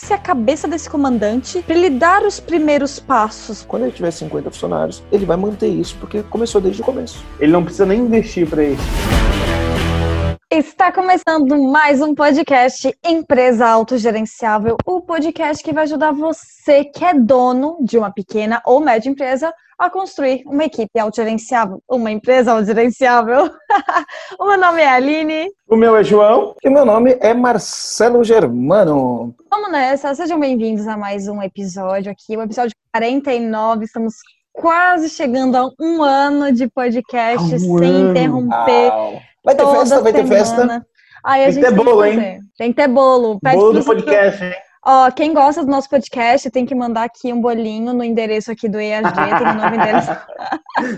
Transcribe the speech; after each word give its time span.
que 0.00 0.06
ser 0.06 0.14
a 0.14 0.18
cabeça 0.18 0.66
desse 0.66 0.88
comandante 0.88 1.62
para 1.62 1.74
ele 1.74 1.90
dar 1.90 2.22
os 2.22 2.40
primeiros 2.40 2.98
passos? 2.98 3.64
Quando 3.68 3.82
ele 3.82 3.92
tiver 3.92 4.10
50 4.10 4.50
funcionários, 4.50 5.02
ele 5.12 5.26
vai 5.26 5.36
manter 5.36 5.68
isso, 5.68 5.96
porque 6.00 6.22
começou 6.22 6.60
desde 6.60 6.80
o 6.80 6.84
começo. 6.84 7.22
Ele 7.38 7.52
não 7.52 7.62
precisa 7.62 7.84
nem 7.84 8.00
investir 8.00 8.48
para 8.48 8.64
isso. 8.64 8.82
Está 10.52 10.90
começando 10.90 11.56
mais 11.62 12.00
um 12.02 12.12
podcast 12.12 12.92
Empresa 13.04 13.68
Autogerenciável, 13.68 14.76
o 14.84 15.00
podcast 15.00 15.62
que 15.62 15.72
vai 15.72 15.84
ajudar 15.84 16.10
você 16.10 16.84
que 16.86 17.04
é 17.04 17.14
dono 17.14 17.78
de 17.80 17.96
uma 17.96 18.12
pequena 18.12 18.60
ou 18.66 18.80
média 18.80 19.08
empresa 19.08 19.54
a 19.78 19.88
construir 19.88 20.42
uma 20.44 20.64
equipe 20.64 20.98
autogerenciável, 20.98 21.80
uma 21.88 22.10
empresa 22.10 22.50
autogerenciável. 22.50 23.48
o 24.40 24.44
meu 24.44 24.58
nome 24.58 24.82
é 24.82 24.88
Aline. 24.88 25.46
O 25.68 25.76
meu 25.76 25.96
é 25.96 26.02
João. 26.02 26.56
E 26.64 26.68
o 26.68 26.72
meu 26.72 26.84
nome 26.84 27.16
é 27.20 27.32
Marcelo 27.32 28.24
Germano. 28.24 29.32
Vamos 29.48 29.70
nessa, 29.70 30.12
sejam 30.16 30.40
bem-vindos 30.40 30.88
a 30.88 30.96
mais 30.96 31.28
um 31.28 31.40
episódio 31.40 32.10
aqui, 32.10 32.36
o 32.36 32.42
episódio 32.42 32.74
49, 32.92 33.84
estamos 33.84 34.14
quase 34.52 35.08
chegando 35.10 35.56
a 35.56 35.70
um 35.80 36.02
ano 36.02 36.50
de 36.50 36.68
podcast 36.68 37.54
um 37.54 37.78
sem 37.78 37.88
ano. 37.88 38.10
interromper. 38.10 38.88
Uau. 38.90 39.29
Vai 39.44 39.54
ter 39.54 39.66
festa, 39.66 40.00
vai 40.00 40.12
ter 40.12 40.26
festa. 40.26 40.86
Ai, 41.24 41.44
tem 41.46 41.54
que 41.54 41.60
ter 41.60 41.74
bolo, 41.74 42.04
hein? 42.04 42.40
Tem 42.56 42.70
que 42.72 42.76
ter 42.76 42.88
bolo. 42.88 43.38
Pede 43.40 43.56
bolo 43.56 43.72
do 43.72 43.84
podcast, 43.84 44.44
hein? 44.44 44.54
Ó, 44.82 45.10
quem 45.10 45.34
gosta 45.34 45.62
do 45.62 45.70
nosso 45.70 45.90
podcast 45.90 46.50
tem 46.50 46.64
que 46.64 46.74
mandar 46.74 47.04
aqui 47.04 47.30
um 47.30 47.40
bolinho 47.40 47.92
no 47.92 48.02
endereço 48.02 48.50
aqui 48.50 48.66
do 48.66 48.80
EAG, 48.80 49.12
tem 49.12 49.24
um 49.24 49.54
novo 49.54 49.74
endereço. 49.74 50.10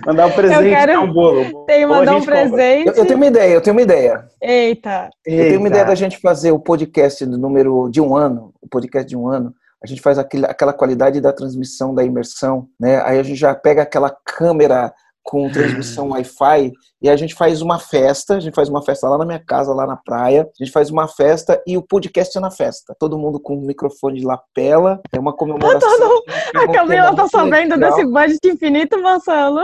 mandar 0.06 0.26
um 0.26 0.30
presente, 0.30 0.64
eu 0.64 0.70
quero... 0.70 1.00
um 1.02 1.12
bolo. 1.12 1.64
Tem 1.64 1.80
que 1.80 1.86
mandar 1.86 2.16
um 2.16 2.24
presente. 2.24 2.88
Eu, 2.88 2.94
eu, 2.94 3.06
tenho 3.06 3.16
uma 3.16 3.26
ideia, 3.26 3.52
eu 3.54 3.60
tenho 3.60 3.74
uma 3.74 3.82
ideia. 3.82 4.24
Eita. 4.40 5.10
Eu 5.26 5.48
tenho 5.48 5.58
uma 5.58 5.68
ideia 5.68 5.84
da 5.84 5.96
gente 5.96 6.18
fazer 6.18 6.52
o 6.52 6.60
podcast 6.60 7.26
do 7.26 7.36
número 7.36 7.88
de 7.90 8.00
um 8.00 8.16
ano, 8.16 8.54
o 8.62 8.68
podcast 8.68 9.08
de 9.08 9.16
um 9.16 9.26
ano. 9.26 9.52
A 9.82 9.86
gente 9.88 10.00
faz 10.00 10.16
aquele, 10.16 10.46
aquela 10.46 10.72
qualidade 10.72 11.20
da 11.20 11.32
transmissão, 11.32 11.92
da 11.92 12.04
imersão, 12.04 12.68
né? 12.78 13.02
Aí 13.04 13.18
a 13.18 13.22
gente 13.24 13.36
já 13.36 13.52
pega 13.52 13.82
aquela 13.82 14.16
câmera 14.24 14.94
com 15.22 15.50
transmissão 15.50 16.10
Wi-Fi 16.10 16.72
e 17.00 17.08
a 17.08 17.16
gente 17.16 17.34
faz 17.34 17.62
uma 17.62 17.78
festa, 17.78 18.36
a 18.36 18.40
gente 18.40 18.54
faz 18.54 18.68
uma 18.68 18.82
festa 18.82 19.08
lá 19.08 19.18
na 19.18 19.24
minha 19.24 19.38
casa, 19.38 19.72
lá 19.72 19.86
na 19.86 19.96
praia, 19.96 20.42
a 20.42 20.64
gente 20.64 20.72
faz 20.72 20.90
uma 20.90 21.08
festa 21.08 21.62
e 21.66 21.76
o 21.76 21.82
podcast 21.82 22.36
é 22.36 22.40
na 22.40 22.50
festa. 22.50 22.94
Todo 22.98 23.18
mundo 23.18 23.40
com 23.40 23.56
o 23.56 23.66
microfone 23.66 24.20
de 24.20 24.26
lapela, 24.26 25.00
é 25.12 25.18
uma 25.18 25.32
comemoração. 25.32 26.22
a 26.54 26.72
Camila 26.72 27.14
tá 27.14 27.28
sabendo 27.28 27.74
legal. 27.74 27.90
desse 27.90 28.04
budget 28.04 28.48
infinito, 28.48 29.00
Marcelo. 29.00 29.62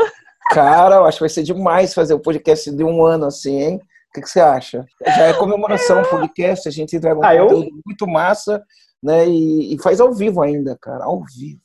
Cara, 0.51 0.97
eu 0.97 1.05
acho 1.05 1.19
que 1.19 1.23
vai 1.23 1.29
ser 1.29 1.43
demais 1.43 1.93
fazer 1.93 2.15
o 2.15 2.21
podcast 2.21 2.71
de 2.71 2.85
um 2.85 3.05
ano 3.05 3.27
assim, 3.27 3.61
hein? 3.61 3.77
O 3.77 4.13
que, 4.15 4.23
que 4.23 4.31
você 4.31 4.41
acha? 4.41 4.87
Já 5.05 5.27
é 5.27 5.35
comemoração, 5.35 6.03
podcast, 6.05 6.67
a 6.67 6.73
gente 6.73 6.97
entrega 6.97 7.21
um 7.21 7.23
ah, 7.23 7.37
conteúdo 7.37 7.67
eu... 7.67 7.83
muito 7.85 8.07
massa, 8.07 8.63
né? 9.03 9.29
E, 9.29 9.75
e 9.75 9.83
faz 9.83 10.01
ao 10.01 10.13
vivo 10.13 10.41
ainda, 10.41 10.77
cara, 10.81 11.05
ao 11.05 11.23
vivo. 11.25 11.61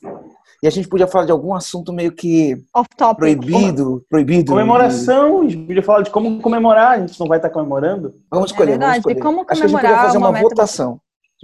E 0.64 0.68
a 0.68 0.70
gente 0.70 0.88
podia 0.88 1.06
falar 1.06 1.26
de 1.26 1.32
algum 1.34 1.54
assunto 1.54 1.92
meio 1.92 2.14
que 2.14 2.56
proibido, 3.18 4.02
proibido. 4.10 4.50
Comemoração, 4.50 5.42
a 5.42 5.50
gente 5.50 5.58
podia 5.58 5.84
falar 5.84 6.04
de 6.04 6.10
como 6.10 6.42
comemorar, 6.42 6.92
a 6.92 7.00
gente 7.00 7.20
não 7.20 7.28
vai 7.28 7.38
estar 7.38 7.50
comemorando. 7.50 8.16
Vamos 8.32 8.52
escolher, 8.52 8.70
é 8.70 8.78
verdade, 8.78 9.02
vamos 9.02 9.18
escolher. 9.18 9.22
como 9.22 9.40
Acho 9.42 9.48
que 9.48 9.52
a 9.52 9.68
gente 9.68 9.82
podia 9.82 9.98
fazer 9.98 10.18
uma, 10.18 10.32
votação. 10.32 11.02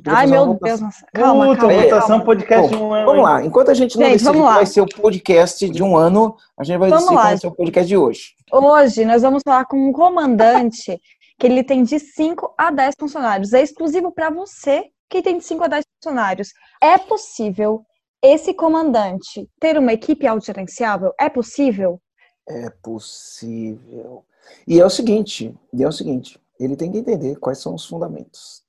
Ai, 0.08 0.26
meu 0.26 0.58
Deus, 0.64 0.80
nossa. 0.80 1.06
calma, 1.14 1.48
Puta, 1.48 1.58
calma. 1.58 1.84
votação, 1.84 2.22
podcast 2.22 2.70
Bom, 2.72 2.78
de 2.78 2.82
um 2.82 2.94
ano. 2.94 3.06
Vamos 3.08 3.24
lá, 3.24 3.44
enquanto 3.44 3.72
a 3.72 3.74
gente 3.74 3.98
não 4.00 4.06
gente, 4.06 4.20
decide 4.20 4.38
que 4.38 4.42
vai 4.42 4.66
ser 4.66 4.82
o 4.82 4.86
podcast 4.88 5.70
de 5.70 5.84
um 5.84 5.98
ano, 5.98 6.38
a 6.58 6.64
gente 6.64 6.78
vai 6.78 6.90
vamos 6.90 7.04
decidir 7.04 7.16
lá. 7.18 7.22
qual 7.22 7.30
vai 7.32 7.38
ser 7.38 7.48
o 7.48 7.52
podcast 7.52 7.88
de 7.90 7.98
hoje. 7.98 8.22
Hoje 8.54 9.04
nós 9.04 9.22
vamos 9.22 9.42
falar 9.44 9.66
com 9.66 9.90
um 9.90 9.92
comandante 9.92 10.98
que 11.38 11.46
ele 11.46 11.62
tem 11.62 11.84
de 11.84 12.00
5 12.00 12.54
a 12.58 12.72
10 12.72 12.96
funcionários. 12.98 13.52
É 13.52 13.62
exclusivo 13.62 14.14
para 14.14 14.30
você 14.30 14.86
que 15.10 15.22
tem 15.22 15.40
de 15.40 15.44
5 15.44 15.62
a 15.62 15.68
10 15.68 15.84
funcionários. 16.02 16.54
É 16.82 16.98
possível 16.98 17.84
esse 18.22 18.54
comandante 18.54 19.50
ter 19.60 19.78
uma 19.78 19.94
equipe 19.94 20.28
autogerenciável? 20.28 21.14
É 21.20 21.30
possível? 21.30 22.02
É 22.48 22.70
possível. 22.82 24.26
E 24.68 24.80
é 24.80 24.86
o 24.86 24.90
seguinte, 24.90 25.56
e 25.74 25.84
é 25.84 25.88
o 25.88 25.92
seguinte, 25.92 26.40
ele 26.60 26.76
tem 26.76 26.92
que 26.92 26.98
entender 26.98 27.38
quais 27.38 27.60
são 27.60 27.76
os 27.76 27.86
fundamentos. 27.86 28.64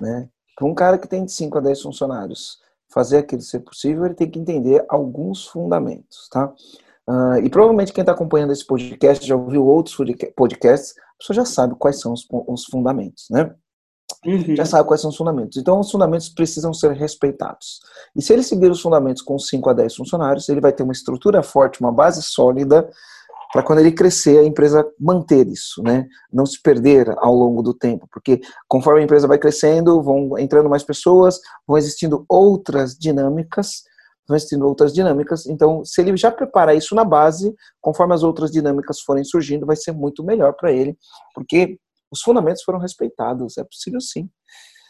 Né? 0.00 0.28
Para 0.56 0.66
um 0.66 0.74
cara 0.74 0.98
que 0.98 1.08
tem 1.08 1.24
de 1.24 1.32
5 1.32 1.58
a 1.58 1.60
10 1.60 1.82
funcionários 1.82 2.58
fazer 2.88 3.18
aquilo 3.18 3.42
ser 3.42 3.60
possível, 3.60 4.04
ele 4.04 4.14
tem 4.14 4.30
que 4.30 4.38
entender 4.38 4.84
alguns 4.88 5.46
fundamentos, 5.46 6.28
tá? 6.28 6.52
Uh, 7.08 7.38
e 7.44 7.48
provavelmente 7.48 7.92
quem 7.92 8.02
está 8.02 8.12
acompanhando 8.12 8.52
esse 8.52 8.66
podcast 8.66 9.26
já 9.26 9.36
ouviu 9.36 9.64
outros 9.64 9.96
podcasts, 10.36 10.94
a 10.98 11.18
pessoa 11.18 11.34
já 11.34 11.44
sabe 11.44 11.74
quais 11.76 12.00
são 12.00 12.12
os, 12.12 12.26
os 12.30 12.64
fundamentos, 12.64 13.26
né? 13.30 13.54
Uhum. 14.24 14.54
Já 14.54 14.66
sabe 14.66 14.86
quais 14.86 15.00
são 15.00 15.10
os 15.10 15.16
fundamentos. 15.16 15.56
Então, 15.56 15.80
os 15.80 15.90
fundamentos 15.90 16.28
precisam 16.28 16.74
ser 16.74 16.92
respeitados. 16.92 17.80
E 18.14 18.20
se 18.20 18.32
ele 18.32 18.42
seguir 18.42 18.70
os 18.70 18.80
fundamentos 18.80 19.22
com 19.22 19.38
5 19.38 19.70
a 19.70 19.72
10 19.72 19.96
funcionários, 19.96 20.48
ele 20.48 20.60
vai 20.60 20.72
ter 20.72 20.82
uma 20.82 20.92
estrutura 20.92 21.42
forte, 21.42 21.80
uma 21.80 21.92
base 21.92 22.22
sólida, 22.22 22.88
para 23.52 23.62
quando 23.62 23.80
ele 23.80 23.92
crescer, 23.92 24.38
a 24.38 24.44
empresa 24.44 24.86
manter 24.98 25.48
isso, 25.48 25.82
né? 25.82 26.06
Não 26.32 26.46
se 26.46 26.60
perder 26.62 27.12
ao 27.18 27.34
longo 27.34 27.62
do 27.62 27.74
tempo, 27.74 28.06
porque 28.12 28.40
conforme 28.68 29.00
a 29.00 29.04
empresa 29.04 29.26
vai 29.26 29.38
crescendo, 29.38 30.00
vão 30.02 30.38
entrando 30.38 30.70
mais 30.70 30.84
pessoas, 30.84 31.40
vão 31.66 31.76
existindo 31.76 32.24
outras 32.28 32.94
dinâmicas, 32.94 33.82
vão 34.28 34.36
existindo 34.36 34.66
outras 34.66 34.92
dinâmicas. 34.92 35.46
Então, 35.46 35.84
se 35.84 36.00
ele 36.00 36.16
já 36.16 36.30
prepara 36.30 36.74
isso 36.74 36.94
na 36.94 37.04
base, 37.04 37.52
conforme 37.80 38.14
as 38.14 38.22
outras 38.22 38.52
dinâmicas 38.52 39.00
forem 39.00 39.24
surgindo, 39.24 39.66
vai 39.66 39.76
ser 39.76 39.92
muito 39.92 40.22
melhor 40.22 40.54
para 40.54 40.70
ele, 40.70 40.96
porque 41.34 41.76
os 42.10 42.22
fundamentos 42.22 42.62
foram 42.62 42.78
respeitados. 42.78 43.56
É 43.58 43.64
possível 43.64 44.00
sim. 44.00 44.28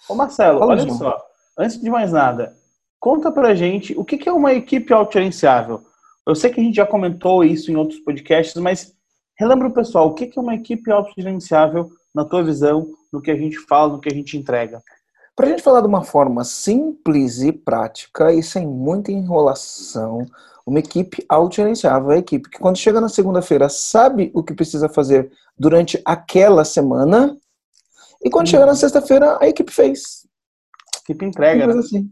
Ô 0.08 0.14
Marcelo, 0.14 0.58
Fala, 0.58 0.72
olha 0.72 0.92
só. 0.92 1.18
Antes 1.58 1.80
de 1.80 1.90
mais 1.90 2.12
nada, 2.12 2.56
conta 2.98 3.30
pra 3.30 3.54
gente 3.54 3.96
o 3.98 4.04
que 4.04 4.28
é 4.28 4.32
uma 4.32 4.52
equipe 4.52 4.92
autogerenciável. 4.92 5.82
Eu 6.26 6.34
sei 6.34 6.50
que 6.50 6.60
a 6.60 6.64
gente 6.64 6.76
já 6.76 6.86
comentou 6.86 7.44
isso 7.44 7.70
em 7.70 7.76
outros 7.76 8.00
podcasts, 8.00 8.60
mas 8.60 8.92
relembra 9.38 9.68
o 9.68 9.72
pessoal, 9.72 10.08
o 10.08 10.14
que 10.14 10.30
é 10.36 10.40
uma 10.40 10.54
equipe 10.54 10.90
autogerenciável 10.90 11.90
na 12.14 12.24
tua 12.24 12.42
visão, 12.42 12.86
no 13.12 13.20
que 13.20 13.30
a 13.30 13.36
gente 13.36 13.58
fala, 13.58 13.92
no 13.92 14.00
que 14.00 14.08
a 14.08 14.14
gente 14.14 14.36
entrega? 14.36 14.82
Para 15.34 15.46
a 15.46 15.50
gente 15.50 15.62
falar 15.62 15.80
de 15.80 15.86
uma 15.86 16.02
forma 16.02 16.44
simples 16.44 17.40
e 17.40 17.50
prática 17.50 18.32
e 18.32 18.42
sem 18.42 18.66
muita 18.66 19.10
enrolação, 19.10 20.26
uma 20.70 20.78
equipe 20.78 21.24
autogerenciável 21.28 22.10
a 22.10 22.18
equipe 22.18 22.48
que, 22.48 22.58
quando 22.58 22.78
chega 22.78 23.00
na 23.00 23.08
segunda-feira, 23.08 23.68
sabe 23.68 24.30
o 24.32 24.42
que 24.42 24.54
precisa 24.54 24.88
fazer 24.88 25.30
durante 25.58 26.00
aquela 26.04 26.64
semana, 26.64 27.36
e 28.22 28.30
quando 28.30 28.46
hum. 28.46 28.50
chega 28.50 28.66
na 28.66 28.74
sexta-feira, 28.74 29.38
a 29.40 29.48
equipe 29.48 29.72
fez. 29.72 30.26
A 30.96 31.00
equipe 31.02 31.24
entrega, 31.24 31.66
né? 31.66 31.74
assim. 31.78 32.08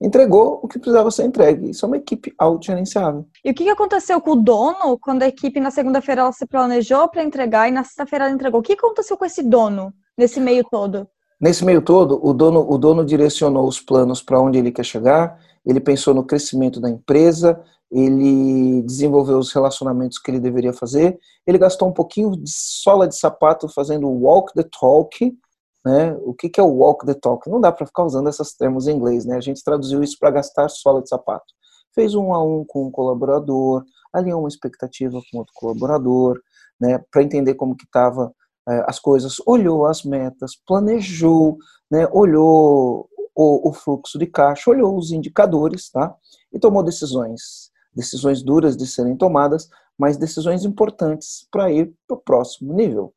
Entregou 0.00 0.60
o 0.62 0.68
que 0.68 0.78
precisava 0.78 1.10
ser 1.10 1.24
entregue. 1.24 1.70
Isso 1.70 1.84
é 1.84 1.88
uma 1.88 1.96
equipe 1.96 2.32
autogerenciável. 2.38 3.26
E 3.44 3.50
o 3.50 3.54
que 3.54 3.68
aconteceu 3.68 4.20
com 4.20 4.30
o 4.30 4.36
dono 4.36 4.96
quando 5.00 5.24
a 5.24 5.28
equipe 5.28 5.58
na 5.58 5.72
segunda-feira 5.72 6.20
ela 6.20 6.32
se 6.32 6.46
planejou 6.46 7.08
para 7.08 7.24
entregar 7.24 7.68
e 7.68 7.72
na 7.72 7.82
sexta-feira 7.82 8.26
ela 8.26 8.34
entregou? 8.34 8.60
O 8.60 8.62
que 8.62 8.74
aconteceu 8.74 9.16
com 9.16 9.24
esse 9.24 9.42
dono 9.42 9.92
nesse 10.16 10.38
meio 10.38 10.64
todo? 10.70 11.08
Nesse 11.40 11.64
meio 11.64 11.82
todo, 11.82 12.20
o 12.24 12.32
dono, 12.32 12.64
o 12.68 12.78
dono 12.78 13.04
direcionou 13.04 13.66
os 13.66 13.80
planos 13.80 14.22
para 14.22 14.40
onde 14.40 14.58
ele 14.58 14.72
quer 14.72 14.84
chegar, 14.84 15.38
ele 15.64 15.80
pensou 15.80 16.14
no 16.14 16.24
crescimento 16.24 16.80
da 16.80 16.88
empresa, 16.88 17.62
ele 17.90 18.82
desenvolveu 18.82 19.38
os 19.38 19.52
relacionamentos 19.52 20.18
que 20.18 20.30
ele 20.30 20.40
deveria 20.40 20.72
fazer, 20.72 21.18
ele 21.46 21.58
gastou 21.58 21.88
um 21.88 21.92
pouquinho 21.92 22.32
de 22.32 22.50
sola 22.50 23.08
de 23.08 23.16
sapato 23.16 23.68
fazendo 23.68 24.08
walk 24.08 24.52
the 24.54 24.64
talk, 24.78 25.36
né? 25.84 26.14
O 26.22 26.34
que, 26.34 26.48
que 26.50 26.60
é 26.60 26.62
o 26.62 26.66
walk 26.66 27.06
the 27.06 27.14
talk? 27.14 27.48
Não 27.48 27.60
dá 27.60 27.72
para 27.72 27.86
ficar 27.86 28.04
usando 28.04 28.28
esses 28.28 28.54
termos 28.54 28.86
em 28.86 28.96
inglês, 28.96 29.24
né? 29.24 29.36
A 29.36 29.40
gente 29.40 29.64
traduziu 29.64 30.02
isso 30.02 30.16
para 30.18 30.30
gastar 30.30 30.68
sola 30.68 31.02
de 31.02 31.08
sapato. 31.08 31.46
Fez 31.94 32.14
um 32.14 32.34
a 32.34 32.42
um 32.44 32.64
com 32.66 32.86
um 32.86 32.90
colaborador, 32.90 33.84
alinhou 34.12 34.40
uma 34.40 34.48
expectativa 34.48 35.18
com 35.30 35.38
outro 35.38 35.54
colaborador, 35.54 36.38
né? 36.78 37.02
Para 37.10 37.22
entender 37.22 37.54
como 37.54 37.76
que 37.76 37.84
estava 37.84 38.32
é, 38.68 38.84
as 38.86 38.98
coisas, 38.98 39.36
olhou 39.46 39.86
as 39.86 40.02
metas, 40.04 40.52
planejou, 40.66 41.56
né? 41.90 42.06
Olhou 42.12 43.08
o, 43.40 43.68
o 43.68 43.72
fluxo 43.72 44.18
de 44.18 44.26
caixa, 44.26 44.68
olhou 44.68 44.98
os 44.98 45.12
indicadores, 45.12 45.88
tá? 45.90 46.12
E 46.52 46.58
tomou 46.58 46.82
decisões 46.82 47.70
decisões 47.94 48.42
duras 48.42 48.76
de 48.76 48.86
serem 48.86 49.16
tomadas, 49.16 49.68
mas 49.98 50.16
decisões 50.16 50.64
importantes 50.64 51.48
para 51.50 51.72
ir 51.72 51.92
para 52.06 52.16
o 52.16 52.20
próximo 52.20 52.72
nível. 52.72 53.12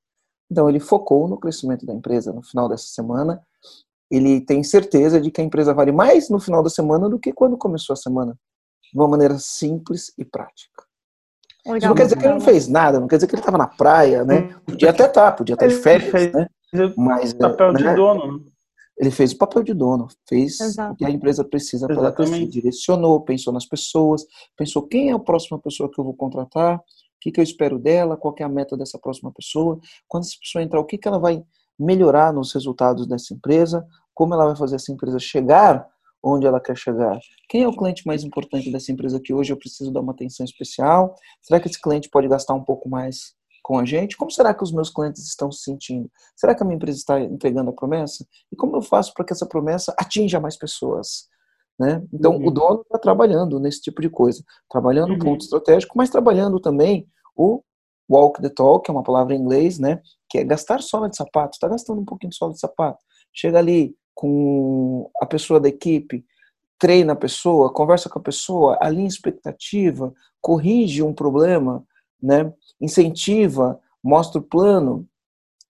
Então, 0.49 0.67
ele 0.67 0.79
focou 0.79 1.27
no 1.27 1.37
crescimento 1.37 1.85
da 1.85 1.93
empresa 1.93 2.33
no 2.33 2.41
final 2.41 2.67
dessa 2.67 2.85
semana. 2.85 3.41
Ele 4.09 4.41
tem 4.41 4.63
certeza 4.63 5.21
de 5.21 5.29
que 5.29 5.39
a 5.39 5.43
empresa 5.43 5.73
vale 5.73 5.91
mais 5.91 6.29
no 6.29 6.39
final 6.39 6.63
da 6.63 6.69
semana 6.69 7.07
do 7.07 7.19
que 7.19 7.31
quando 7.31 7.57
começou 7.57 7.93
a 7.93 7.97
semana, 7.97 8.35
de 8.91 8.99
uma 8.99 9.07
maneira 9.07 9.37
simples 9.37 10.11
e 10.17 10.25
prática. 10.25 10.83
Legal, 11.63 11.77
Isso 11.77 11.87
não 11.87 11.95
quer 11.95 12.03
dizer 12.03 12.17
que 12.17 12.25
ele 12.25 12.33
não 12.33 12.41
fez 12.41 12.67
nada, 12.67 12.99
não 12.99 13.07
quer 13.07 13.17
dizer 13.17 13.27
que 13.27 13.35
ele 13.35 13.41
estava 13.41 13.57
na 13.59 13.67
praia, 13.67 14.25
né? 14.25 14.39
Hum. 14.39 14.59
Podia 14.65 14.89
até 14.89 15.05
estar, 15.05 15.29
tá, 15.29 15.31
podia 15.31 15.53
estar 15.53 15.67
de 15.67 15.75
férias, 15.75 16.33
né? 16.33 16.47
Mas, 16.97 17.33
papel 17.33 17.73
né? 17.73 17.79
de 17.79 17.95
dono. 17.95 18.50
Ele 19.01 19.09
fez 19.09 19.31
o 19.31 19.37
papel 19.39 19.63
de 19.63 19.73
dono, 19.73 20.07
fez 20.29 20.59
Exato. 20.59 20.93
o 20.93 20.95
que 20.95 21.03
a 21.03 21.09
empresa 21.09 21.43
precisa 21.43 21.87
para 21.87 21.95
ela 21.95 22.11
crescer. 22.11 22.45
Direcionou, 22.45 23.19
pensou 23.21 23.51
nas 23.51 23.65
pessoas, 23.65 24.23
pensou 24.55 24.83
quem 24.83 25.09
é 25.09 25.13
a 25.13 25.17
próxima 25.17 25.57
pessoa 25.57 25.89
que 25.91 25.99
eu 25.99 26.03
vou 26.05 26.13
contratar, 26.13 26.77
o 26.77 26.81
que, 27.19 27.31
que 27.31 27.39
eu 27.39 27.43
espero 27.43 27.79
dela, 27.79 28.15
qual 28.15 28.35
é 28.37 28.43
a 28.43 28.49
meta 28.49 28.77
dessa 28.77 28.99
próxima 28.99 29.31
pessoa. 29.31 29.79
Quando 30.07 30.25
essa 30.25 30.37
pessoa 30.39 30.63
entrar, 30.63 30.79
o 30.79 30.85
que, 30.85 30.99
que 30.99 31.07
ela 31.07 31.17
vai 31.17 31.43
melhorar 31.79 32.31
nos 32.31 32.53
resultados 32.53 33.07
dessa 33.07 33.33
empresa, 33.33 33.83
como 34.13 34.35
ela 34.35 34.45
vai 34.45 34.55
fazer 34.55 34.75
essa 34.75 34.91
empresa 34.91 35.17
chegar 35.17 35.83
onde 36.23 36.45
ela 36.45 36.59
quer 36.59 36.77
chegar? 36.77 37.17
Quem 37.49 37.63
é 37.63 37.67
o 37.67 37.75
cliente 37.75 38.05
mais 38.05 38.23
importante 38.23 38.71
dessa 38.71 38.91
empresa 38.91 39.19
que 39.19 39.33
hoje 39.33 39.51
eu 39.51 39.57
preciso 39.57 39.91
dar 39.91 40.01
uma 40.01 40.11
atenção 40.11 40.43
especial? 40.43 41.15
Será 41.41 41.59
que 41.59 41.67
esse 41.67 41.81
cliente 41.81 42.07
pode 42.07 42.27
gastar 42.27 42.53
um 42.53 42.63
pouco 42.63 42.87
mais 42.87 43.33
com 43.71 43.79
a 43.79 43.85
gente? 43.85 44.17
Como 44.17 44.29
será 44.29 44.53
que 44.53 44.63
os 44.63 44.71
meus 44.73 44.89
clientes 44.89 45.25
estão 45.25 45.49
se 45.49 45.63
sentindo? 45.63 46.11
Será 46.35 46.53
que 46.53 46.61
a 46.61 46.65
minha 46.65 46.75
empresa 46.75 46.97
está 46.97 47.21
entregando 47.21 47.69
a 47.69 47.73
promessa? 47.73 48.27
E 48.51 48.55
como 48.57 48.75
eu 48.75 48.81
faço 48.81 49.13
para 49.13 49.23
que 49.23 49.31
essa 49.31 49.45
promessa 49.45 49.95
atinja 49.97 50.41
mais 50.41 50.57
pessoas? 50.57 51.29
Né? 51.79 52.03
Então, 52.11 52.35
uhum. 52.35 52.47
o 52.47 52.51
dono 52.51 52.81
está 52.81 52.99
trabalhando 52.99 53.61
nesse 53.61 53.81
tipo 53.81 54.01
de 54.01 54.09
coisa, 54.09 54.43
trabalhando 54.69 55.11
o 55.11 55.13
uhum. 55.13 55.19
ponto 55.19 55.43
estratégico, 55.43 55.97
mas 55.97 56.09
trabalhando 56.09 56.59
também 56.59 57.07
o 57.33 57.63
walk 58.11 58.41
the 58.41 58.49
talk, 58.49 58.83
que 58.83 58.91
é 58.91 58.93
uma 58.93 59.03
palavra 59.03 59.33
em 59.33 59.39
inglês, 59.39 59.79
né? 59.79 60.01
que 60.29 60.39
é 60.39 60.43
gastar 60.43 60.81
sola 60.81 61.09
de 61.09 61.15
sapato, 61.15 61.51
está 61.53 61.69
gastando 61.69 62.01
um 62.01 62.05
pouquinho 62.05 62.31
de 62.31 62.35
sola 62.35 62.51
de 62.51 62.59
sapato. 62.59 62.99
Chega 63.33 63.57
ali 63.57 63.95
com 64.13 65.09
a 65.21 65.25
pessoa 65.25 65.61
da 65.61 65.69
equipe, 65.69 66.25
treina 66.77 67.13
a 67.13 67.15
pessoa, 67.15 67.71
conversa 67.71 68.09
com 68.09 68.19
a 68.19 68.21
pessoa, 68.21 68.77
alinha 68.81 69.07
expectativa, 69.07 70.13
corrige 70.41 71.01
um 71.01 71.13
problema, 71.13 71.85
né? 72.21 72.51
incentiva, 72.79 73.79
mostra 74.03 74.39
o 74.39 74.43
plano, 74.43 75.07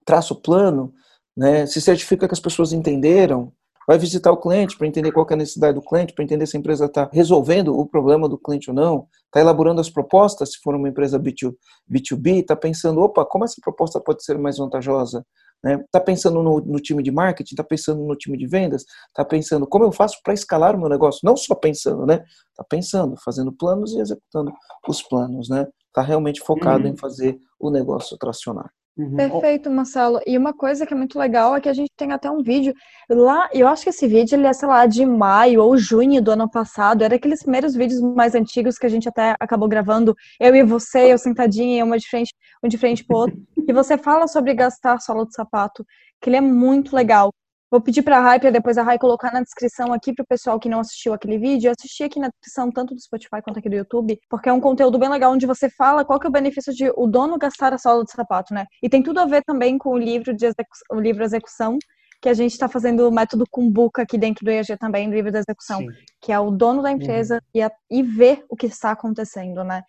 traça 0.05 0.33
o 0.33 0.41
plano, 0.41 0.93
né? 1.35 1.65
se 1.65 1.81
certifica 1.81 2.27
que 2.27 2.33
as 2.33 2.39
pessoas 2.39 2.73
entenderam, 2.73 3.51
vai 3.87 3.97
visitar 3.97 4.31
o 4.31 4.37
cliente 4.37 4.77
para 4.77 4.87
entender 4.87 5.11
qual 5.11 5.25
é 5.29 5.33
a 5.33 5.37
necessidade 5.37 5.75
do 5.75 5.81
cliente, 5.81 6.13
para 6.13 6.23
entender 6.23 6.45
se 6.45 6.55
a 6.55 6.59
empresa 6.59 6.85
está 6.85 7.09
resolvendo 7.11 7.77
o 7.77 7.85
problema 7.85 8.29
do 8.29 8.37
cliente 8.37 8.69
ou 8.69 8.75
não, 8.75 9.07
está 9.25 9.39
elaborando 9.39 9.81
as 9.81 9.89
propostas, 9.89 10.53
se 10.53 10.59
for 10.63 10.75
uma 10.75 10.89
empresa 10.89 11.19
B2, 11.19 11.53
B2B, 11.91 12.41
está 12.41 12.55
pensando, 12.55 13.01
opa, 13.01 13.25
como 13.25 13.43
essa 13.43 13.59
proposta 13.61 13.99
pode 13.99 14.23
ser 14.23 14.37
mais 14.37 14.57
vantajosa? 14.57 15.25
Está 15.63 15.77
né? 15.77 15.85
Tá 15.91 15.99
pensando 15.99 16.41
no, 16.41 16.59
no, 16.59 16.79
time 16.79 17.03
de 17.03 17.11
marketing, 17.11 17.53
está 17.53 17.63
pensando 17.63 18.03
no 18.03 18.15
time 18.15 18.37
de 18.37 18.47
vendas, 18.47 18.83
está 19.09 19.23
pensando 19.23 19.67
como 19.67 19.85
eu 19.85 19.91
faço 19.91 20.17
para 20.23 20.33
escalar 20.33 20.75
o 20.75 20.79
meu 20.79 20.89
negócio, 20.89 21.21
não 21.23 21.37
só 21.37 21.53
pensando, 21.53 22.05
né? 22.05 22.23
Está 22.49 22.63
pensando, 22.67 23.15
fazendo 23.23 23.51
planos 23.51 23.93
e 23.93 23.99
executando 23.99 24.51
os 24.87 25.03
planos, 25.03 25.49
né? 25.49 25.67
Está 25.91 26.01
realmente 26.01 26.39
focado 26.39 26.85
uhum. 26.85 26.93
em 26.93 26.97
fazer 26.97 27.37
o 27.59 27.69
negócio 27.69 28.17
tracionar. 28.17 28.71
Uhum. 28.97 29.15
Perfeito, 29.15 29.69
Marcelo. 29.69 30.19
E 30.25 30.37
uma 30.37 30.53
coisa 30.53 30.85
que 30.85 30.93
é 30.93 30.97
muito 30.97 31.17
legal 31.17 31.55
é 31.55 31.61
que 31.61 31.69
a 31.69 31.73
gente 31.73 31.91
tem 31.95 32.11
até 32.11 32.29
um 32.29 32.41
vídeo 32.41 32.73
lá, 33.09 33.49
eu 33.53 33.67
acho 33.67 33.83
que 33.83 33.89
esse 33.89 34.07
vídeo 34.07 34.35
ele 34.35 34.47
é, 34.47 34.53
sei 34.53 34.67
lá, 34.67 34.85
de 34.85 35.05
maio 35.05 35.63
ou 35.63 35.77
junho 35.77 36.21
do 36.21 36.31
ano 36.31 36.49
passado, 36.49 37.03
era 37.03 37.15
aqueles 37.15 37.41
primeiros 37.41 37.73
vídeos 37.73 38.01
mais 38.01 38.35
antigos 38.35 38.77
que 38.77 38.85
a 38.85 38.89
gente 38.89 39.07
até 39.07 39.35
acabou 39.39 39.67
gravando, 39.67 40.15
eu 40.39 40.55
e 40.55 40.63
você, 40.63 41.11
eu 41.11 41.17
sentadinha, 41.17 41.85
uma 41.85 41.97
de 41.97 42.07
frente, 42.07 42.33
um 42.63 42.67
de 42.67 42.77
frente 42.77 43.03
pro 43.05 43.17
outro, 43.17 43.37
e 43.67 43.73
você 43.73 43.97
fala 43.97 44.27
sobre 44.27 44.53
gastar 44.53 44.99
solo 44.99 45.25
de 45.25 45.33
sapato, 45.33 45.85
que 46.21 46.29
ele 46.29 46.37
é 46.37 46.41
muito 46.41 46.95
legal. 46.95 47.31
Vou 47.71 47.79
pedir 47.79 48.01
para 48.01 48.17
a 48.17 48.21
Rai, 48.21 48.37
para 48.37 48.49
depois 48.49 48.77
a 48.77 48.83
Rai 48.83 48.99
colocar 48.99 49.31
na 49.31 49.41
descrição 49.41 49.93
aqui 49.93 50.13
para 50.13 50.23
o 50.23 50.27
pessoal 50.27 50.59
que 50.59 50.67
não 50.67 50.81
assistiu 50.81 51.13
aquele 51.13 51.37
vídeo, 51.37 51.69
eu 51.69 51.71
assisti 51.71 52.03
aqui 52.03 52.19
na 52.19 52.27
descrição 52.27 52.69
tanto 52.69 52.93
do 52.93 52.99
Spotify 52.99 53.41
quanto 53.41 53.59
aqui 53.59 53.69
do 53.69 53.77
YouTube, 53.77 54.19
porque 54.29 54.49
é 54.49 54.53
um 54.53 54.59
conteúdo 54.59 54.99
bem 54.99 55.07
legal 55.07 55.31
onde 55.31 55.45
você 55.45 55.69
fala 55.69 56.03
qual 56.03 56.19
que 56.19 56.27
é 56.27 56.29
o 56.29 56.33
benefício 56.33 56.73
de 56.73 56.91
o 56.97 57.07
dono 57.07 57.37
gastar 57.37 57.73
a 57.73 57.77
sola 57.77 58.03
de 58.03 58.11
sapato, 58.11 58.53
né? 58.53 58.65
E 58.83 58.89
tem 58.89 59.01
tudo 59.01 59.21
a 59.21 59.25
ver 59.25 59.41
também 59.43 59.77
com 59.77 59.91
o 59.91 59.97
livro 59.97 60.35
de 60.35 60.51
o 60.91 60.99
livro 60.99 61.23
execução, 61.23 61.79
que 62.21 62.27
a 62.27 62.33
gente 62.33 62.51
está 62.51 62.67
fazendo 62.67 63.07
o 63.07 63.11
método 63.11 63.45
Kumbuka 63.49 64.01
aqui 64.01 64.17
dentro 64.17 64.43
do 64.43 64.51
EAG 64.51 64.77
também, 64.77 65.09
do 65.09 65.15
livro 65.15 65.31
da 65.31 65.39
execução, 65.39 65.79
Sim. 65.79 65.87
que 66.19 66.33
é 66.33 66.39
o 66.39 66.51
dono 66.51 66.81
da 66.81 66.91
empresa 66.91 67.35
uhum. 67.35 67.41
e, 67.55 67.61
a, 67.61 67.71
e 67.89 68.03
ver 68.03 68.43
o 68.49 68.55
que 68.57 68.65
está 68.65 68.91
acontecendo, 68.91 69.63
né? 69.63 69.81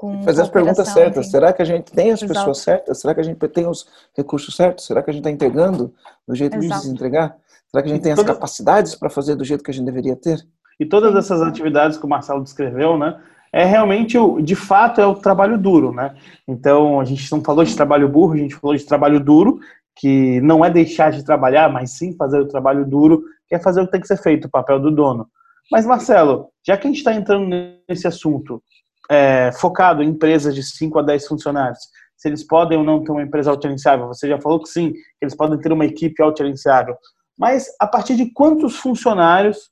Com 0.00 0.22
fazer 0.22 0.40
as 0.40 0.48
perguntas 0.48 0.88
certas. 0.88 1.26
Enfim. 1.26 1.30
Será 1.30 1.52
que 1.52 1.60
a 1.60 1.64
gente 1.64 1.92
tem 1.92 2.10
as 2.10 2.22
Exato. 2.22 2.32
pessoas 2.32 2.58
certas? 2.60 3.00
Será 3.00 3.14
que 3.14 3.20
a 3.20 3.22
gente 3.22 3.36
tem 3.36 3.66
os 3.66 3.86
recursos 4.16 4.56
certos? 4.56 4.86
Será 4.86 5.02
que 5.02 5.10
a 5.10 5.12
gente 5.12 5.20
está 5.20 5.30
entregando 5.30 5.92
do 6.26 6.34
jeito 6.34 6.56
Exato. 6.56 6.80
de 6.80 6.86
se 6.86 6.90
entregar? 6.90 7.36
Será 7.70 7.82
que 7.82 7.90
a 7.90 7.92
gente 7.92 8.02
tem 8.02 8.12
as 8.12 8.22
capacidades 8.22 8.94
para 8.94 9.10
fazer 9.10 9.34
do 9.34 9.44
jeito 9.44 9.62
que 9.62 9.70
a 9.70 9.74
gente 9.74 9.84
deveria 9.84 10.16
ter? 10.16 10.42
E 10.80 10.86
todas 10.86 11.14
essas 11.14 11.42
atividades 11.42 11.98
que 11.98 12.06
o 12.06 12.08
Marcelo 12.08 12.42
descreveu, 12.42 12.96
né? 12.96 13.20
É 13.52 13.62
realmente, 13.66 14.16
o, 14.16 14.40
de 14.40 14.56
fato, 14.56 15.02
é 15.02 15.06
o 15.06 15.14
trabalho 15.14 15.58
duro, 15.58 15.92
né? 15.92 16.14
Então, 16.48 16.98
a 16.98 17.04
gente 17.04 17.30
não 17.30 17.42
falou 17.42 17.62
de 17.62 17.76
trabalho 17.76 18.08
burro, 18.08 18.32
a 18.32 18.38
gente 18.38 18.54
falou 18.54 18.74
de 18.74 18.86
trabalho 18.86 19.20
duro, 19.20 19.60
que 19.94 20.40
não 20.40 20.64
é 20.64 20.70
deixar 20.70 21.12
de 21.12 21.22
trabalhar, 21.22 21.70
mas 21.70 21.90
sim 21.90 22.16
fazer 22.16 22.40
o 22.40 22.48
trabalho 22.48 22.86
duro, 22.86 23.22
que 23.46 23.54
é 23.54 23.58
fazer 23.58 23.82
o 23.82 23.84
que 23.84 23.92
tem 23.92 24.00
que 24.00 24.06
ser 24.06 24.16
feito, 24.16 24.46
o 24.46 24.50
papel 24.50 24.80
do 24.80 24.90
dono. 24.90 25.28
Mas, 25.70 25.84
Marcelo, 25.84 26.48
já 26.66 26.74
que 26.78 26.86
a 26.86 26.90
gente 26.90 26.98
está 26.98 27.12
entrando 27.12 27.46
nesse 27.86 28.06
assunto, 28.06 28.62
é, 29.10 29.50
focado 29.52 30.02
em 30.02 30.10
empresas 30.10 30.54
de 30.54 30.62
5 30.62 30.96
a 31.00 31.02
10 31.02 31.26
funcionários, 31.26 31.80
se 32.16 32.28
eles 32.28 32.46
podem 32.46 32.78
ou 32.78 32.84
não 32.84 33.02
ter 33.02 33.10
uma 33.10 33.22
empresa 33.22 33.50
autogerenciável. 33.50 34.06
Você 34.06 34.28
já 34.28 34.40
falou 34.40 34.62
que 34.62 34.68
sim, 34.68 34.92
que 34.92 35.22
eles 35.22 35.34
podem 35.34 35.58
ter 35.58 35.72
uma 35.72 35.84
equipe 35.84 36.22
autogerenciável. 36.22 36.96
Mas 37.36 37.66
a 37.80 37.86
partir 37.86 38.14
de 38.14 38.30
quantos 38.32 38.76
funcionários 38.76 39.70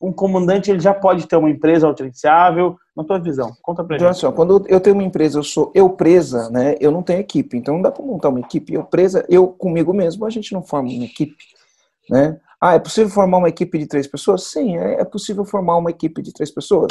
um 0.00 0.12
comandante 0.12 0.70
ele 0.70 0.78
já 0.78 0.92
pode 0.92 1.26
ter 1.26 1.36
uma 1.36 1.50
empresa 1.50 1.86
autogerenciável? 1.86 2.76
Na 2.94 3.04
tua 3.04 3.18
visão, 3.18 3.52
conta 3.60 3.84
pra 3.84 3.96
então, 3.96 4.10
gente. 4.10 4.24
Assim, 4.24 4.34
quando 4.34 4.64
eu 4.68 4.80
tenho 4.80 4.96
uma 4.96 5.04
empresa, 5.04 5.38
eu 5.38 5.42
sou 5.42 5.70
eu 5.74 5.90
presa, 5.90 6.48
né? 6.48 6.76
Eu 6.80 6.90
não 6.90 7.02
tenho 7.02 7.20
equipe, 7.20 7.56
então 7.56 7.74
não 7.74 7.82
dá 7.82 7.90
para 7.90 8.02
montar 8.02 8.30
uma 8.30 8.40
equipe. 8.40 8.72
Eu 8.72 8.84
presa, 8.84 9.22
eu 9.28 9.48
comigo 9.48 9.92
mesmo, 9.92 10.24
a 10.24 10.30
gente 10.30 10.52
não 10.52 10.62
forma 10.62 10.88
uma 10.88 11.04
equipe, 11.04 11.44
né? 12.08 12.38
Ah, 12.58 12.74
é 12.74 12.78
possível 12.78 13.10
formar 13.10 13.36
uma 13.36 13.50
equipe 13.50 13.76
de 13.78 13.86
três 13.86 14.06
pessoas? 14.06 14.44
Sim, 14.44 14.78
é, 14.78 15.00
é 15.00 15.04
possível 15.04 15.44
formar 15.44 15.76
uma 15.76 15.90
equipe 15.90 16.22
de 16.22 16.32
três 16.32 16.50
pessoas 16.50 16.90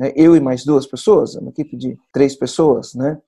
né, 0.00 0.10
eu 0.16 0.34
e 0.34 0.40
mais 0.40 0.64
duas 0.64 0.86
pessoas, 0.86 1.34
uma 1.34 1.50
equipe 1.50 1.76
de 1.76 1.94
três 2.10 2.34
pessoas, 2.34 2.94
né? 2.94 3.18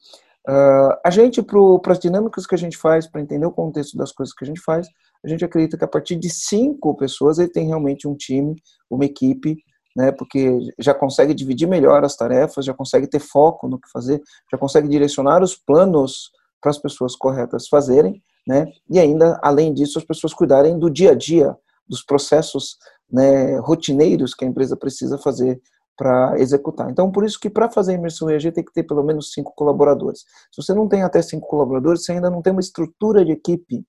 Uh, 0.48 0.96
a 1.04 1.10
gente, 1.10 1.40
para 1.42 1.92
as 1.92 1.98
dinâmicas 2.00 2.46
que 2.46 2.54
a 2.54 2.58
gente 2.58 2.76
faz, 2.76 3.06
para 3.06 3.20
entender 3.20 3.46
o 3.46 3.52
contexto 3.52 3.96
das 3.96 4.10
coisas 4.10 4.34
que 4.34 4.42
a 4.42 4.46
gente 4.46 4.60
faz, 4.60 4.88
a 5.24 5.28
gente 5.28 5.44
acredita 5.44 5.76
que 5.76 5.84
a 5.84 5.88
partir 5.88 6.16
de 6.16 6.30
cinco 6.30 6.96
pessoas 6.96 7.38
ele 7.38 7.50
tem 7.50 7.66
realmente 7.66 8.08
um 8.08 8.16
time, 8.16 8.56
uma 8.90 9.04
equipe, 9.04 9.56
né, 9.94 10.10
porque 10.10 10.58
já 10.78 10.94
consegue 10.94 11.34
dividir 11.34 11.68
melhor 11.68 12.04
as 12.04 12.16
tarefas, 12.16 12.64
já 12.64 12.72
consegue 12.72 13.06
ter 13.06 13.20
foco 13.20 13.68
no 13.68 13.78
que 13.78 13.88
fazer, 13.92 14.20
já 14.50 14.58
consegue 14.58 14.88
direcionar 14.88 15.42
os 15.42 15.54
planos 15.54 16.30
para 16.60 16.70
as 16.70 16.78
pessoas 16.78 17.14
corretas 17.14 17.68
fazerem, 17.68 18.20
né, 18.48 18.64
e 18.90 18.98
ainda, 18.98 19.38
além 19.42 19.72
disso, 19.72 19.98
as 19.98 20.04
pessoas 20.04 20.32
cuidarem 20.32 20.78
do 20.78 20.90
dia 20.90 21.12
a 21.12 21.14
dia, 21.14 21.54
dos 21.86 22.02
processos 22.02 22.78
né, 23.10 23.58
rotineiros 23.58 24.34
que 24.34 24.44
a 24.44 24.48
empresa 24.48 24.76
precisa 24.76 25.18
fazer 25.18 25.60
para 25.96 26.38
executar. 26.38 26.90
Então, 26.90 27.10
por 27.10 27.24
isso 27.24 27.38
que 27.38 27.50
para 27.50 27.70
fazer 27.70 27.92
a 27.92 27.94
imersão 27.94 28.30
EAG 28.30 28.52
tem 28.52 28.64
que 28.64 28.72
ter 28.72 28.82
pelo 28.82 29.02
menos 29.02 29.32
cinco 29.32 29.52
colaboradores. 29.54 30.20
Se 30.50 30.62
você 30.62 30.74
não 30.74 30.88
tem 30.88 31.02
até 31.02 31.20
cinco 31.22 31.46
colaboradores, 31.46 32.04
você 32.04 32.12
ainda 32.12 32.30
não 32.30 32.42
tem 32.42 32.52
uma 32.52 32.60
estrutura 32.60 33.24
de 33.24 33.32
equipe. 33.32 33.84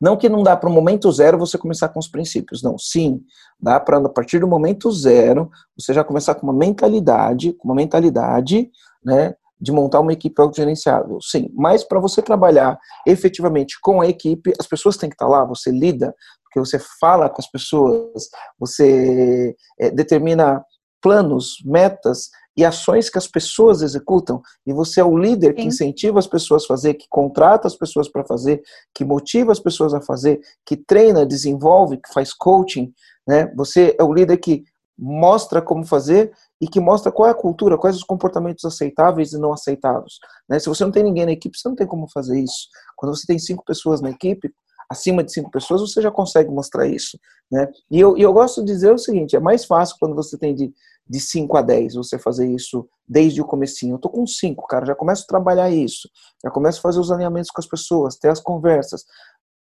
Não 0.00 0.16
que 0.16 0.28
não 0.28 0.42
dá 0.42 0.56
para 0.56 0.68
o 0.68 0.72
momento 0.72 1.10
zero 1.12 1.38
você 1.38 1.56
começar 1.56 1.88
com 1.90 2.00
os 2.00 2.08
princípios, 2.08 2.62
não. 2.62 2.76
Sim, 2.78 3.22
dá 3.58 3.78
para 3.78 3.98
a 3.98 4.08
partir 4.08 4.40
do 4.40 4.46
momento 4.48 4.90
zero 4.90 5.50
você 5.76 5.94
já 5.94 6.02
começar 6.02 6.34
com 6.34 6.46
uma 6.46 6.52
mentalidade, 6.52 7.52
com 7.52 7.68
uma 7.68 7.74
mentalidade, 7.74 8.70
né, 9.04 9.34
de 9.60 9.70
montar 9.70 10.00
uma 10.00 10.12
equipe 10.12 10.40
autogerenciável. 10.40 11.18
Sim, 11.20 11.50
mas 11.54 11.84
para 11.84 12.00
você 12.00 12.22
trabalhar 12.22 12.78
efetivamente 13.06 13.78
com 13.80 14.00
a 14.00 14.08
equipe, 14.08 14.52
as 14.58 14.66
pessoas 14.66 14.96
têm 14.96 15.08
que 15.08 15.14
estar 15.14 15.28
lá, 15.28 15.44
você 15.44 15.70
lida, 15.70 16.14
porque 16.44 16.58
você 16.58 16.78
fala 16.98 17.28
com 17.28 17.40
as 17.40 17.48
pessoas, 17.48 18.28
você 18.58 19.54
é, 19.78 19.90
determina 19.90 20.64
planos, 21.00 21.62
metas 21.64 22.30
e 22.56 22.64
ações 22.64 23.08
que 23.08 23.18
as 23.18 23.26
pessoas 23.26 23.80
executam, 23.80 24.42
e 24.66 24.72
você 24.72 25.00
é 25.00 25.04
o 25.04 25.16
líder 25.16 25.54
que 25.54 25.62
incentiva 25.62 26.18
as 26.18 26.26
pessoas 26.26 26.64
a 26.64 26.66
fazer, 26.66 26.94
que 26.94 27.06
contrata 27.08 27.66
as 27.66 27.76
pessoas 27.76 28.08
para 28.08 28.24
fazer, 28.24 28.60
que 28.94 29.04
motiva 29.04 29.52
as 29.52 29.60
pessoas 29.60 29.94
a 29.94 30.00
fazer, 30.00 30.40
que 30.66 30.76
treina, 30.76 31.24
desenvolve, 31.24 31.96
que 31.96 32.12
faz 32.12 32.32
coaching, 32.32 32.92
né? 33.26 33.52
Você 33.56 33.96
é 33.98 34.02
o 34.02 34.12
líder 34.12 34.36
que 34.38 34.64
mostra 35.00 35.62
como 35.62 35.86
fazer 35.86 36.30
e 36.60 36.68
que 36.68 36.78
mostra 36.78 37.10
qual 37.10 37.26
é 37.26 37.32
a 37.32 37.34
cultura, 37.34 37.78
quais 37.78 37.96
os 37.96 38.04
comportamentos 38.04 38.64
aceitáveis 38.66 39.32
e 39.32 39.38
não 39.38 39.52
aceitáveis. 39.52 40.18
Né? 40.46 40.58
Se 40.58 40.68
você 40.68 40.84
não 40.84 40.92
tem 40.92 41.02
ninguém 41.02 41.24
na 41.24 41.32
equipe, 41.32 41.58
você 41.58 41.66
não 41.66 41.74
tem 41.74 41.86
como 41.86 42.06
fazer 42.10 42.38
isso. 42.38 42.68
Quando 42.96 43.16
você 43.16 43.26
tem 43.26 43.38
cinco 43.38 43.64
pessoas 43.64 44.02
na 44.02 44.10
equipe, 44.10 44.52
acima 44.90 45.22
de 45.22 45.32
cinco 45.32 45.50
pessoas, 45.50 45.80
você 45.80 46.02
já 46.02 46.10
consegue 46.10 46.50
mostrar 46.50 46.86
isso. 46.88 47.18
Né? 47.50 47.68
E, 47.90 48.00
eu, 48.00 48.16
eu 48.16 48.32
gosto 48.32 48.64
de 48.64 48.72
dizer 48.72 48.92
o 48.92 48.98
seguinte, 48.98 49.36
é 49.36 49.40
mais 49.40 49.64
fácil 49.64 49.96
quando 50.00 50.14
você 50.16 50.36
tem 50.36 50.54
de 50.54 50.72
de 51.10 51.18
5 51.18 51.56
a 51.56 51.62
10, 51.62 51.94
você 51.94 52.20
fazer 52.20 52.48
isso 52.48 52.88
desde 53.06 53.42
o 53.42 53.44
comecinho. 53.44 53.96
Eu 53.96 53.98
tô 53.98 54.08
com 54.08 54.24
5, 54.24 54.64
cara, 54.68 54.86
já 54.86 54.94
começo 54.94 55.24
a 55.24 55.26
trabalhar 55.26 55.68
isso, 55.68 56.08
já 56.40 56.48
começo 56.52 56.78
a 56.78 56.82
fazer 56.82 57.00
os 57.00 57.10
alinhamentos 57.10 57.50
com 57.50 57.60
as 57.60 57.66
pessoas, 57.66 58.16
ter 58.16 58.28
as 58.28 58.38
conversas, 58.38 59.04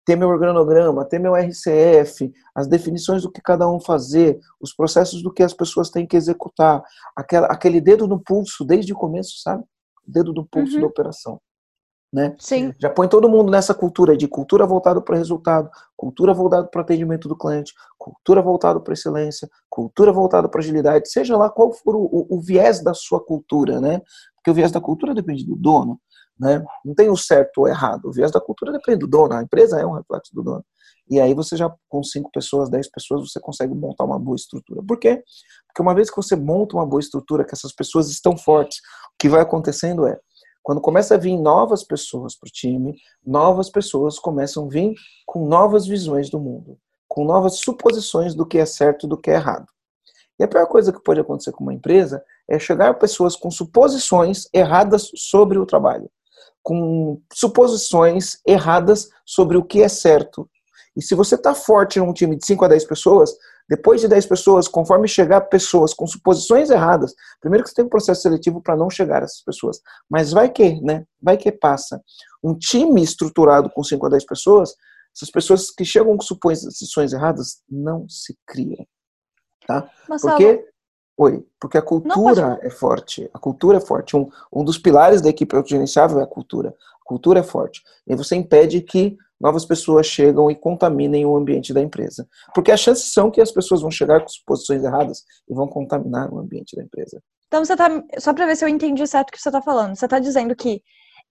ter 0.06 0.16
meu 0.16 0.30
organograma, 0.30 1.04
ter 1.06 1.18
meu 1.18 1.34
RCF, 1.36 2.32
as 2.54 2.68
definições 2.68 3.24
do 3.24 3.32
que 3.32 3.42
cada 3.42 3.68
um 3.68 3.80
fazer, 3.80 4.40
os 4.62 4.76
processos 4.76 5.24
do 5.24 5.34
que 5.34 5.42
as 5.42 5.52
pessoas 5.52 5.90
têm 5.90 6.06
que 6.06 6.16
executar, 6.16 6.84
aquela, 7.16 7.48
aquele 7.48 7.82
dedo 7.82 8.08
no 8.08 8.20
pulso 8.20 8.64
desde 8.64 8.94
o 8.94 8.96
começo, 8.96 9.42
sabe? 9.42 9.64
Dedo 10.06 10.32
no 10.32 10.46
pulso 10.46 10.76
uhum. 10.76 10.82
da 10.82 10.88
operação 10.88 11.42
né? 12.12 12.36
Sim. 12.40 12.74
Já 12.80 12.90
põe 12.90 13.08
todo 13.08 13.30
mundo 13.30 13.52
nessa 13.52 13.74
cultura 13.74 14.18
de 14.18 14.28
cultura 14.28 14.66
voltada 14.66 15.00
para 15.00 15.14
o 15.14 15.18
resultado, 15.18 15.70
cultura 15.96 16.34
voltada 16.34 16.68
para 16.68 16.80
o 16.80 16.82
atendimento 16.82 17.28
do 17.28 17.38
cliente, 17.38 17.74
cultura 17.98 18.42
voltada 18.42 18.80
para 18.80 18.94
excelência, 18.94 19.50
cultura 19.70 20.12
voltada 20.12 20.50
para 20.50 20.60
agilidade, 20.60 21.10
seja 21.10 21.38
lá 21.38 21.50
qual 21.50 21.72
for 21.72 21.96
o, 21.96 22.04
o, 22.04 22.38
o, 22.38 22.42
viés 22.42 22.84
da 22.84 22.94
sua 22.94 23.24
cultura, 23.24 23.80
né? 23.80 24.02
Porque 24.36 24.50
o 24.50 24.54
viés 24.54 24.72
da 24.72 24.82
cultura 24.82 25.14
depende 25.14 25.46
do 25.46 25.56
dono, 25.56 26.00
né? 26.40 26.64
Não 26.84 26.96
tem 26.96 27.10
o 27.10 27.18
certo 27.18 27.60
ou 27.60 27.68
errado. 27.68 28.06
O 28.06 28.12
viés 28.12 28.32
da 28.32 28.42
cultura 28.42 28.72
depende 28.72 29.00
do 29.00 29.08
dono. 29.08 29.34
A 29.34 29.44
empresa 29.44 29.80
é 29.80 29.86
um 29.86 29.94
reflexo 29.94 30.34
do 30.34 30.42
dono. 30.42 30.66
E 31.10 31.20
aí 31.20 31.34
você 31.34 31.58
já, 31.58 31.74
com 31.90 32.04
cinco 32.04 32.30
pessoas, 32.32 32.70
dez 32.70 32.90
pessoas, 32.90 33.30
você 33.30 33.40
consegue 33.40 33.74
montar 33.74 34.06
uma 34.06 34.20
boa 34.20 34.36
estrutura. 34.36 34.82
Por 34.88 34.98
quê? 34.98 35.24
Porque 35.68 35.82
uma 35.82 35.96
vez 35.96 36.10
que 36.10 36.16
você 36.16 36.36
monta 36.36 36.76
uma 36.76 36.86
boa 36.86 37.00
estrutura, 37.00 37.44
que 37.44 37.54
essas 37.54 37.74
pessoas 37.74 38.10
estão 38.10 38.38
fortes, 38.38 38.78
o 38.78 39.18
que 39.20 39.28
vai 39.28 39.42
acontecendo 39.42 40.06
é, 40.06 40.20
quando 40.62 40.82
começa 40.82 41.16
a 41.16 41.18
vir 41.18 41.38
novas 41.38 41.84
pessoas 41.84 42.36
para 42.36 42.48
o 42.48 42.52
time, 42.52 42.96
novas 43.26 43.70
pessoas 43.70 44.20
começam 44.20 44.66
a 44.66 44.70
vir 44.70 44.94
com 45.26 45.48
novas 45.48 45.88
visões 45.88 46.30
do 46.30 46.40
mundo, 46.40 46.78
com 47.08 47.24
novas 47.26 47.56
suposições 47.56 48.36
do 48.36 48.46
que 48.46 48.58
é 48.58 48.66
certo 48.66 49.06
e 49.06 49.10
do 49.10 49.18
que 49.18 49.32
é 49.32 49.36
errado. 49.36 49.68
E 50.40 50.44
a 50.44 50.48
pior 50.48 50.68
coisa 50.68 50.94
que 50.94 51.04
pode 51.04 51.20
acontecer 51.20 51.52
com 51.52 51.64
uma 51.64 51.74
empresa 51.74 52.24
é 52.48 52.58
chegar 52.58 52.98
pessoas 53.00 53.36
com 53.36 53.52
suposições 53.52 54.48
erradas 54.54 55.12
sobre 55.16 55.58
o 55.58 55.66
trabalho, 55.66 56.10
com 56.64 57.22
suposições 57.34 58.40
erradas 58.46 59.10
sobre 59.26 59.58
o 59.58 59.64
que 59.64 59.82
é 59.82 59.90
certo 59.90 60.50
e 61.00 61.02
se 61.02 61.16
você 61.16 61.36
está 61.36 61.56
forte 61.56 61.98
num 61.98 62.12
time 62.12 62.36
de 62.36 62.46
5 62.46 62.66
a 62.66 62.68
10 62.68 62.84
pessoas, 62.84 63.34
depois 63.70 64.02
de 64.02 64.08
10 64.08 64.26
pessoas, 64.26 64.68
conforme 64.68 65.08
chegar 65.08 65.42
pessoas 65.42 65.94
com 65.94 66.08
suposições 66.08 66.72
erradas, 66.72 67.14
primeiro 67.40 67.64
que 67.64 67.70
você 67.70 67.76
tem 67.76 67.86
um 67.86 67.90
processo 67.90 68.24
seletivo 68.24 68.62
para 68.62 68.76
não 68.76 68.90
chegar 68.90 69.22
a 69.22 69.26
essas 69.26 69.44
pessoas. 69.44 69.80
Mas 70.10 70.32
vai 70.32 70.50
que, 70.50 70.82
né? 70.82 71.06
Vai 71.22 71.38
que 71.38 71.52
passa. 71.52 72.02
Um 72.44 72.58
time 72.58 73.04
estruturado 73.04 73.70
com 73.70 73.84
5 73.84 74.06
a 74.08 74.10
10 74.10 74.26
pessoas, 74.26 74.74
essas 75.16 75.30
pessoas 75.30 75.70
que 75.70 75.86
chegam 75.86 76.18
com 76.18 76.24
suposições 76.24 77.14
erradas 77.14 77.62
não 77.70 78.10
se 78.10 78.36
criam. 78.48 78.86
Tá? 79.68 79.88
Porque 80.20 80.66
Oi, 81.16 81.46
porque 81.60 81.78
a 81.78 81.82
cultura 81.82 82.42
não, 82.42 82.60
é 82.62 82.70
forte. 82.70 83.30
A 83.34 83.38
cultura 83.38 83.78
é 83.78 83.82
forte. 83.82 84.16
Um, 84.16 84.30
um 84.54 84.64
dos 84.64 84.78
pilares 84.78 85.22
da 85.22 85.28
equipe 85.28 85.54
autogerenciável 85.54 86.22
é 86.22 86.24
a 86.24 86.28
cultura. 86.28 86.70
A 86.70 87.04
cultura 87.04 87.42
é 87.42 87.44
forte. 87.44 87.84
E 88.08 88.16
você 88.16 88.38
impede 88.38 88.80
que 88.80 89.18
novas 89.40 89.66
pessoas 89.66 90.06
chegam 90.06 90.50
e 90.52 90.56
contaminem 90.56 91.26
o 91.26 91.36
ambiente 91.36 91.74
da 91.74 91.82
empresa. 91.82 92.28
Porque 92.54 92.72
as 92.72 92.80
chances 92.80 93.14
são 93.14 93.32
que 93.32 93.42
as 93.42 93.52
pessoas 93.52 93.82
vão 93.82 93.92
chegar 93.92 94.22
com 94.22 94.28
suposições 94.28 94.84
erradas 94.84 95.24
e 95.50 95.54
vão 95.54 95.68
contaminar 95.68 96.34
o 96.34 96.40
ambiente 96.40 96.76
da 96.76 96.84
empresa. 96.84 97.22
Então 97.48 97.64
você 97.64 97.76
tá. 97.76 97.90
Só 98.20 98.34
para 98.34 98.46
ver 98.46 98.56
se 98.56 98.64
eu 98.64 98.70
entendi 98.70 99.06
certo 99.08 99.30
o 99.30 99.32
que 99.32 99.42
você 99.42 99.50
está 99.50 99.62
falando. 99.62 99.96
Você 99.96 100.06
está 100.06 100.20
dizendo 100.20 100.56
que 100.56 100.82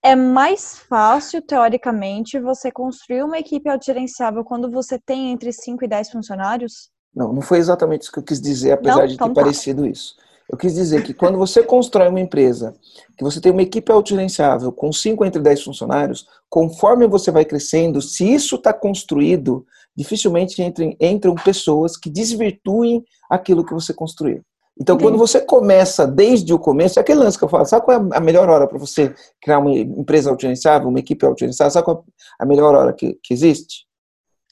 é 0.03 0.15
mais 0.15 0.79
fácil, 0.79 1.43
teoricamente, 1.43 2.39
você 2.39 2.71
construir 2.71 3.23
uma 3.23 3.39
equipe 3.39 3.69
autogerenciável 3.69 4.45
quando 4.45 4.71
você 4.71 4.99
tem 4.99 5.33
entre 5.33 5.53
5 5.53 5.85
e 5.85 5.89
10 5.89 6.11
funcionários? 6.11 6.91
Não, 7.15 7.33
não 7.33 7.43
foi 7.43 7.59
exatamente 7.59 8.03
isso 8.03 8.13
que 8.13 8.19
eu 8.19 8.25
quis 8.25 8.41
dizer, 8.41 8.73
apesar 8.73 9.01
não? 9.01 9.07
de 9.07 9.15
então 9.15 9.29
ter 9.29 9.35
tá. 9.35 9.41
parecido 9.43 9.87
isso. 9.87 10.15
Eu 10.49 10.57
quis 10.57 10.75
dizer 10.75 11.03
que 11.03 11.13
quando 11.13 11.37
você 11.37 11.63
constrói 11.63 12.09
uma 12.09 12.21
empresa, 12.21 12.75
que 13.17 13.23
você 13.23 13.41
tem 13.41 13.53
uma 13.53 13.63
equipe 13.63 13.93
autogerenciável 13.93 14.73
com 14.73 14.91
5 14.91 15.25
entre 15.25 15.43
10 15.43 15.63
funcionários, 15.63 16.27
conforme 16.49 17.07
você 17.07 17.31
vai 17.31 17.45
crescendo, 17.45 18.01
se 18.01 18.33
isso 18.33 18.57
está 18.57 18.73
construído, 18.73 19.67
dificilmente 19.95 20.63
entram, 20.63 20.97
entram 20.99 21.35
pessoas 21.35 21.97
que 21.97 22.09
desvirtuem 22.09 23.05
aquilo 23.31 23.65
que 23.65 23.75
você 23.75 23.93
construiu. 23.93 24.43
Então, 24.81 24.95
Entendi. 24.95 25.11
quando 25.11 25.19
você 25.19 25.41
começa 25.41 26.07
desde 26.07 26.55
o 26.55 26.59
começo, 26.59 26.99
é 26.99 27.03
aquele 27.03 27.19
lance 27.19 27.37
que 27.37 27.45
eu 27.45 27.49
falo, 27.49 27.67
sabe 27.67 27.85
qual 27.85 28.01
é 28.01 28.17
a 28.17 28.21
melhor 28.21 28.49
hora 28.49 28.67
para 28.67 28.79
você 28.79 29.13
criar 29.43 29.59
uma 29.59 29.73
empresa 29.73 30.31
autogerenciável, 30.31 30.89
uma 30.89 31.01
equipe 31.01 31.27
autogerenciável? 31.27 31.73
Sabe 31.73 31.85
qual 31.85 32.05
é 32.41 32.45
a 32.45 32.47
melhor 32.47 32.75
hora 32.75 32.93
que, 32.93 33.19
que 33.23 33.35
existe? 33.35 33.87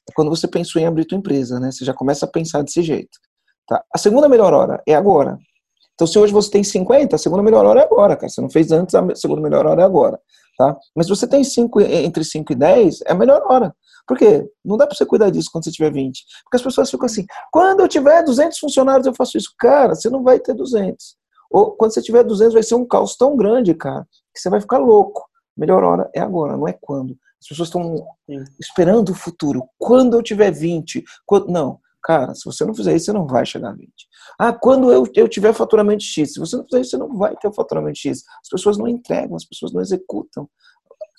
É 0.09 0.13
quando 0.15 0.29
você 0.29 0.49
pensou 0.49 0.83
em 0.83 0.87
abrir 0.87 1.05
tua 1.05 1.17
empresa, 1.17 1.61
né? 1.61 1.71
Você 1.71 1.85
já 1.85 1.95
começa 1.95 2.27
a 2.27 2.29
pensar 2.29 2.63
desse 2.63 2.83
jeito. 2.83 3.19
Tá? 3.69 3.83
A 3.93 3.99
segunda 3.99 4.29
melhor 4.29 4.53
hora 4.53 4.83
é 4.87 4.95
agora. 4.95 5.39
Então, 5.97 6.07
se 6.07 6.19
hoje 6.19 6.33
você 6.33 6.51
tem 6.51 6.63
50, 6.63 7.17
a 7.17 7.19
segunda 7.19 7.43
melhor 7.43 7.65
hora 7.65 7.81
é 7.81 7.85
agora, 7.85 8.15
cara. 8.15 8.29
Você 8.29 8.41
não 8.43 8.51
fez 8.51 8.71
antes, 8.71 8.95
a 8.95 9.15
segunda 9.15 9.41
melhor 9.41 9.67
hora 9.67 9.81
é 9.81 9.85
agora. 9.85 10.21
Tá? 10.59 10.77
Mas 10.95 11.07
se 11.07 11.11
você 11.11 11.27
tem 11.27 11.43
cinco, 11.43 11.81
entre 11.81 12.23
5 12.23 12.53
e 12.53 12.57
10, 12.57 13.01
é 13.07 13.13
a 13.13 13.15
melhor 13.15 13.43
hora. 13.51 13.75
Por 14.07 14.17
quê? 14.17 14.47
Não 14.65 14.77
dá 14.77 14.87
para 14.87 14.95
você 14.95 15.05
cuidar 15.05 15.31
disso 15.31 15.49
quando 15.51 15.65
você 15.65 15.73
tiver 15.73 15.91
20. 15.91 16.25
Porque 16.45 16.57
as 16.57 16.63
pessoas 16.63 16.91
ficam 16.91 17.07
assim, 17.07 17.27
quando 17.51 17.81
eu 17.81 17.89
tiver 17.89 18.23
200 18.23 18.59
funcionários 18.59 19.07
eu 19.07 19.15
faço 19.15 19.37
isso. 19.37 19.53
Cara, 19.59 19.95
você 19.95 20.09
não 20.09 20.23
vai 20.23 20.39
ter 20.39 20.55
200. 20.55 21.17
Ou 21.51 21.73
quando 21.73 21.93
você 21.93 22.03
tiver 22.03 22.23
200 22.23 22.55
vai 22.55 22.63
ser 22.63 22.75
um 22.75 22.87
caos 22.87 23.17
tão 23.17 23.37
grande, 23.37 23.75
cara, 23.75 24.07
que 24.35 24.41
você 24.41 24.49
vai 24.49 24.61
ficar 24.61 24.79
louco. 24.79 25.27
Melhor 25.57 25.83
hora 25.83 26.11
é 26.15 26.21
agora, 26.21 26.57
não 26.57 26.69
é 26.69 26.73
quando. 26.79 27.17
As 27.41 27.49
pessoas 27.49 27.69
estão 27.69 28.07
esperando 28.61 29.11
o 29.11 29.15
futuro. 29.15 29.63
Quando 29.79 30.15
eu 30.15 30.23
tiver 30.23 30.51
20. 30.51 31.05
Quando... 31.25 31.49
Não. 31.49 31.79
Cara, 32.07 32.37
se 32.37 32.45
você 32.45 32.65
não 32.65 32.73
fizer 32.73 32.95
isso, 32.95 33.07
você 33.07 33.13
não 33.13 33.27
vai 33.27 33.45
chegar 33.45 33.71
a 33.71 33.73
20. 33.73 33.91
Ah, 34.39 34.53
quando 34.53 34.93
eu, 34.93 35.03
eu 35.17 35.27
tiver 35.29 35.53
faturamento 35.53 36.05
X, 36.05 36.35
se 36.35 36.39
você 36.39 36.57
não 36.57 36.63
fizer 36.63 36.81
isso, 36.81 36.91
você 36.91 36.99
não 36.99 37.17
vai 37.17 37.35
ter 37.35 37.49
o 37.49 37.53
faturamento 37.53 37.99
X. 37.99 38.23
As 38.41 38.49
pessoas 38.49 38.79
não 38.79 38.87
entregam, 38.87 39.35
as 39.35 39.45
pessoas 39.45 39.73
não 39.73 39.81
executam. 39.81 40.49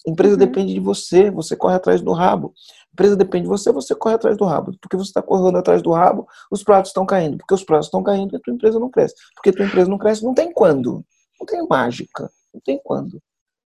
A 0.08 0.10
empresa 0.10 0.36
uhum. 0.36 0.40
depende 0.40 0.74
de 0.74 0.80
você, 0.80 1.30
você 1.30 1.58
corre 1.58 1.76
atrás 1.76 2.02
do 2.02 2.14
rabo. 2.14 2.54
A 2.90 2.94
empresa 2.94 3.18
depende 3.18 3.44
de 3.44 3.50
você, 3.50 3.70
você 3.70 3.94
corre 3.94 4.16
atrás 4.16 4.38
do 4.38 4.46
rabo. 4.46 4.78
Porque 4.80 4.96
você 4.96 5.10
está 5.10 5.22
correndo 5.22 5.58
atrás 5.58 5.82
do 5.82 5.92
rabo, 5.92 6.26
os 6.50 6.64
pratos 6.64 6.92
estão 6.92 7.06
caindo. 7.06 7.38
Porque 7.38 7.54
os 7.54 7.66
pratos 7.66 7.88
estão 7.88 8.02
caindo 8.02 8.34
e 8.34 8.38
a 8.38 8.40
tua 8.40 8.54
empresa 8.54 8.80
não 8.80 8.90
cresce. 8.90 9.16
Porque 9.36 9.50
a 9.50 9.54
tua 9.54 9.66
empresa 9.66 9.90
não 9.90 9.98
cresce, 9.98 10.24
não 10.24 10.34
tem 10.34 10.54
quando. 10.54 11.04
Não 11.38 11.46
tem 11.46 11.68
mágica. 11.68 12.32
Não 12.54 12.62
tem 12.62 12.80
quando. 12.82 13.22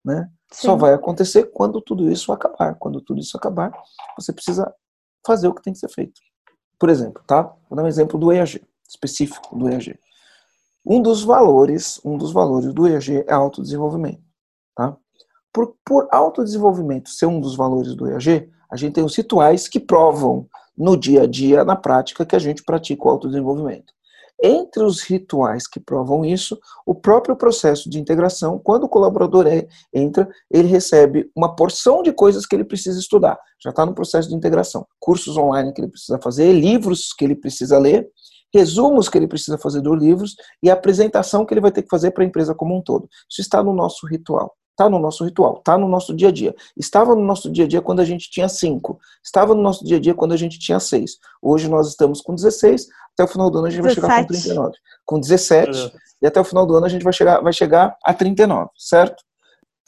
Né? 0.06 0.26
Só 0.54 0.78
vai 0.78 0.94
acontecer 0.94 1.52
quando 1.52 1.82
tudo 1.82 2.10
isso 2.10 2.32
acabar. 2.32 2.76
Quando 2.76 3.02
tudo 3.02 3.20
isso 3.20 3.36
acabar, 3.36 3.74
você 4.18 4.32
precisa 4.32 4.74
fazer 5.28 5.50
o 5.50 5.54
que 5.54 5.62
tem 5.62 5.74
que 5.74 5.80
ser 5.80 5.90
feito. 5.90 6.29
Por 6.80 6.90
exemplo, 6.90 7.22
tá? 7.28 7.44
Vou 7.70 7.76
dar 7.76 7.84
um 7.84 7.88
exemplo 7.88 8.18
do 8.18 8.32
EAG, 8.32 8.62
específico 8.88 9.56
do 9.56 9.70
EAG. 9.70 10.00
Um 10.86 11.02
dos 11.02 11.24
valores, 11.24 12.00
um 12.06 12.18
dos 12.18 12.32
valores 12.32 12.74
do 12.74 12.88
EAG 12.88 13.26
é 13.28 13.34
autodesenvolvimento, 13.34 14.24
tá? 14.76 14.96
Por, 15.52 15.76
por 15.84 16.08
autodesenvolvimento 16.12 17.10
ser 17.10 17.26
um 17.26 17.42
dos 17.42 17.56
valores 17.56 17.96
do 17.96 18.08
EAG, 18.08 18.50
a 18.72 18.78
gente 18.78 18.94
tem 18.94 19.04
os 19.04 19.16
rituais 19.16 19.68
que 19.68 19.80
provam 19.80 20.48
no 20.78 20.96
dia 20.96 21.24
a 21.24 21.28
dia, 21.28 21.66
na 21.66 21.76
prática, 21.76 22.26
que 22.26 22.36
a 22.36 22.40
gente 22.40 22.64
pratica 22.64 23.06
o 23.06 23.10
autodesenvolvimento. 23.10 23.94
Entre 24.42 24.82
os 24.84 25.02
rituais 25.02 25.68
que 25.68 25.80
provam 25.80 26.24
isso, 26.24 26.58
o 26.86 26.96
próprio 26.96 27.36
processo 27.36 27.90
de 27.90 28.00
integração, 28.00 28.58
quando 28.58 28.86
o 28.86 28.90
colaborador 28.90 29.46
é, 29.46 29.68
entra, 29.94 30.30
ele 30.50 30.68
recebe 30.68 31.30
uma 31.36 31.56
porção 31.56 32.02
de 32.02 32.14
coisas 32.14 32.46
que 32.46 32.56
ele 32.56 32.64
precisa 32.64 33.00
estudar. 33.00 33.38
Já 33.62 33.72
está 33.72 33.86
no 33.86 33.94
processo 33.94 34.30
de 34.30 34.36
integração. 34.36 34.88
Cursos 34.98 35.36
online 35.36 35.74
que 35.74 35.82
ele 35.82 35.90
precisa 35.90 36.18
fazer, 36.24 36.54
livros 36.54 37.14
que 37.14 37.26
ele 37.26 37.36
precisa 37.36 37.78
ler, 37.78 38.10
resumos 38.54 39.10
que 39.10 39.18
ele 39.18 39.28
precisa 39.28 39.58
fazer 39.58 39.82
dos 39.82 39.98
livros 39.98 40.36
e 40.64 40.70
a 40.70 40.74
apresentação 40.74 41.46
que 41.46 41.54
ele 41.54 41.62
vai 41.62 41.72
ter 41.72 41.84
que 41.84 41.90
fazer 41.90 42.12
para 42.12 42.24
a 42.24 42.28
empresa 42.28 42.56
como 42.56 42.76
um 42.78 42.82
todo. 42.82 43.10
Isso 43.30 43.42
está 43.42 43.62
no 43.62 43.74
nosso 43.74 44.08
ritual. 44.08 44.56
Está 44.80 44.90
no 44.90 44.98
nosso 44.98 45.26
ritual, 45.26 45.58
está 45.58 45.78
no 45.78 45.90
nosso 45.90 46.16
dia 46.16 46.30
a 46.30 46.32
dia. 46.32 46.56
Estava 46.78 47.14
no 47.14 47.22
nosso 47.22 47.52
dia 47.52 47.66
a 47.66 47.68
dia 47.68 47.82
quando 47.82 48.00
a 48.00 48.06
gente 48.06 48.32
tinha 48.32 48.48
cinco. 48.48 48.98
Estava 49.22 49.54
no 49.54 49.62
nosso 49.62 49.84
dia 49.84 49.98
a 49.98 50.00
dia 50.00 50.14
quando 50.14 50.32
a 50.32 50.38
gente 50.38 50.58
tinha 50.58 50.80
seis. 50.80 51.18
Hoje 51.42 51.68
nós 51.68 51.90
estamos 51.90 52.22
com 52.22 52.34
16, 52.34 52.88
até 53.20 53.24
o 53.24 53.28
final 53.28 53.50
do 53.50 53.58
ano 53.58 53.68
a 53.68 53.70
gente 53.70 53.82
17. 53.82 54.02
vai 54.02 54.10
chegar 54.10 54.22
com 54.22 54.34
39. 54.34 54.78
Com 55.06 55.20
17, 55.20 55.80
é. 55.80 55.92
e 56.22 56.28
até 56.28 56.40
o 56.40 56.44
final 56.44 56.66
do 56.66 56.76
ano 56.76 56.86
a 56.86 56.90
gente 56.90 57.04
vai 57.04 57.14
chegar, 57.14 57.42
vai 57.42 57.52
chegar 57.52 57.98
a 58.04 58.14
39, 58.14 58.70
certo? 58.78 59.24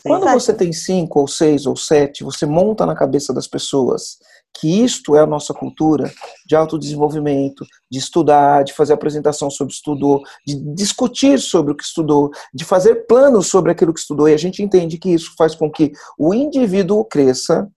Quando 0.03 0.25
você 0.31 0.51
tem 0.51 0.73
cinco 0.73 1.19
ou 1.19 1.27
seis 1.27 1.67
ou 1.67 1.75
sete, 1.75 2.23
você 2.23 2.45
monta 2.45 2.87
na 2.87 2.95
cabeça 2.95 3.31
das 3.31 3.47
pessoas 3.47 4.17
que 4.59 4.83
isto 4.83 5.15
é 5.15 5.21
a 5.21 5.27
nossa 5.27 5.53
cultura 5.53 6.11
de 6.45 6.55
autodesenvolvimento, 6.55 7.63
de 7.89 7.99
estudar, 7.99 8.63
de 8.63 8.73
fazer 8.73 8.93
apresentação 8.93 9.49
sobre 9.49 9.71
o 9.71 9.73
que 9.73 9.75
estudou, 9.75 10.21
de 10.45 10.55
discutir 10.73 11.39
sobre 11.39 11.71
o 11.71 11.75
que 11.75 11.83
estudou, 11.83 12.31
de 12.53 12.65
fazer 12.65 13.05
planos 13.05 13.47
sobre 13.47 13.71
aquilo 13.71 13.93
que 13.93 13.99
estudou, 13.99 14.27
e 14.27 14.33
a 14.33 14.37
gente 14.37 14.61
entende 14.61 14.97
que 14.97 15.13
isso 15.13 15.33
faz 15.37 15.55
com 15.55 15.71
que 15.71 15.91
o 16.17 16.33
indivíduo 16.33 17.05
cresça, 17.05 17.69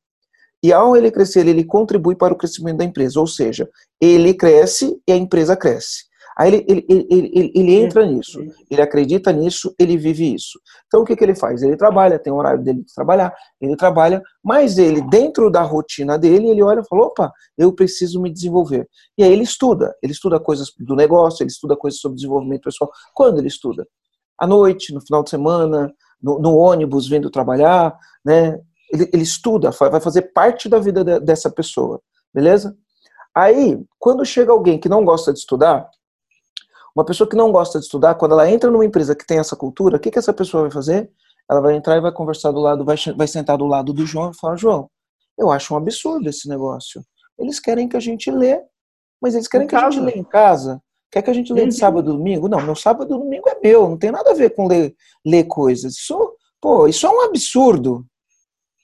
e 0.64 0.72
ao 0.72 0.96
ele 0.96 1.10
crescer, 1.10 1.46
ele 1.46 1.62
contribui 1.62 2.16
para 2.16 2.32
o 2.32 2.38
crescimento 2.38 2.78
da 2.78 2.84
empresa, 2.86 3.20
ou 3.20 3.26
seja, 3.26 3.68
ele 4.00 4.32
cresce 4.32 4.98
e 5.06 5.12
a 5.12 5.16
empresa 5.16 5.54
cresce. 5.54 6.04
Aí 6.38 6.54
ele, 6.54 6.64
ele, 6.66 6.86
ele, 6.88 7.06
ele, 7.34 7.52
ele 7.54 7.74
entra 7.74 8.06
nisso, 8.06 8.40
ele 8.70 8.80
acredita 8.80 9.30
nisso, 9.30 9.74
ele 9.78 9.98
vive 9.98 10.34
isso. 10.34 10.58
Então 10.86 11.02
o 11.02 11.04
que, 11.04 11.14
que 11.14 11.22
ele 11.22 11.34
faz? 11.34 11.62
Ele 11.62 11.76
trabalha, 11.76 12.18
tem 12.18 12.32
o 12.32 12.36
horário 12.36 12.64
dele 12.64 12.82
de 12.82 12.94
trabalhar, 12.94 13.30
ele 13.60 13.76
trabalha, 13.76 14.22
mas 14.42 14.78
ele, 14.78 15.02
dentro 15.02 15.50
da 15.50 15.60
rotina 15.60 16.18
dele, 16.18 16.48
ele 16.48 16.62
olha 16.62 16.80
e 16.80 16.88
fala: 16.88 17.08
opa, 17.08 17.30
eu 17.58 17.70
preciso 17.70 18.18
me 18.18 18.32
desenvolver. 18.32 18.88
E 19.18 19.22
aí 19.22 19.30
ele 19.30 19.42
estuda, 19.42 19.94
ele 20.02 20.14
estuda 20.14 20.40
coisas 20.40 20.72
do 20.80 20.96
negócio, 20.96 21.42
ele 21.42 21.50
estuda 21.50 21.76
coisas 21.76 22.00
sobre 22.00 22.16
desenvolvimento 22.16 22.62
pessoal. 22.62 22.90
Quando 23.12 23.36
ele 23.36 23.48
estuda? 23.48 23.86
À 24.40 24.46
noite, 24.46 24.94
no 24.94 25.02
final 25.02 25.22
de 25.22 25.28
semana, 25.28 25.92
no, 26.22 26.38
no 26.38 26.56
ônibus, 26.56 27.06
vindo 27.06 27.28
trabalhar, 27.28 27.94
né? 28.24 28.58
Ele, 28.94 29.10
ele 29.12 29.22
estuda, 29.22 29.70
vai 29.70 30.00
fazer 30.00 30.22
parte 30.32 30.68
da 30.68 30.78
vida 30.78 31.02
de, 31.02 31.18
dessa 31.18 31.50
pessoa, 31.50 32.00
beleza? 32.32 32.76
Aí, 33.34 33.84
quando 33.98 34.24
chega 34.24 34.52
alguém 34.52 34.78
que 34.78 34.88
não 34.88 35.04
gosta 35.04 35.32
de 35.32 35.40
estudar, 35.40 35.90
uma 36.94 37.04
pessoa 37.04 37.28
que 37.28 37.34
não 37.34 37.50
gosta 37.50 37.80
de 37.80 37.84
estudar, 37.86 38.14
quando 38.14 38.32
ela 38.32 38.48
entra 38.48 38.70
numa 38.70 38.84
empresa 38.84 39.16
que 39.16 39.26
tem 39.26 39.38
essa 39.38 39.56
cultura, 39.56 39.96
o 39.96 40.00
que, 40.00 40.12
que 40.12 40.18
essa 40.18 40.32
pessoa 40.32 40.62
vai 40.62 40.70
fazer? 40.70 41.10
Ela 41.50 41.60
vai 41.60 41.74
entrar 41.74 41.96
e 41.96 42.00
vai 42.00 42.12
conversar 42.12 42.52
do 42.52 42.60
lado, 42.60 42.84
vai, 42.84 42.96
vai 43.16 43.26
sentar 43.26 43.58
do 43.58 43.66
lado 43.66 43.92
do 43.92 44.06
João 44.06 44.30
e 44.30 44.36
falar: 44.36 44.56
João, 44.56 44.88
eu 45.36 45.50
acho 45.50 45.74
um 45.74 45.76
absurdo 45.76 46.28
esse 46.28 46.48
negócio. 46.48 47.02
Eles 47.36 47.58
querem 47.58 47.88
que 47.88 47.96
a 47.96 48.00
gente 48.00 48.30
lê, 48.30 48.62
mas 49.20 49.34
eles 49.34 49.48
querem 49.48 49.64
em 49.64 49.68
que 49.68 49.74
casa. 49.74 49.88
a 49.88 49.90
gente 49.90 50.04
lê 50.04 50.12
em 50.12 50.24
casa. 50.24 50.80
Quer 51.10 51.22
que 51.22 51.30
a 51.30 51.34
gente 51.34 51.52
lê 51.52 51.62
de 51.62 51.66
uhum. 51.66 51.78
sábado 51.78 52.10
e 52.10 52.16
domingo? 52.16 52.48
Não, 52.48 52.60
meu 52.60 52.74
sábado 52.74 53.14
e 53.14 53.18
domingo 53.18 53.48
é 53.48 53.58
meu, 53.60 53.88
não 53.88 53.96
tem 53.96 54.10
nada 54.10 54.30
a 54.30 54.34
ver 54.34 54.50
com 54.54 54.66
ler, 54.66 54.94
ler 55.24 55.44
coisas. 55.44 55.94
Isso, 55.94 56.36
pô, 56.60 56.88
isso 56.88 57.06
é 57.06 57.10
um 57.10 57.22
absurdo. 57.22 58.06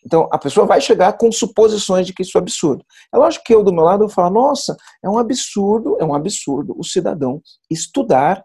Então, 0.04 0.28
a 0.32 0.38
pessoa 0.38 0.66
vai 0.66 0.80
chegar 0.80 1.12
com 1.14 1.30
suposições 1.30 2.06
de 2.06 2.14
que 2.14 2.22
isso 2.22 2.38
é 2.38 2.40
absurdo. 2.40 2.84
É 3.12 3.18
lógico 3.18 3.44
que 3.44 3.54
eu, 3.54 3.62
do 3.62 3.72
meu 3.72 3.84
lado, 3.84 4.04
eu 4.04 4.08
falo, 4.08 4.34
nossa, 4.34 4.76
é 5.04 5.08
um 5.08 5.18
absurdo, 5.18 5.96
é 6.00 6.04
um 6.04 6.14
absurdo 6.14 6.74
o 6.78 6.84
cidadão 6.84 7.40
estudar 7.70 8.42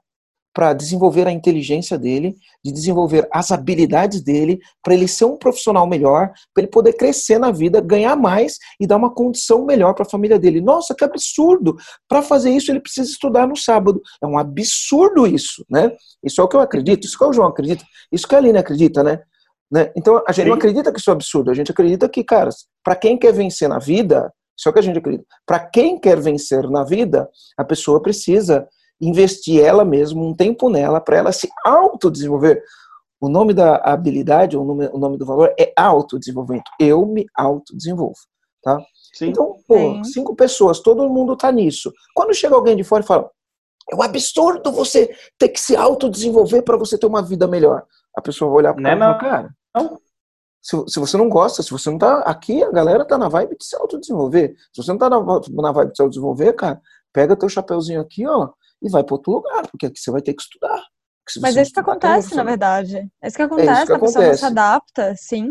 para 0.56 0.72
desenvolver 0.72 1.28
a 1.28 1.32
inteligência 1.34 1.98
dele, 1.98 2.38
de 2.64 2.72
desenvolver 2.72 3.28
as 3.30 3.52
habilidades 3.52 4.22
dele, 4.22 4.58
para 4.82 4.94
ele 4.94 5.06
ser 5.06 5.26
um 5.26 5.36
profissional 5.36 5.86
melhor, 5.86 6.32
para 6.54 6.64
ele 6.64 6.72
poder 6.72 6.94
crescer 6.94 7.38
na 7.38 7.52
vida, 7.52 7.82
ganhar 7.82 8.16
mais 8.16 8.58
e 8.80 8.88
dar 8.88 8.96
uma 8.96 9.14
condição 9.14 9.66
melhor 9.66 9.94
para 9.94 10.06
a 10.06 10.10
família 10.10 10.40
dele. 10.40 10.62
Nossa, 10.62 10.96
que 10.96 11.04
absurdo! 11.04 11.76
Para 12.08 12.22
fazer 12.22 12.52
isso, 12.52 12.72
ele 12.72 12.80
precisa 12.80 13.12
estudar 13.12 13.46
no 13.46 13.58
sábado. 13.58 14.02
É 14.24 14.26
um 14.26 14.38
absurdo 14.38 15.28
isso, 15.28 15.66
né? 15.70 15.92
Isso 16.24 16.40
é 16.40 16.44
o 16.44 16.48
que 16.48 16.56
eu 16.56 16.62
acredito, 16.62 17.06
isso 17.06 17.18
que 17.18 17.26
o 17.26 17.34
João 17.34 17.50
acredita, 17.50 17.84
isso 18.10 18.26
que 18.26 18.34
a 18.34 18.38
Aline 18.38 18.58
acredita, 18.58 19.04
né? 19.04 19.20
Né? 19.72 19.92
Então, 19.96 20.24
a 20.28 20.32
gente 20.32 20.46
Sim. 20.46 20.50
não 20.50 20.58
acredita 20.58 20.92
que 20.92 21.00
isso 21.00 21.10
é 21.10 21.14
absurdo, 21.14 21.52
a 21.52 21.54
gente 21.54 21.72
acredita 21.72 22.08
que, 22.08 22.24
cara, 22.24 22.50
para 22.84 22.96
quem 22.96 23.18
quer 23.18 23.34
vencer 23.34 23.68
na 23.68 23.80
vida, 23.80 24.32
isso 24.58 24.68
é 24.68 24.72
o 24.72 24.74
que 24.74 24.80
a 24.80 24.84
gente 24.84 25.00
acredita. 25.00 25.26
Para 25.46 25.60
quem 25.60 26.00
quer 26.00 26.20
vencer 26.20 26.70
na 26.70 26.84
vida, 26.84 27.30
a 27.58 27.64
pessoa 27.64 28.02
precisa 28.02 28.68
investir 29.02 29.62
ela 29.62 29.84
mesma, 29.84 30.22
um 30.22 30.34
tempo 30.34 30.70
nela, 30.70 31.02
para 31.02 31.18
ela 31.18 31.32
se 31.32 31.50
autodesenvolver. 31.66 32.64
O 33.20 33.28
nome 33.28 33.54
da 33.54 33.78
habilidade, 33.78 34.58
o 34.58 34.64
nome, 34.64 34.88
o 34.92 34.98
nome 34.98 35.18
do 35.18 35.26
valor 35.26 35.54
é 35.60 35.74
autodesenvolvimento. 35.76 36.70
Eu 36.80 37.06
me 37.06 37.26
autodesenvolvo. 37.36 38.20
Tá? 38.62 38.80
Sim. 39.14 39.30
Então, 39.30 39.58
pô, 39.68 39.78
Sim. 39.78 40.04
cinco 40.06 40.36
pessoas, 40.36 40.80
todo 40.80 41.10
mundo 41.10 41.36
tá 41.36 41.52
nisso. 41.52 41.92
Quando 42.16 42.34
chega 42.34 42.56
alguém 42.56 42.76
de 42.76 42.84
fora 42.84 43.04
e 43.04 43.08
fala, 43.08 43.30
é 43.92 43.96
um 43.96 44.02
absurdo 44.02 44.72
você 44.72 45.16
ter 45.38 45.50
que 45.50 45.60
se 45.60 45.76
autodesenvolver 45.76 46.64
para 46.64 46.78
você 46.78 46.98
ter 46.98 47.06
uma 47.06 47.22
vida 47.22 47.48
melhor. 47.48 47.84
A 48.16 48.22
pessoa 48.22 48.50
vai 48.50 48.60
olhar 48.60 48.74
para 48.74 48.80
o 48.80 48.84
né, 48.84 49.18
cara. 49.20 49.56
Não. 49.76 50.00
Se, 50.62 50.76
se, 50.88 51.00
você 51.00 51.16
não 51.16 51.30
gosta, 51.30 51.62
se 51.62 51.70
você 51.70 51.92
não 51.92 51.98
tá 51.98 52.22
aqui, 52.22 52.64
a 52.64 52.72
galera 52.72 53.06
tá 53.06 53.18
na 53.18 53.30
vibe 53.30 53.56
de 53.58 53.66
se 53.66 53.76
autodesenvolver. 53.76 54.56
Se 54.74 54.82
você 54.82 54.92
não 54.92 54.98
tá 54.98 55.10
na, 55.10 55.20
na 55.20 55.72
vibe 55.72 55.92
de 55.92 55.96
se 55.96 56.02
autodesenvolver, 56.02 56.56
cara, 56.56 56.82
pega 57.14 57.36
teu 57.36 57.48
chapeuzinho 57.48 58.02
aqui, 58.02 58.26
ó, 58.28 58.50
e 58.82 58.90
vai 58.90 59.04
para 59.04 59.14
outro 59.14 59.34
lugar, 59.34 59.68
porque 59.68 59.86
aqui 59.86 60.00
você 60.00 60.10
vai 60.10 60.22
ter 60.22 60.34
que 60.34 60.42
estudar. 60.42 60.82
Mas 61.40 61.58
é 61.58 61.62
isso 61.62 61.74
que 61.74 61.80
acontece, 61.80 62.36
na 62.36 62.44
verdade. 62.44 63.10
É 63.22 63.28
isso 63.28 63.36
que 63.36 63.42
acontece, 63.42 63.70
é 63.70 63.74
isso 63.74 63.86
que 63.86 63.94
a 63.94 64.00
pessoa 64.00 64.26
não 64.26 64.38
se 64.38 64.46
adapta, 64.46 65.16
sim. 65.16 65.50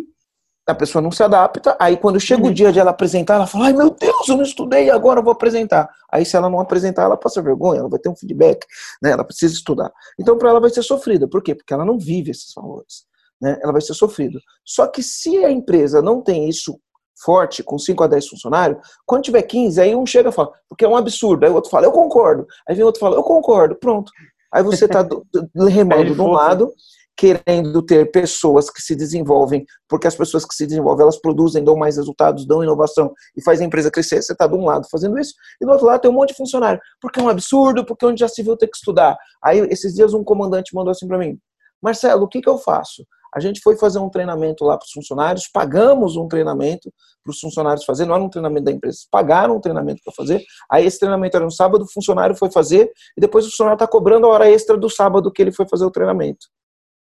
A 0.67 0.75
pessoa 0.75 1.03
não 1.03 1.11
se 1.11 1.23
adapta, 1.23 1.77
aí 1.79 1.97
quando 1.97 2.19
chega 2.19 2.43
uhum. 2.43 2.49
o 2.49 2.55
dia 2.55 2.73
de 2.73 2.79
ela 2.79 2.91
apresentar, 2.91 3.35
ela 3.35 3.47
fala, 3.47 3.67
ai 3.67 3.73
meu 3.75 3.91
Deus, 3.91 4.29
eu 4.29 4.37
não 4.37 4.43
estudei, 4.43 4.91
agora 4.91 5.21
eu 5.21 5.25
vou 5.25 5.33
apresentar. 5.33 5.91
Aí 6.11 6.25
se 6.25 6.37
ela 6.37 6.49
não 6.49 6.59
apresentar, 6.59 7.03
ela 7.03 7.17
passa 7.17 7.43
vergonha, 7.43 7.81
ela 7.81 7.89
vai 7.89 7.99
ter 7.99 8.09
um 8.09 8.17
feedback, 8.17 8.67
né? 9.03 9.11
ela 9.11 9.25
precisa 9.25 9.53
estudar. 9.53 9.93
Então 10.19 10.39
para 10.39 10.49
ela 10.49 10.61
vai 10.61 10.71
ser 10.71 10.83
sofrida, 10.83 11.29
por 11.29 11.43
quê? 11.43 11.55
Porque 11.55 11.75
ela 11.75 11.85
não 11.85 11.99
vive 11.99 12.31
esses 12.31 12.53
valores. 12.55 13.05
Né? 13.41 13.59
Ela 13.63 13.73
vai 13.73 13.83
ser 13.83 13.93
sofrida. 13.93 14.41
Só 14.65 14.87
que 14.87 15.03
se 15.03 15.45
a 15.45 15.51
empresa 15.51 16.01
não 16.01 16.23
tem 16.23 16.49
isso 16.49 16.81
forte, 17.23 17.63
com 17.63 17.79
5 17.79 18.03
a 18.03 18.07
10 18.07 18.29
funcionários, 18.29 18.79
quando 19.07 19.25
tiver 19.25 19.43
15, 19.43 19.81
aí 19.81 19.95
um 19.95 20.07
chega 20.07 20.31
e 20.31 20.33
fala, 20.33 20.51
porque 20.69 20.85
é 20.85 20.89
um 20.89 20.97
absurdo. 20.97 21.45
Aí 21.45 21.51
o 21.51 21.55
outro 21.55 21.71
fala, 21.71 21.87
eu 21.87 21.93
concordo. 21.93 22.47
Aí 22.69 22.75
vem 22.75 22.85
outro 22.85 22.99
e 22.99 23.01
fala, 23.01 23.17
eu 23.17 23.23
concordo. 23.23 23.77
Pronto. 23.77 24.11
Aí 24.53 24.63
você 24.63 24.85
está 24.85 25.07
remando 25.69 26.15
de 26.15 26.21
um 26.21 26.31
lado, 26.31 26.73
querendo 27.17 27.81
ter 27.83 28.11
pessoas 28.11 28.69
que 28.69 28.81
se 28.81 28.97
desenvolvem, 28.97 29.65
porque 29.89 30.07
as 30.07 30.17
pessoas 30.17 30.45
que 30.45 30.55
se 30.55 30.67
desenvolvem, 30.67 31.03
elas 31.03 31.21
produzem, 31.21 31.63
dão 31.63 31.77
mais 31.77 31.97
resultados, 31.97 32.47
dão 32.47 32.63
inovação 32.63 33.13
e 33.37 33.43
faz 33.43 33.61
a 33.61 33.65
empresa 33.65 33.91
crescer. 33.91 34.23
Você 34.23 34.33
está 34.33 34.47
de 34.47 34.55
um 34.55 34.65
lado 34.65 34.87
fazendo 34.91 35.19
isso, 35.19 35.35
e 35.61 35.65
do 35.65 35.73
outro 35.73 35.87
lado 35.87 36.01
tem 36.01 36.11
um 36.11 36.15
monte 36.15 36.31
de 36.31 36.37
funcionário. 36.37 36.81
Porque 37.01 37.21
é 37.21 37.23
um 37.23 37.29
absurdo, 37.29 37.85
porque 37.85 38.05
onde 38.05 38.21
já 38.21 38.29
se 38.29 38.43
viu 38.43 38.57
ter 38.57 38.67
que 38.67 38.77
estudar. 38.77 39.17
Aí, 39.43 39.61
esses 39.71 39.95
dias, 39.95 40.13
um 40.13 40.25
comandante 40.25 40.75
mandou 40.75 40.91
assim 40.91 41.07
para 41.07 41.19
mim, 41.19 41.39
Marcelo, 41.81 42.25
o 42.25 42.29
que, 42.29 42.41
que 42.41 42.49
eu 42.49 42.59
faço? 42.59 43.05
A 43.35 43.41
gente 43.41 43.61
foi 43.61 43.77
fazer 43.77 43.99
um 43.99 44.09
treinamento 44.09 44.65
lá 44.65 44.79
para 44.79 44.87
os 44.87 44.93
funcionários, 44.93 45.49
pagamos 45.53 46.17
um 46.17 46.29
treinamento 46.29 46.93
para 47.23 47.31
os 47.33 47.41
funcionários 47.41 47.85
fazer, 47.85 48.07
não 48.07 48.15
era 48.15 48.23
um 48.23 48.29
treinamento 48.29 48.65
da 48.65 48.71
empresa, 48.71 48.99
pagaram 49.11 49.57
um 49.57 49.61
treinamento 49.61 50.01
para 50.05 50.15
fazer. 50.15 50.41
Aí 50.71 50.87
esse 50.87 51.01
treinamento 51.01 51.37
era 51.37 51.45
no 51.45 51.51
sábado, 51.51 51.83
o 51.83 51.93
funcionário 51.93 52.37
foi 52.37 52.51
fazer 52.51 52.93
e 53.17 53.21
depois 53.21 53.45
o 53.45 53.51
funcionário 53.51 53.75
está 53.75 53.89
cobrando 53.89 54.27
a 54.27 54.31
hora 54.31 54.49
extra 54.49 54.77
do 54.77 54.89
sábado 54.89 55.33
que 55.33 55.43
ele 55.43 55.51
foi 55.51 55.67
fazer 55.69 55.85
o 55.85 55.91
treinamento. 55.91 56.47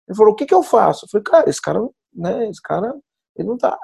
Ele 0.07 0.17
falou: 0.17 0.33
o 0.33 0.35
que, 0.35 0.45
que 0.45 0.53
eu 0.53 0.63
faço? 0.63 1.05
Eu 1.05 1.09
falei: 1.09 1.23
cara, 1.23 1.49
esse 1.49 1.61
cara, 1.61 1.81
né, 2.13 2.49
esse 2.49 2.61
cara 2.61 2.93
ele 3.37 3.47
não 3.47 3.55
está 3.55 3.77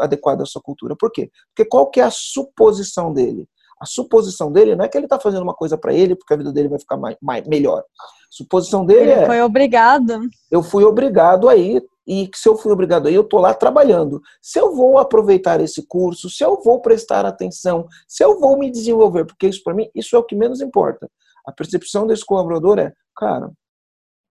adequado 0.00 0.42
à 0.42 0.46
sua 0.46 0.60
cultura. 0.60 0.96
Por 0.98 1.12
quê? 1.12 1.30
Porque 1.54 1.68
qual 1.68 1.88
que 1.90 2.00
é 2.00 2.04
a 2.04 2.10
suposição 2.10 3.12
dele? 3.12 3.48
A 3.80 3.86
suposição 3.86 4.52
dele 4.52 4.76
não 4.76 4.84
é 4.84 4.88
que 4.88 4.98
ele 4.98 5.06
está 5.06 5.18
fazendo 5.18 5.42
uma 5.42 5.54
coisa 5.54 5.78
para 5.78 5.94
ele 5.94 6.14
porque 6.14 6.34
a 6.34 6.36
vida 6.36 6.52
dele 6.52 6.68
vai 6.68 6.78
ficar 6.78 6.96
mais, 6.98 7.16
mais 7.22 7.46
melhor. 7.46 7.78
A 7.78 7.84
suposição 8.28 8.84
dele 8.84 9.12
ele 9.12 9.12
é. 9.12 9.26
foi 9.26 9.40
obrigado. 9.40 10.28
Eu 10.50 10.62
fui 10.62 10.84
obrigado 10.84 11.48
aí 11.48 11.80
e 12.06 12.28
se 12.34 12.48
eu 12.48 12.56
fui 12.56 12.72
obrigado 12.72 13.06
aí, 13.06 13.14
eu 13.14 13.22
estou 13.22 13.40
lá 13.40 13.54
trabalhando. 13.54 14.20
Se 14.42 14.58
eu 14.58 14.74
vou 14.74 14.98
aproveitar 14.98 15.60
esse 15.60 15.86
curso, 15.86 16.28
se 16.28 16.44
eu 16.44 16.60
vou 16.60 16.80
prestar 16.82 17.24
atenção, 17.24 17.86
se 18.06 18.22
eu 18.22 18.38
vou 18.38 18.58
me 18.58 18.70
desenvolver, 18.70 19.24
porque 19.24 19.46
isso 19.46 19.62
para 19.62 19.74
mim, 19.74 19.88
isso 19.94 20.14
é 20.14 20.18
o 20.18 20.24
que 20.24 20.34
menos 20.34 20.60
importa. 20.60 21.08
A 21.46 21.52
percepção 21.52 22.06
desse 22.06 22.24
colaborador 22.24 22.78
é, 22.78 22.92
cara, 23.16 23.50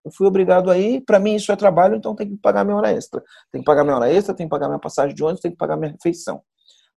eu 0.04 0.12
fui 0.12 0.28
obrigado 0.28 0.72
aí, 0.72 1.02
para 1.02 1.20
mim 1.20 1.36
isso 1.36 1.52
é 1.52 1.56
trabalho, 1.56 1.96
então 1.96 2.16
tem 2.16 2.30
que 2.30 2.38
pagar 2.38 2.64
minha 2.64 2.78
hora 2.78 2.92
extra. 2.92 3.22
Tem 3.52 3.62
que 3.62 3.66
pagar 3.66 3.84
minha 3.84 3.96
hora 3.96 4.12
extra, 4.12 4.34
tem 4.34 4.46
que 4.46 4.50
pagar 4.50 4.68
minha 4.68 4.80
passagem 4.80 5.14
de 5.14 5.24
ônibus, 5.24 5.42
tem 5.42 5.52
que 5.52 5.58
pagar 5.58 5.76
minha 5.78 5.92
refeição. 5.92 6.42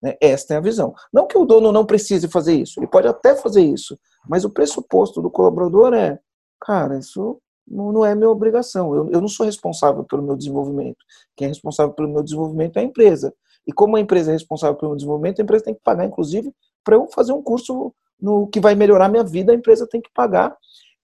Né? 0.01 0.15
Esta 0.21 0.53
é 0.53 0.57
a 0.57 0.61
visão. 0.61 0.93
Não 1.11 1.27
que 1.27 1.37
o 1.37 1.45
dono 1.45 1.71
não 1.71 1.85
precise 1.85 2.27
fazer 2.27 2.53
isso, 2.53 2.79
ele 2.79 2.87
pode 2.87 3.07
até 3.07 3.35
fazer 3.35 3.61
isso, 3.61 3.97
mas 4.27 4.45
o 4.45 4.49
pressuposto 4.49 5.21
do 5.21 5.29
colaborador 5.29 5.93
é, 5.93 6.19
cara, 6.59 6.97
isso 6.97 7.41
não, 7.67 8.05
é 8.05 8.13
minha 8.13 8.29
obrigação, 8.29 8.93
eu, 8.93 9.09
eu 9.11 9.21
não 9.21 9.27
sou 9.27 9.45
responsável 9.45 10.03
pelo 10.03 10.21
meu 10.21 10.35
desenvolvimento. 10.35 10.97
Quem 11.35 11.45
é 11.45 11.49
responsável 11.49 11.93
pelo 11.93 12.09
meu 12.09 12.23
desenvolvimento 12.23 12.77
é 12.77 12.81
a 12.81 12.83
empresa. 12.83 13.33
E 13.65 13.71
como 13.71 13.95
a 13.95 13.99
empresa 13.99 14.31
é 14.31 14.33
responsável 14.33 14.75
pelo 14.75 14.91
meu 14.91 14.97
desenvolvimento, 14.97 15.39
a 15.39 15.43
empresa 15.43 15.65
tem 15.65 15.73
que 15.73 15.81
pagar, 15.83 16.05
inclusive, 16.05 16.51
para 16.83 16.95
eu 16.95 17.07
fazer 17.07 17.31
um 17.31 17.41
curso 17.41 17.93
no 18.19 18.47
que 18.47 18.59
vai 18.59 18.75
melhorar 18.75 19.09
minha 19.09 19.23
vida, 19.23 19.51
a 19.51 19.55
empresa 19.55 19.87
tem 19.87 20.01
que 20.01 20.09
pagar, 20.13 20.55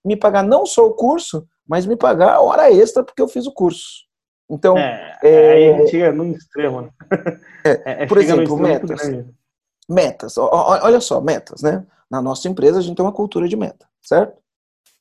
me 0.04 0.16
pagar 0.16 0.44
não 0.44 0.66
só 0.66 0.86
o 0.86 0.94
curso, 0.94 1.48
mas 1.68 1.86
me 1.86 1.96
pagar 1.96 2.40
hora 2.40 2.72
extra 2.72 3.04
porque 3.04 3.22
eu 3.22 3.28
fiz 3.28 3.46
o 3.46 3.54
curso. 3.54 4.08
Então, 4.50 4.78
é, 4.78 5.18
é, 5.24 5.52
aí 5.52 5.74
a 5.74 5.78
gente 5.78 5.92
chega 5.92 6.12
num 6.12 6.32
extremo, 6.32 6.82
né? 6.82 6.90
É, 7.64 7.70
é, 8.02 8.04
é 8.04 8.06
por 8.06 8.18
exemplo, 8.18 8.58
metas. 8.58 9.02
Metas. 9.90 10.38
Olha 10.38 11.02
só, 11.02 11.20
metas, 11.20 11.62
né? 11.62 11.86
Na 12.10 12.22
nossa 12.22 12.48
empresa 12.48 12.80
a 12.80 12.82
gente 12.82 12.96
tem 12.96 13.06
uma 13.06 13.12
cultura 13.12 13.48
de 13.48 13.58
meta, 13.58 13.86
certo? 14.02 14.38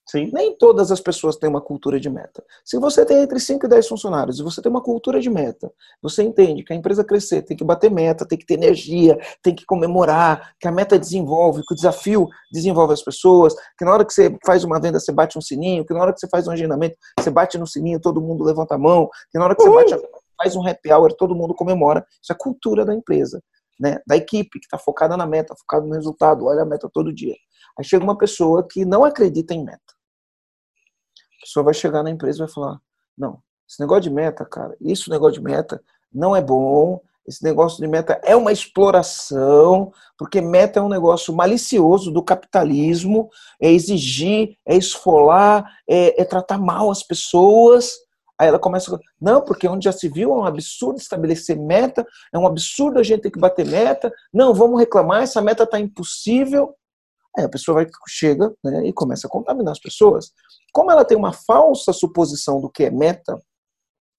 Sim. 0.09 0.31
Nem 0.33 0.57
todas 0.57 0.93
as 0.93 1.01
pessoas 1.01 1.35
têm 1.35 1.51
uma 1.51 1.61
cultura 1.61 1.99
de 1.99 2.09
meta. 2.09 2.45
Se 2.65 2.79
você 2.79 3.05
tem 3.05 3.23
entre 3.23 3.41
5 3.41 3.67
e 3.67 3.69
10 3.69 3.89
funcionários 3.89 4.39
e 4.39 4.43
você 4.43 4.63
tem 4.63 4.71
uma 4.71 4.81
cultura 4.81 5.19
de 5.21 5.29
meta, 5.29 5.73
você 6.01 6.23
entende 6.23 6.63
que 6.63 6.73
a 6.73 6.77
empresa 6.77 7.03
crescer 7.03 7.43
tem 7.43 7.57
que 7.57 7.65
bater 7.65 7.91
meta, 7.91 8.25
tem 8.25 8.39
que 8.39 8.47
ter 8.47 8.55
energia, 8.55 9.19
tem 9.43 9.53
que 9.53 9.67
comemorar, 9.67 10.55
que 10.61 10.69
a 10.69 10.71
meta 10.71 10.97
desenvolve, 10.97 11.65
que 11.67 11.75
o 11.75 11.77
desafio 11.77 12.29
desenvolve 12.53 12.93
as 12.93 13.03
pessoas, 13.03 13.57
que 13.77 13.85
na 13.85 13.93
hora 13.93 14.05
que 14.05 14.13
você 14.13 14.37
faz 14.47 14.63
uma 14.63 14.81
venda 14.81 15.01
você 15.01 15.11
bate 15.11 15.37
um 15.37 15.41
sininho, 15.41 15.85
que 15.85 15.93
na 15.93 16.01
hora 16.01 16.13
que 16.13 16.21
você 16.21 16.29
faz 16.29 16.47
um 16.47 16.53
agendamento 16.53 16.97
você 17.19 17.31
bate 17.31 17.59
no 17.59 17.67
sininho, 17.67 17.99
todo 17.99 18.21
mundo 18.21 18.45
levanta 18.45 18.77
a 18.77 18.79
mão, 18.79 19.11
que 19.33 19.39
na 19.39 19.45
hora 19.45 19.57
que 19.57 19.63
você 19.63 19.71
bate, 19.71 20.09
faz 20.39 20.55
um 20.55 20.65
happy 20.65 20.93
hour, 20.93 21.13
todo 21.15 21.35
mundo 21.35 21.53
comemora. 21.53 22.07
Isso 22.23 22.33
é 22.33 22.37
cultura 22.39 22.85
da 22.85 22.95
empresa. 22.95 23.43
Né, 23.79 24.01
da 24.07 24.17
equipe 24.17 24.59
que 24.59 24.65
está 24.65 24.79
focada 24.79 25.19
na 25.19 25.27
meta, 25.27 25.55
focada 25.55 25.85
no 25.85 25.95
resultado, 25.95 26.47
olha 26.47 26.63
a 26.63 26.65
meta 26.65 26.89
todo 26.91 27.13
dia. 27.13 27.35
Aí 27.79 27.85
chega 27.85 28.03
uma 28.03 28.17
pessoa 28.17 28.67
que 28.67 28.87
não 28.87 29.05
acredita 29.05 29.53
em 29.53 29.63
meta 29.63 29.96
pessoa 31.47 31.65
vai 31.65 31.75
chegar 31.75 32.03
na 32.03 32.11
empresa 32.11 32.39
e 32.39 32.45
vai 32.47 32.53
falar: 32.53 32.79
não, 33.17 33.39
esse 33.69 33.81
negócio 33.81 34.03
de 34.03 34.11
meta, 34.11 34.45
cara, 34.45 34.77
isso 34.81 35.11
negócio 35.11 35.41
de 35.41 35.43
meta 35.43 35.81
não 36.13 36.35
é 36.35 36.43
bom. 36.43 37.01
Esse 37.27 37.43
negócio 37.43 37.81
de 37.81 37.89
meta 37.89 38.21
é 38.23 38.37
uma 38.37 38.53
exploração, 38.53 39.93
porque 40.17 40.41
meta 40.41 40.79
é 40.79 40.83
um 40.83 40.89
negócio 40.89 41.35
malicioso 41.35 42.13
do 42.13 42.23
capitalismo, 42.23 43.29
é 43.61 43.69
exigir, 43.69 44.57
é 44.65 44.77
esfolar, 44.77 45.69
é, 45.89 46.23
é 46.23 46.25
tratar 46.25 46.57
mal 46.57 46.89
as 46.89 47.03
pessoas. 47.03 47.91
Aí 48.39 48.47
ela 48.47 48.61
começa 48.61 48.95
a 48.95 48.99
não, 49.21 49.41
porque 49.43 49.67
onde 49.67 49.87
já 49.87 49.93
se 49.93 50.09
viu 50.09 50.31
é 50.31 50.35
um 50.35 50.45
absurdo 50.45 50.99
estabelecer 50.99 51.59
meta, 51.59 52.07
é 52.33 52.39
um 52.39 52.47
absurdo 52.47 53.01
a 53.01 53.03
gente 53.03 53.23
ter 53.23 53.31
que 53.31 53.41
bater 53.41 53.67
meta. 53.67 54.13
Não, 54.33 54.55
vamos 54.55 54.79
reclamar, 54.79 55.23
essa 55.23 55.43
meta 55.43 55.65
está 55.65 55.81
impossível. 55.81 56.77
Aí 57.37 57.45
a 57.45 57.49
pessoa 57.49 57.77
vai, 57.77 57.87
chega 58.09 58.53
né, 58.65 58.87
e 58.87 58.93
começa 58.93 59.27
a 59.27 59.31
contaminar 59.31 59.73
as 59.73 59.79
pessoas. 59.79 60.33
Como 60.73 60.91
ela 60.91 61.05
tem 61.05 61.17
uma 61.17 61.33
falsa 61.33 61.93
suposição 61.93 62.61
do 62.61 62.71
que 62.71 62.85
é 62.85 62.91
meta, 62.91 63.39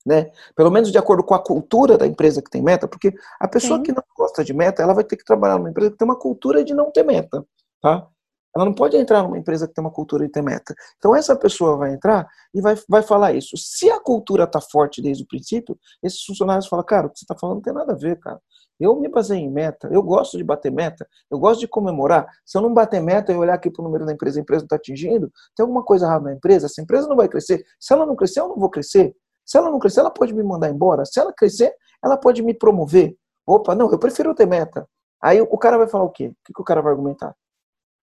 né, 0.06 0.32
pelo 0.56 0.72
menos 0.72 0.92
de 0.92 0.98
acordo 0.98 1.24
com 1.24 1.34
a 1.34 1.44
cultura 1.44 1.98
da 1.98 2.08
empresa 2.08 2.42
que 2.42 2.50
tem 2.50 2.62
meta, 2.62 2.88
porque 2.88 3.14
a 3.40 3.48
pessoa 3.48 3.78
Sim. 3.78 3.84
que 3.84 3.92
não 3.92 4.04
gosta 4.16 4.44
de 4.44 4.54
meta, 4.54 4.82
ela 4.82 4.94
vai 4.94 5.04
ter 5.04 5.18
que 5.18 5.26
trabalhar 5.26 5.58
numa 5.58 5.70
empresa 5.70 5.92
que 5.92 5.98
tem 5.98 6.08
uma 6.08 6.18
cultura 6.18 6.64
de 6.64 6.74
não 6.74 6.92
ter 6.92 7.04
meta. 7.04 7.44
Tá? 7.82 8.08
Ela 8.56 8.66
não 8.66 8.74
pode 8.74 8.98
entrar 8.98 9.22
numa 9.22 9.38
empresa 9.38 9.68
que 9.68 9.74
tem 9.74 9.84
uma 9.84 9.92
cultura 9.92 10.26
de 10.26 10.32
ter 10.32 10.42
meta. 10.42 10.74
Então 10.98 11.16
essa 11.16 11.36
pessoa 11.36 11.78
vai 11.78 11.94
entrar 11.94 12.28
e 12.54 12.62
vai, 12.62 12.76
vai 12.90 13.04
falar 13.04 13.34
isso. 13.34 13.56
Se 13.56 13.90
a 13.92 14.00
cultura 14.00 14.46
está 14.46 14.60
forte 14.60 15.02
desde 15.02 15.24
o 15.24 15.28
princípio, 15.28 15.78
esses 16.02 16.24
funcionários 16.24 16.68
falam, 16.68 16.84
cara, 16.86 17.08
o 17.08 17.10
que 17.12 17.20
você 17.20 17.26
está 17.26 17.36
falando 17.38 17.58
não 17.58 17.62
tem 17.62 17.74
nada 17.74 17.94
a 17.94 17.96
ver, 17.96 18.20
cara. 18.20 18.40
Eu 18.80 18.96
me 18.96 19.08
baseio 19.08 19.40
em 19.40 19.50
meta, 19.50 19.88
eu 19.92 20.04
gosto 20.04 20.38
de 20.38 20.44
bater 20.44 20.72
meta, 20.72 21.08
eu 21.32 21.40
gosto 21.40 21.60
de 21.60 21.68
comemorar. 21.68 22.28
Se 22.46 22.58
eu 22.58 22.62
não 22.62 22.74
bater 22.74 23.02
meta 23.02 23.32
e 23.32 23.36
olhar 23.36 23.56
aqui 23.56 23.72
para 23.72 23.82
o 23.82 23.86
número 23.86 24.06
da 24.06 24.14
empresa, 24.14 24.40
a 24.40 24.42
empresa 24.42 24.62
não 24.62 24.66
está 24.66 24.76
atingindo, 24.76 25.32
tem 25.56 25.64
alguma 25.64 25.84
coisa 25.84 26.06
errada 26.06 26.26
na 26.26 26.34
empresa, 26.34 26.68
essa 26.68 26.82
empresa 26.82 27.08
não 27.08 27.16
vai 27.16 27.28
crescer. 27.28 27.64
Se 27.80 27.94
ela 27.94 28.06
não 28.06 28.16
crescer, 28.16 28.40
eu 28.42 28.50
não 28.50 28.58
vou 28.58 28.70
crescer. 28.70 29.16
Se 29.46 29.58
ela 29.58 29.72
não 29.72 29.80
crescer, 29.80 30.02
ela 30.02 30.12
pode 30.12 30.34
me 30.34 30.44
mandar 30.44 30.70
embora. 30.70 31.06
Se 31.06 31.20
ela 31.20 31.34
crescer, 31.34 31.74
Ela 32.04 32.16
pode 32.16 32.44
me 32.44 32.54
promover? 32.54 33.18
Opa, 33.46 33.74
não, 33.74 33.90
eu 33.92 33.98
prefiro 33.98 34.36
ter 34.36 34.46
meta. 34.46 34.88
Aí 35.20 35.42
o 35.42 35.58
cara 35.58 35.78
vai 35.78 35.88
falar 35.88 36.04
o 36.04 36.12
quê? 36.12 36.28
O 36.28 36.36
que, 36.46 36.54
que 36.54 36.62
o 36.62 36.64
cara 36.64 36.82
vai 36.82 36.92
argumentar? 36.92 37.36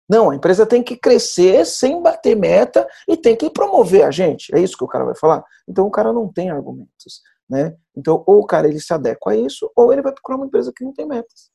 Não, 0.09 0.29
a 0.29 0.36
empresa 0.36 0.65
tem 0.65 0.83
que 0.83 0.97
crescer 0.97 1.65
sem 1.65 2.01
bater 2.01 2.36
meta 2.36 2.88
e 3.07 3.15
tem 3.15 3.36
que 3.36 3.49
promover 3.49 4.03
a 4.03 4.12
gente. 4.12 4.53
É 4.55 4.59
isso 4.59 4.77
que 4.77 4.83
o 4.83 4.88
cara 4.88 5.05
vai 5.05 5.15
falar? 5.15 5.43
Então 5.67 5.86
o 5.86 5.91
cara 5.91 6.12
não 6.12 6.31
tem 6.31 6.49
argumentos. 6.49 7.21
Né? 7.49 7.75
Então, 7.95 8.23
ou 8.25 8.39
o 8.39 8.45
cara 8.45 8.67
ele 8.67 8.79
se 8.79 8.93
adequa 8.93 9.32
a 9.32 9.36
isso, 9.36 9.71
ou 9.75 9.91
ele 9.91 10.01
vai 10.01 10.12
procurar 10.13 10.38
uma 10.38 10.45
empresa 10.45 10.71
que 10.75 10.84
não 10.84 10.93
tem 10.93 11.06
metas. 11.06 11.51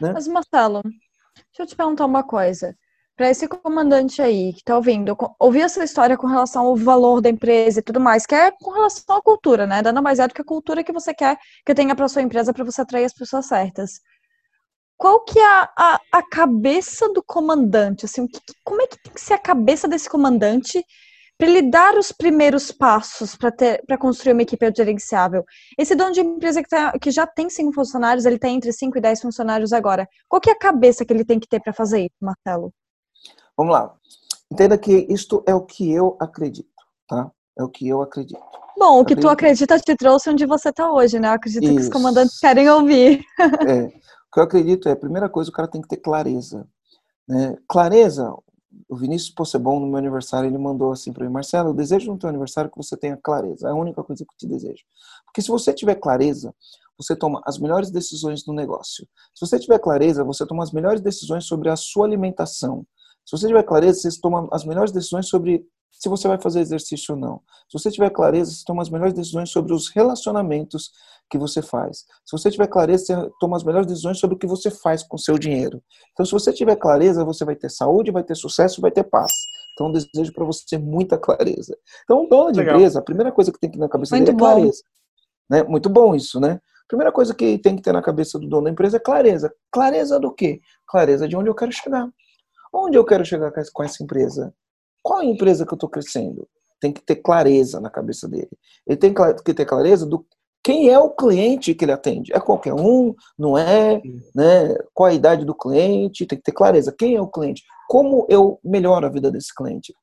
Né? 0.00 0.12
Mas, 0.12 0.28
Marcelo, 0.28 0.82
deixa 0.82 1.60
eu 1.60 1.66
te 1.66 1.76
perguntar 1.76 2.06
uma 2.06 2.22
coisa. 2.22 2.76
Para 3.16 3.30
esse 3.30 3.46
comandante 3.46 4.22
aí 4.22 4.52
que 4.52 4.60
está 4.60 4.76
ouvindo, 4.76 5.16
ouvir 5.38 5.60
essa 5.60 5.84
história 5.84 6.16
com 6.16 6.26
relação 6.26 6.66
ao 6.66 6.76
valor 6.76 7.20
da 7.20 7.28
empresa 7.28 7.80
e 7.80 7.82
tudo 7.82 8.00
mais, 8.00 8.24
que 8.24 8.34
é 8.34 8.50
com 8.50 8.70
relação 8.70 9.16
à 9.16 9.20
cultura, 9.20 9.66
né? 9.66 9.82
Dando 9.82 10.02
mais 10.02 10.18
é 10.18 10.26
do 10.26 10.32
que 10.32 10.40
a 10.40 10.44
cultura 10.44 10.82
que 10.82 10.92
você 10.92 11.12
quer 11.12 11.38
que 11.66 11.74
tenha 11.74 11.94
para 11.94 12.08
sua 12.08 12.22
empresa 12.22 12.52
para 12.52 12.64
você 12.64 12.80
atrair 12.80 13.04
as 13.04 13.12
pessoas 13.12 13.46
certas 13.46 14.00
qual 15.00 15.24
que 15.24 15.38
é 15.38 15.46
a, 15.46 15.72
a, 15.78 16.00
a, 16.12 16.22
cabeça 16.22 17.10
do 17.10 17.22
comandante? 17.22 18.04
Assim, 18.04 18.26
que, 18.26 18.38
como 18.62 18.82
é 18.82 18.86
que 18.86 19.02
tem 19.02 19.14
que 19.14 19.20
ser 19.20 19.32
a 19.32 19.38
cabeça 19.38 19.88
desse 19.88 20.10
comandante 20.10 20.84
para 21.40 21.48
ele 21.48 21.62
dar 21.62 21.96
os 21.96 22.12
primeiros 22.12 22.70
passos 22.70 23.34
para 23.34 23.96
construir 23.98 24.34
uma 24.34 24.42
equipe 24.42 24.70
gerenciável? 24.76 25.42
Esse 25.78 25.94
dono 25.94 26.12
de 26.12 26.20
empresa 26.20 26.62
que, 26.62 26.68
tá, 26.68 26.92
que 26.98 27.10
já 27.10 27.26
tem 27.26 27.48
cinco 27.48 27.72
funcionários, 27.72 28.26
ele 28.26 28.38
tem 28.38 28.56
entre 28.56 28.70
cinco 28.74 28.98
e 28.98 29.00
dez 29.00 29.22
funcionários 29.22 29.72
agora. 29.72 30.06
Qual 30.28 30.38
que 30.38 30.50
é 30.50 30.52
a 30.52 30.58
cabeça 30.58 31.02
que 31.02 31.12
ele 31.12 31.24
tem 31.24 31.40
que 31.40 31.48
ter 31.48 31.58
para 31.58 31.72
fazer 31.72 32.00
isso, 32.00 32.16
Marcelo? 32.20 32.70
Vamos 33.56 33.72
lá. 33.72 33.94
Entenda 34.52 34.76
que 34.76 35.06
isto 35.08 35.42
é 35.46 35.54
o 35.54 35.62
que 35.62 35.90
eu 35.90 36.14
acredito, 36.20 36.68
tá? 37.08 37.30
É 37.58 37.64
o 37.64 37.68
que 37.68 37.88
eu 37.88 38.02
acredito. 38.02 38.40
Bom, 38.78 39.00
o 39.00 39.04
que 39.04 39.14
acredito. 39.14 39.20
tu 39.22 39.28
acredita 39.28 39.78
te 39.78 39.96
trouxe 39.96 40.28
onde 40.28 40.44
você 40.44 40.68
está 40.68 40.92
hoje, 40.92 41.18
né? 41.18 41.28
Eu 41.28 41.32
acredito 41.32 41.64
Isso. 41.64 41.74
que 41.74 41.80
os 41.80 41.88
comandantes 41.88 42.38
querem 42.38 42.68
ouvir. 42.68 43.24
É. 43.66 43.84
O 43.84 44.32
que 44.32 44.38
eu 44.38 44.44
acredito 44.44 44.88
é, 44.88 44.92
a 44.92 44.96
primeira 44.96 45.28
coisa, 45.28 45.50
o 45.50 45.52
cara 45.52 45.66
tem 45.66 45.80
que 45.80 45.88
ter 45.88 45.96
clareza. 45.96 46.68
Né? 47.26 47.56
Clareza, 47.66 48.32
o 48.88 48.96
Vinícius 48.96 49.30
Possebon, 49.30 49.80
no 49.80 49.86
meu 49.86 49.96
aniversário, 49.96 50.48
ele 50.48 50.58
mandou 50.58 50.92
assim 50.92 51.12
para 51.12 51.24
mim, 51.26 51.32
Marcelo, 51.32 51.70
eu 51.70 51.74
desejo 51.74 52.10
no 52.10 52.18
teu 52.18 52.28
aniversário 52.28 52.70
que 52.70 52.76
você 52.76 52.96
tenha 52.96 53.16
clareza. 53.16 53.68
É 53.68 53.70
a 53.70 53.74
única 53.74 54.02
coisa 54.02 54.24
que 54.24 54.32
eu 54.32 54.36
te 54.36 54.46
desejo. 54.46 54.84
Porque 55.24 55.42
se 55.42 55.48
você 55.48 55.72
tiver 55.72 55.96
clareza, 55.96 56.54
você 56.96 57.16
toma 57.16 57.40
as 57.46 57.58
melhores 57.58 57.90
decisões 57.90 58.46
no 58.46 58.52
negócio. 58.52 59.06
Se 59.34 59.46
você 59.46 59.58
tiver 59.58 59.78
clareza, 59.78 60.22
você 60.22 60.46
toma 60.46 60.62
as 60.62 60.70
melhores 60.70 61.00
decisões 61.00 61.46
sobre 61.46 61.68
a 61.70 61.76
sua 61.76 62.06
alimentação. 62.06 62.86
Se 63.24 63.36
você 63.36 63.46
tiver 63.46 63.62
clareza, 63.62 64.10
você 64.10 64.20
toma 64.20 64.48
as 64.52 64.64
melhores 64.64 64.92
decisões 64.92 65.28
sobre 65.28 65.66
se 65.90 66.08
você 66.08 66.28
vai 66.28 66.40
fazer 66.40 66.60
exercício 66.60 67.14
ou 67.14 67.20
não. 67.20 67.42
Se 67.68 67.78
você 67.78 67.90
tiver 67.90 68.10
clareza, 68.10 68.52
você 68.52 68.64
toma 68.64 68.82
as 68.82 68.90
melhores 68.90 69.14
decisões 69.14 69.50
sobre 69.50 69.72
os 69.72 69.88
relacionamentos 69.88 70.90
que 71.30 71.38
você 71.38 71.62
faz. 71.62 71.98
Se 72.26 72.32
você 72.32 72.50
tiver 72.50 72.66
clareza, 72.66 73.04
você 73.04 73.30
toma 73.38 73.56
as 73.56 73.62
melhores 73.62 73.86
decisões 73.86 74.18
sobre 74.18 74.34
o 74.36 74.38
que 74.38 74.46
você 74.46 74.70
faz 74.70 75.02
com 75.02 75.16
o 75.16 75.18
seu 75.18 75.38
dinheiro. 75.38 75.82
Então, 76.12 76.26
se 76.26 76.32
você 76.32 76.52
tiver 76.52 76.76
clareza, 76.76 77.24
você 77.24 77.44
vai 77.44 77.54
ter 77.54 77.70
saúde, 77.70 78.10
vai 78.10 78.24
ter 78.24 78.34
sucesso, 78.34 78.80
vai 78.80 78.90
ter 78.90 79.04
paz. 79.04 79.32
Então, 79.72 79.86
eu 79.86 79.92
desejo 79.92 80.32
para 80.32 80.44
você 80.44 80.76
muita 80.76 81.16
clareza. 81.16 81.76
Então, 82.02 82.24
um 82.24 82.28
dono 82.28 82.52
de 82.52 82.60
empresa, 82.60 82.98
a 82.98 83.02
primeira 83.02 83.30
coisa 83.30 83.52
que 83.52 83.58
tem 83.58 83.70
que 83.70 83.78
ter 83.78 83.80
na 83.80 83.88
cabeça 83.88 84.16
Muito 84.16 84.26
dele 84.26 84.36
é 84.36 84.38
clareza. 84.38 84.82
Né? 85.48 85.62
Muito 85.62 85.88
bom 85.88 86.14
isso, 86.14 86.40
né? 86.40 86.60
Primeira 86.88 87.12
coisa 87.12 87.32
que 87.32 87.56
tem 87.58 87.76
que 87.76 87.82
ter 87.82 87.92
na 87.92 88.02
cabeça 88.02 88.36
do 88.36 88.48
dono 88.48 88.64
da 88.64 88.70
empresa 88.70 88.96
é 88.96 89.00
clareza. 89.00 89.54
Clareza 89.70 90.18
do 90.18 90.32
quê? 90.34 90.60
Clareza 90.88 91.28
de 91.28 91.36
onde 91.36 91.48
eu 91.48 91.54
quero 91.54 91.70
chegar. 91.70 92.08
Onde 92.72 92.98
eu 92.98 93.04
quero 93.04 93.24
chegar 93.24 93.52
com 93.72 93.82
essa 93.84 94.02
empresa? 94.02 94.52
Qual 95.00 95.20
é 95.20 95.24
a 95.24 95.28
empresa 95.28 95.64
que 95.64 95.72
eu 95.72 95.76
estou 95.76 95.88
crescendo? 95.88 96.48
Tem 96.80 96.92
que 96.92 97.00
ter 97.00 97.16
clareza 97.16 97.80
na 97.80 97.90
cabeça 97.90 98.28
dele. 98.28 98.50
Ele 98.86 98.96
tem 98.96 99.14
que 99.14 99.54
ter 99.54 99.64
clareza 99.64 100.04
do 100.04 100.26
quem 100.62 100.90
é 100.90 100.98
o 100.98 101.10
cliente 101.10 101.74
que 101.74 101.84
ele 101.84 101.92
atende. 101.92 102.32
É 102.32 102.40
qualquer 102.40 102.74
um, 102.74 103.14
não 103.38 103.56
é? 103.56 104.02
Né? 104.34 104.74
Qual 104.92 105.08
a 105.08 105.14
idade 105.14 105.44
do 105.44 105.54
cliente? 105.54 106.26
Tem 106.26 106.38
que 106.38 106.44
ter 106.44 106.52
clareza. 106.52 106.94
Quem 106.96 107.16
é 107.16 107.20
o 107.20 107.26
cliente? 107.26 107.62
Como 107.88 108.26
eu 108.28 108.60
melhoro 108.62 109.06
a 109.06 109.10
vida 109.10 109.30
desse 109.30 109.54
cliente? 109.54 109.94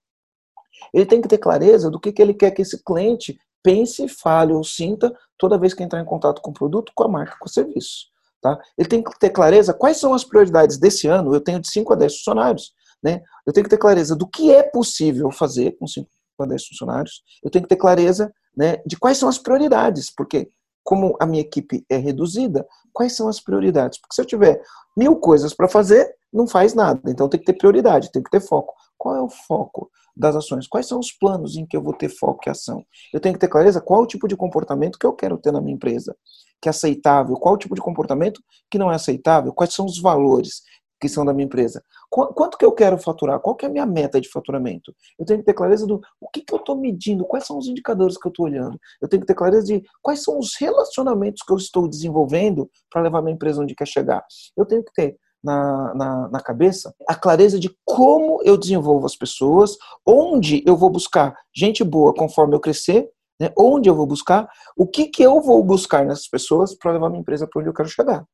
Ele 0.93 1.05
tem 1.05 1.21
que 1.21 1.27
ter 1.27 1.37
clareza 1.37 1.89
do 1.89 1.99
que, 1.99 2.11
que 2.11 2.21
ele 2.21 2.33
quer 2.33 2.51
que 2.51 2.61
esse 2.61 2.83
cliente 2.83 3.39
pense, 3.63 4.07
fale 4.07 4.53
ou 4.53 4.63
sinta 4.63 5.13
toda 5.37 5.57
vez 5.57 5.73
que 5.73 5.83
entrar 5.83 6.01
em 6.01 6.05
contato 6.05 6.41
com 6.41 6.51
o 6.51 6.53
produto, 6.53 6.91
com 6.95 7.03
a 7.03 7.07
marca, 7.07 7.37
com 7.39 7.45
o 7.45 7.51
serviço. 7.51 8.07
Tá? 8.41 8.57
Ele 8.77 8.87
tem 8.87 9.03
que 9.03 9.17
ter 9.19 9.29
clareza 9.29 9.73
quais 9.73 9.97
são 9.97 10.13
as 10.13 10.23
prioridades 10.23 10.77
desse 10.77 11.07
ano. 11.07 11.33
Eu 11.33 11.41
tenho 11.41 11.59
de 11.59 11.69
5 11.69 11.93
a 11.93 11.95
10 11.95 12.17
funcionários. 12.17 12.73
Né? 13.03 13.21
Eu 13.45 13.53
tenho 13.53 13.63
que 13.63 13.69
ter 13.69 13.77
clareza 13.77 14.15
do 14.15 14.27
que 14.27 14.51
é 14.51 14.63
possível 14.63 15.31
fazer 15.31 15.77
com 15.77 15.85
5 15.85 16.07
a 16.39 16.45
10 16.45 16.67
funcionários. 16.67 17.21
Eu 17.43 17.51
tenho 17.51 17.63
que 17.63 17.69
ter 17.69 17.75
clareza 17.75 18.33
né, 18.57 18.81
de 18.85 18.97
quais 18.97 19.17
são 19.17 19.29
as 19.29 19.37
prioridades, 19.37 20.11
porque 20.13 20.49
como 20.83 21.15
a 21.19 21.25
minha 21.25 21.41
equipe 21.41 21.85
é 21.89 21.97
reduzida, 21.97 22.65
quais 22.93 23.13
são 23.15 23.27
as 23.27 23.41
prioridades? 23.41 23.99
Porque 23.99 24.15
se 24.15 24.21
eu 24.21 24.25
tiver 24.25 24.61
mil 24.95 25.17
coisas 25.17 25.53
para 25.53 25.67
fazer, 25.67 26.09
não 26.31 26.47
faz 26.47 26.73
nada. 26.73 27.01
Então 27.07 27.29
tem 27.29 27.39
que 27.39 27.45
ter 27.45 27.57
prioridade, 27.57 28.11
tem 28.11 28.23
que 28.23 28.29
ter 28.29 28.39
foco. 28.39 28.73
Qual 28.97 29.15
é 29.15 29.21
o 29.21 29.29
foco 29.29 29.91
das 30.15 30.35
ações? 30.35 30.65
Quais 30.65 30.87
são 30.87 30.97
os 30.97 31.11
planos 31.11 31.55
em 31.55 31.65
que 31.65 31.75
eu 31.75 31.83
vou 31.83 31.93
ter 31.93 32.09
foco 32.09 32.41
e 32.47 32.49
ação? 32.49 32.83
Eu 33.13 33.19
tenho 33.19 33.35
que 33.35 33.39
ter 33.39 33.49
clareza 33.49 33.81
qual 33.81 34.01
o 34.01 34.07
tipo 34.07 34.27
de 34.27 34.35
comportamento 34.35 34.97
que 34.97 35.05
eu 35.05 35.13
quero 35.13 35.37
ter 35.37 35.51
na 35.51 35.61
minha 35.61 35.75
empresa, 35.75 36.15
que 36.61 36.69
é 36.69 36.71
aceitável, 36.71 37.35
qual 37.35 37.55
o 37.55 37.57
tipo 37.57 37.75
de 37.75 37.81
comportamento 37.81 38.41
que 38.71 38.77
não 38.77 38.91
é 38.91 38.95
aceitável, 38.95 39.53
quais 39.53 39.73
são 39.73 39.85
os 39.85 40.01
valores 40.01 40.61
que 40.99 41.07
são 41.07 41.25
da 41.25 41.33
minha 41.33 41.45
empresa. 41.45 41.83
Quanto 42.09 42.57
que 42.57 42.65
eu 42.65 42.71
quero 42.71 42.97
faturar? 42.97 43.39
Qual 43.39 43.55
que 43.55 43.65
é 43.65 43.69
a 43.69 43.71
minha 43.71 43.85
meta 43.85 44.19
de 44.19 44.29
faturamento? 44.29 44.93
Eu 45.19 45.25
tenho 45.25 45.39
que 45.39 45.45
ter 45.45 45.53
clareza 45.53 45.85
do 45.85 46.01
o 46.19 46.29
que, 46.29 46.41
que 46.41 46.53
eu 46.53 46.57
estou 46.57 46.75
medindo, 46.75 47.25
quais 47.25 47.45
são 47.45 47.57
os 47.57 47.67
indicadores 47.67 48.17
que 48.17 48.27
eu 48.27 48.29
estou 48.29 48.45
olhando. 48.45 48.79
Eu 49.01 49.07
tenho 49.07 49.21
que 49.21 49.27
ter 49.27 49.35
clareza 49.35 49.65
de 49.67 49.83
quais 50.01 50.23
são 50.23 50.39
os 50.39 50.55
relacionamentos 50.59 51.43
que 51.43 51.51
eu 51.51 51.57
estou 51.57 51.87
desenvolvendo 51.87 52.69
para 52.91 53.01
levar 53.01 53.21
minha 53.21 53.35
empresa 53.35 53.61
onde 53.61 53.75
quer 53.75 53.87
chegar. 53.87 54.23
Eu 54.55 54.65
tenho 54.65 54.83
que 54.83 54.91
ter 54.93 55.17
na, 55.43 55.93
na, 55.93 56.29
na, 56.29 56.39
cabeça 56.41 56.93
a 57.07 57.15
clareza 57.15 57.59
de 57.59 57.73
como 57.85 58.41
eu 58.43 58.57
desenvolvo 58.57 59.05
as 59.05 59.15
pessoas, 59.15 59.77
onde 60.05 60.63
eu 60.65 60.75
vou 60.75 60.89
buscar 60.89 61.35
gente 61.55 61.83
boa 61.83 62.13
conforme 62.13 62.55
eu 62.55 62.59
crescer, 62.59 63.07
né? 63.39 63.51
onde 63.57 63.89
eu 63.89 63.95
vou 63.95 64.05
buscar, 64.05 64.49
o 64.75 64.87
que, 64.87 65.05
que 65.07 65.23
eu 65.23 65.39
vou 65.41 65.63
buscar 65.63 66.05
nessas 66.05 66.27
pessoas 66.27 66.75
para 66.75 66.91
levar 66.91 67.09
minha 67.09 67.21
empresa 67.21 67.47
para 67.47 67.59
onde 67.59 67.69
eu 67.69 67.73
quero 67.73 67.87
chegar. 67.87 68.25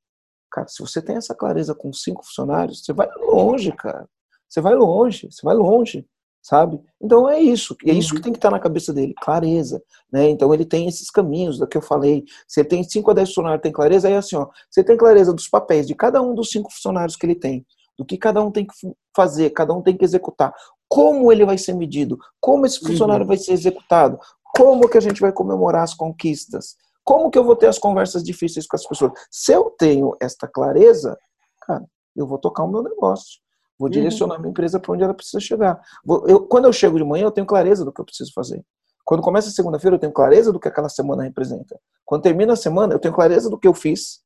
Cara, 0.53 0.67
se 0.67 0.83
você 0.83 1.01
tem 1.01 1.15
essa 1.15 1.33
clareza 1.33 1.73
com 1.73 1.91
cinco 1.91 2.23
funcionários, 2.23 2.85
você 2.85 2.93
vai 2.93 3.09
longe, 3.17 3.71
cara. 3.71 4.07
Você 4.47 4.61
vai 4.61 4.75
longe, 4.75 5.27
você 5.31 5.43
vai 5.43 5.55
longe, 5.55 6.05
sabe? 6.43 6.79
Então 7.01 7.27
é 7.27 7.39
isso, 7.39 7.75
é 7.83 7.91
isso 7.91 8.09
que 8.09 8.17
uhum. 8.17 8.21
tem 8.21 8.31
que 8.33 8.37
estar 8.37 8.51
na 8.51 8.59
cabeça 8.59 8.93
dele, 8.93 9.15
clareza, 9.19 9.81
né? 10.11 10.29
Então 10.29 10.53
ele 10.53 10.63
tem 10.63 10.87
esses 10.87 11.09
caminhos 11.09 11.57
da 11.57 11.65
que 11.65 11.75
eu 11.75 11.81
falei. 11.81 12.23
Você 12.47 12.63
tem 12.63 12.83
cinco 12.83 13.09
a 13.09 13.15
dez 13.15 13.29
funcionários, 13.29 13.63
tem 13.63 13.71
clareza, 13.71 14.07
aí 14.07 14.15
assim, 14.15 14.35
ó, 14.35 14.47
você 14.69 14.83
tem 14.83 14.95
clareza 14.95 15.33
dos 15.33 15.47
papéis 15.47 15.87
de 15.87 15.95
cada 15.95 16.21
um 16.21 16.35
dos 16.35 16.51
cinco 16.51 16.71
funcionários 16.71 17.15
que 17.15 17.25
ele 17.25 17.33
tem, 17.33 17.65
do 17.97 18.05
que 18.05 18.15
cada 18.15 18.39
um 18.43 18.51
tem 18.51 18.67
que 18.67 18.73
fazer, 19.15 19.49
cada 19.49 19.73
um 19.73 19.81
tem 19.81 19.97
que 19.97 20.05
executar, 20.05 20.53
como 20.87 21.31
ele 21.31 21.45
vai 21.45 21.57
ser 21.57 21.73
medido, 21.73 22.19
como 22.39 22.67
esse 22.67 22.79
funcionário 22.79 23.23
uhum. 23.23 23.29
vai 23.29 23.37
ser 23.37 23.53
executado, 23.53 24.19
como 24.55 24.87
que 24.87 24.99
a 24.99 25.01
gente 25.01 25.19
vai 25.19 25.31
comemorar 25.31 25.81
as 25.81 25.95
conquistas, 25.95 26.75
como 27.03 27.29
que 27.29 27.37
eu 27.37 27.43
vou 27.43 27.55
ter 27.55 27.67
as 27.67 27.77
conversas 27.77 28.23
difíceis 28.23 28.65
com 28.65 28.75
as 28.75 28.87
pessoas? 28.87 29.11
Se 29.29 29.51
eu 29.51 29.69
tenho 29.77 30.15
esta 30.21 30.47
clareza, 30.47 31.17
cara, 31.61 31.85
eu 32.15 32.25
vou 32.25 32.37
tocar 32.37 32.63
o 32.63 32.71
meu 32.71 32.81
negócio. 32.81 33.41
Vou 33.77 33.87
uhum. 33.87 33.91
direcionar 33.91 34.39
minha 34.39 34.51
empresa 34.51 34.79
para 34.79 34.93
onde 34.93 35.03
ela 35.03 35.13
precisa 35.13 35.39
chegar. 35.39 35.81
Eu, 36.27 36.45
quando 36.47 36.65
eu 36.65 36.73
chego 36.73 36.97
de 36.97 37.03
manhã, 37.03 37.25
eu 37.25 37.31
tenho 37.31 37.47
clareza 37.47 37.83
do 37.83 37.91
que 37.91 37.99
eu 37.99 38.05
preciso 38.05 38.31
fazer. 38.33 38.63
Quando 39.03 39.21
começa 39.21 39.49
a 39.49 39.51
segunda-feira, 39.51 39.95
eu 39.95 39.99
tenho 39.99 40.13
clareza 40.13 40.51
do 40.51 40.59
que 40.59 40.67
aquela 40.67 40.87
semana 40.87 41.23
representa. 41.23 41.77
Quando 42.05 42.21
termina 42.21 42.53
a 42.53 42.55
semana, 42.55 42.93
eu 42.93 42.99
tenho 42.99 43.13
clareza 43.13 43.49
do 43.49 43.59
que 43.59 43.67
eu 43.67 43.73
fiz, 43.73 44.21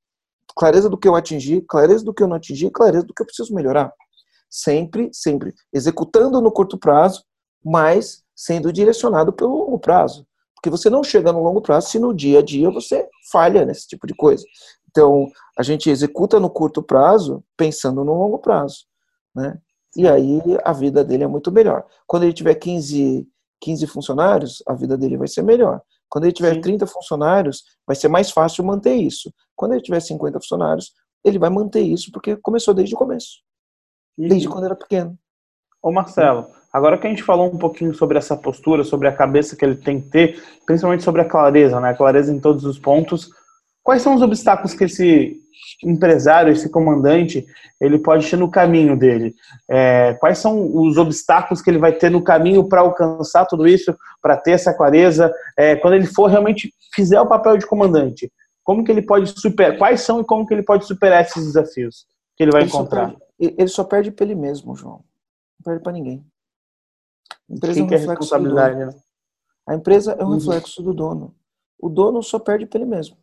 clareza 0.56 0.90
do 0.90 0.98
que 0.98 1.08
eu 1.08 1.16
atingi, 1.16 1.62
clareza 1.62 2.04
do 2.04 2.13
que 2.13 2.22
eu 2.22 2.28
não 2.28 2.36
atingi, 2.36 2.70
clareza 2.70 3.06
do 3.06 3.13
que 3.13 3.22
eu 3.22 3.26
preciso 3.26 3.54
melhorar. 3.56 3.92
Sempre, 4.50 5.10
sempre 5.12 5.54
executando 5.74 6.40
no 6.40 6.52
curto 6.52 6.78
prazo, 6.78 7.24
mas 7.66 8.24
sendo 8.36 8.72
direcionado 8.72 9.34
pelo 9.34 9.58
longo 9.58 9.80
prazo. 9.80 10.28
Porque 10.58 10.70
você 10.72 10.89
não 10.89 11.04
chega 11.04 11.32
no 11.32 11.43
longo 11.43 11.62
prazo 11.62 11.89
se 11.89 12.00
no 12.00 12.13
dia 12.13 12.39
a 12.39 12.41
dia 12.41 12.70
você 12.72 13.08
falha 13.32 13.63
nesse 13.63 13.88
tipo 13.88 14.08
de 14.08 14.15
coisa. 14.15 14.43
Então, 14.89 15.28
a 15.58 15.62
gente 15.62 15.89
executa 15.89 16.39
no 16.39 16.50
curto 16.50 16.82
prazo 16.82 17.43
pensando 17.56 18.04
no 18.04 18.13
longo 18.15 18.39
prazo. 18.39 18.86
Né? 19.36 19.60
E 19.96 20.08
aí 20.08 20.41
a 20.65 20.74
vida 20.74 21.04
dele 21.04 21.24
é 21.24 21.28
muito 21.28 21.52
melhor. 21.52 21.86
Quando 22.08 22.24
ele 22.24 22.34
tiver 22.34 22.56
15, 22.56 23.28
15 23.62 23.88
funcionários, 23.88 24.63
a 24.67 24.74
vida 24.74 24.98
dele 24.98 25.15
vai 25.15 25.28
ser 25.28 25.43
melhor. 25.43 25.82
Quando 26.10 26.24
ele 26.24 26.34
tiver 26.34 26.56
Sim. 26.56 26.62
30 26.62 26.88
funcionários, 26.88 27.63
vai 27.86 27.96
ser 27.96 28.08
mais 28.08 28.32
fácil 28.32 28.63
manter 28.63 28.96
isso. 28.96 29.32
Quando 29.56 29.74
ele 29.74 29.82
tiver 29.82 30.00
50 30.00 30.39
funcionários, 30.39 30.91
ele 31.24 31.38
vai 31.38 31.50
manter 31.50 31.82
isso 31.82 32.12
porque 32.12 32.36
começou 32.38 32.74
desde 32.74 32.96
o 32.96 32.98
começo. 32.98 33.43
Desde 34.17 34.50
quando 34.50 34.65
era 34.65 34.76
pequeno. 34.76 35.17
Ô 35.82 35.91
Marcelo, 35.91 36.48
Agora 36.78 36.96
que 36.96 37.08
a 37.08 37.10
gente 37.10 37.24
falou 37.24 37.52
um 37.52 37.58
pouquinho 37.58 37.92
sobre 37.92 38.20
essa 38.20 38.38
postura, 38.38 38.84
sobre 38.84 39.08
a 39.08 39.12
cabeça 39.12 39.56
que 39.56 39.66
ele 39.66 39.74
tem 39.74 40.00
que 40.00 40.10
ter, 40.10 40.44
principalmente 40.63 41.04
sobre 41.04 41.22
a 41.22 41.26
clareza, 41.26 41.80
né? 41.80 41.90
A 41.90 41.96
clareza 41.96 42.32
em 42.32 42.40
todos 42.40 42.66
os 42.66 42.78
pontos. 42.78 43.32
Quais 43.84 44.04
são 44.04 44.13
os 44.13 44.22
obstáculos 44.22 44.76
que 44.76 44.84
esse 44.84 45.38
empresário, 45.84 46.54
esse 46.54 46.70
comandante, 46.70 47.48
ele 47.82 47.98
pode 47.98 48.30
ter 48.30 48.38
no 48.38 48.52
caminho 48.52 48.96
dele? 48.96 49.34
É, 49.68 50.13
quais 50.20 50.38
são 50.38 50.72
os 50.76 50.98
obstáculos 50.98 51.63
que 51.63 51.70
ele 51.72 51.80
vai 51.80 51.94
ter 51.94 52.12
no 52.12 52.24
caminho 52.24 52.70
para 52.70 52.82
alcançar 52.82 53.48
tudo 53.48 53.68
isso, 53.68 53.98
para 54.22 54.38
ter 54.38 54.52
essa 54.52 54.72
clareza? 54.72 55.34
É, 55.58 55.76
quando 55.76 55.96
ele 55.96 56.06
for 56.06 56.28
realmente 56.28 56.72
fizer 56.94 57.20
o 57.20 57.26
papel 57.26 57.58
de 57.58 57.66
comandante, 57.66 58.32
como 58.63 58.84
que 58.84 58.92
ele 58.92 59.02
pode 59.02 59.32
superar, 59.40 59.80
quais 59.80 60.02
são 60.02 60.22
e 60.22 60.24
como 60.24 60.46
que 60.46 60.54
ele 60.54 60.63
pode 60.63 60.86
superar 60.86 61.24
esses 61.24 61.44
desafios 61.44 62.06
que 62.36 62.44
ele 62.44 62.52
vai 62.52 62.62
ele 62.62 62.70
encontrar? 62.70 63.10
Só 63.10 63.18
perde, 63.40 63.56
ele 63.58 63.68
só 63.68 63.84
perde 63.84 64.12
para 64.12 64.26
ele 64.26 64.36
mesmo, 64.36 64.76
João. 64.76 65.02
Não 65.58 65.63
perde 65.63 65.82
para 65.82 65.94
ninguém. 65.94 66.24
A 67.50 67.54
empresa 67.54 67.74
Quem 67.76 67.84
é 67.84 67.88
um 67.88 67.94
é 67.94 67.98
responsabilidade, 67.98 68.86
né? 68.86 68.90
A 69.68 69.76
empresa 69.76 70.13
é 70.13 70.24
um 70.24 70.30
uhum. 70.30 70.36
reflexo 70.36 70.82
do 70.82 70.94
dono. 70.94 71.36
O 71.80 71.90
dono 71.90 72.24
só 72.24 72.40
perde 72.40 72.66
para 72.66 72.80
ele 72.80 72.90
mesmo. 72.90 73.18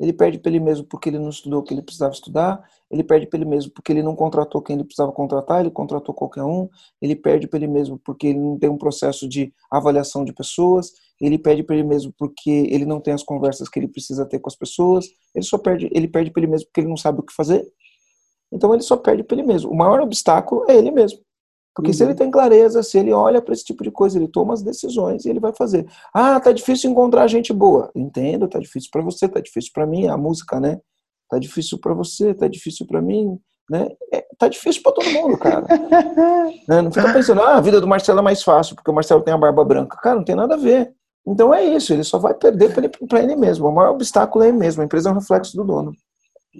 Ele 0.00 0.14
perde 0.14 0.38
para 0.38 0.50
ele 0.50 0.60
mesmo 0.60 0.86
porque 0.86 1.10
ele 1.10 1.18
não 1.18 1.28
estudou 1.28 1.60
o 1.60 1.62
que 1.62 1.74
ele 1.74 1.82
precisava 1.82 2.14
estudar, 2.14 2.64
ele 2.90 3.04
perde 3.04 3.26
para 3.26 3.38
ele 3.38 3.48
mesmo 3.48 3.70
porque 3.70 3.92
ele 3.92 4.02
não 4.02 4.16
contratou 4.16 4.62
quem 4.62 4.74
ele 4.74 4.84
precisava 4.84 5.12
contratar, 5.12 5.60
ele 5.60 5.70
contratou 5.70 6.14
qualquer 6.14 6.42
um, 6.42 6.70
ele 7.02 7.14
perde 7.14 7.46
para 7.46 7.58
ele 7.58 7.66
mesmo 7.66 7.98
porque 7.98 8.28
ele 8.28 8.38
não 8.38 8.58
tem 8.58 8.70
um 8.70 8.78
processo 8.78 9.28
de 9.28 9.52
avaliação 9.70 10.24
de 10.24 10.32
pessoas, 10.32 10.90
ele 11.20 11.38
perde 11.38 11.62
para 11.62 11.76
ele 11.76 11.86
mesmo 11.86 12.14
porque 12.16 12.50
ele 12.70 12.86
não 12.86 12.98
tem 12.98 13.12
as 13.12 13.22
conversas 13.22 13.68
que 13.68 13.78
ele 13.78 13.88
precisa 13.88 14.24
ter 14.24 14.38
com 14.38 14.48
as 14.48 14.56
pessoas, 14.56 15.06
ele 15.34 15.44
só 15.44 15.58
perde, 15.58 15.90
ele 15.92 16.08
perde 16.08 16.30
para 16.30 16.42
ele 16.42 16.50
mesmo 16.50 16.68
porque 16.68 16.80
ele 16.80 16.88
não 16.88 16.96
sabe 16.96 17.20
o 17.20 17.22
que 17.22 17.34
fazer. 17.34 17.70
Então 18.50 18.72
ele 18.72 18.82
só 18.82 18.96
perde 18.96 19.22
para 19.22 19.36
ele 19.36 19.46
mesmo. 19.46 19.70
O 19.70 19.76
maior 19.76 20.00
obstáculo 20.00 20.64
é 20.66 20.76
ele 20.76 20.90
mesmo. 20.90 21.20
Porque 21.74 21.90
uhum. 21.90 21.94
se 21.94 22.02
ele 22.02 22.10
uhum. 22.10 22.16
tem 22.16 22.30
clareza, 22.30 22.82
se 22.82 22.98
ele 22.98 23.12
olha 23.12 23.40
para 23.40 23.54
esse 23.54 23.64
tipo 23.64 23.82
de 23.84 23.90
coisa, 23.90 24.18
ele 24.18 24.28
toma 24.28 24.54
as 24.54 24.62
decisões 24.62 25.24
e 25.24 25.30
ele 25.30 25.40
vai 25.40 25.52
fazer. 25.52 25.86
Ah, 26.12 26.40
tá 26.40 26.52
difícil 26.52 26.90
encontrar 26.90 27.26
gente 27.28 27.52
boa. 27.52 27.90
Entendo, 27.94 28.48
tá 28.48 28.58
difícil 28.58 28.90
para 28.92 29.02
você, 29.02 29.28
tá 29.28 29.40
difícil 29.40 29.70
para 29.72 29.86
mim, 29.86 30.08
a 30.08 30.16
música, 30.16 30.58
né? 30.58 30.80
Tá 31.28 31.38
difícil 31.38 31.78
para 31.78 31.94
você, 31.94 32.34
tá 32.34 32.48
difícil 32.48 32.86
para 32.86 33.00
mim, 33.00 33.38
né? 33.70 33.88
É, 34.12 34.26
tá 34.36 34.48
difícil 34.48 34.82
para 34.82 34.92
todo 34.92 35.10
mundo, 35.10 35.38
cara. 35.38 35.64
né? 36.68 36.82
Não 36.82 36.90
fica 36.90 37.12
pensando, 37.12 37.40
ah, 37.40 37.56
a 37.56 37.60
vida 37.60 37.80
do 37.80 37.86
Marcelo 37.86 38.18
é 38.18 38.22
mais 38.22 38.42
fácil, 38.42 38.74
porque 38.74 38.90
o 38.90 38.94
Marcelo 38.94 39.22
tem 39.22 39.32
a 39.32 39.38
barba 39.38 39.64
branca. 39.64 39.96
Cara, 39.96 40.16
não 40.16 40.24
tem 40.24 40.34
nada 40.34 40.54
a 40.54 40.58
ver. 40.58 40.92
Então 41.24 41.54
é 41.54 41.62
isso, 41.64 41.92
ele 41.92 42.02
só 42.02 42.18
vai 42.18 42.34
perder 42.34 42.74
para 42.74 42.84
ele, 42.84 43.32
ele 43.32 43.36
mesmo. 43.36 43.68
O 43.68 43.72
maior 43.72 43.92
obstáculo 43.92 44.44
é 44.44 44.48
ele 44.48 44.58
mesmo. 44.58 44.82
A 44.82 44.84
empresa 44.84 45.08
é 45.08 45.12
um 45.12 45.16
reflexo 45.16 45.56
do 45.56 45.64
dono. 45.64 45.92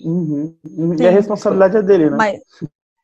Uhum. 0.05 0.55
E 0.99 1.07
a 1.07 1.11
responsabilidade 1.11 1.79
é 1.79 1.83
dele, 1.83 2.11
né? 2.11 2.17
Mas, 2.17 2.41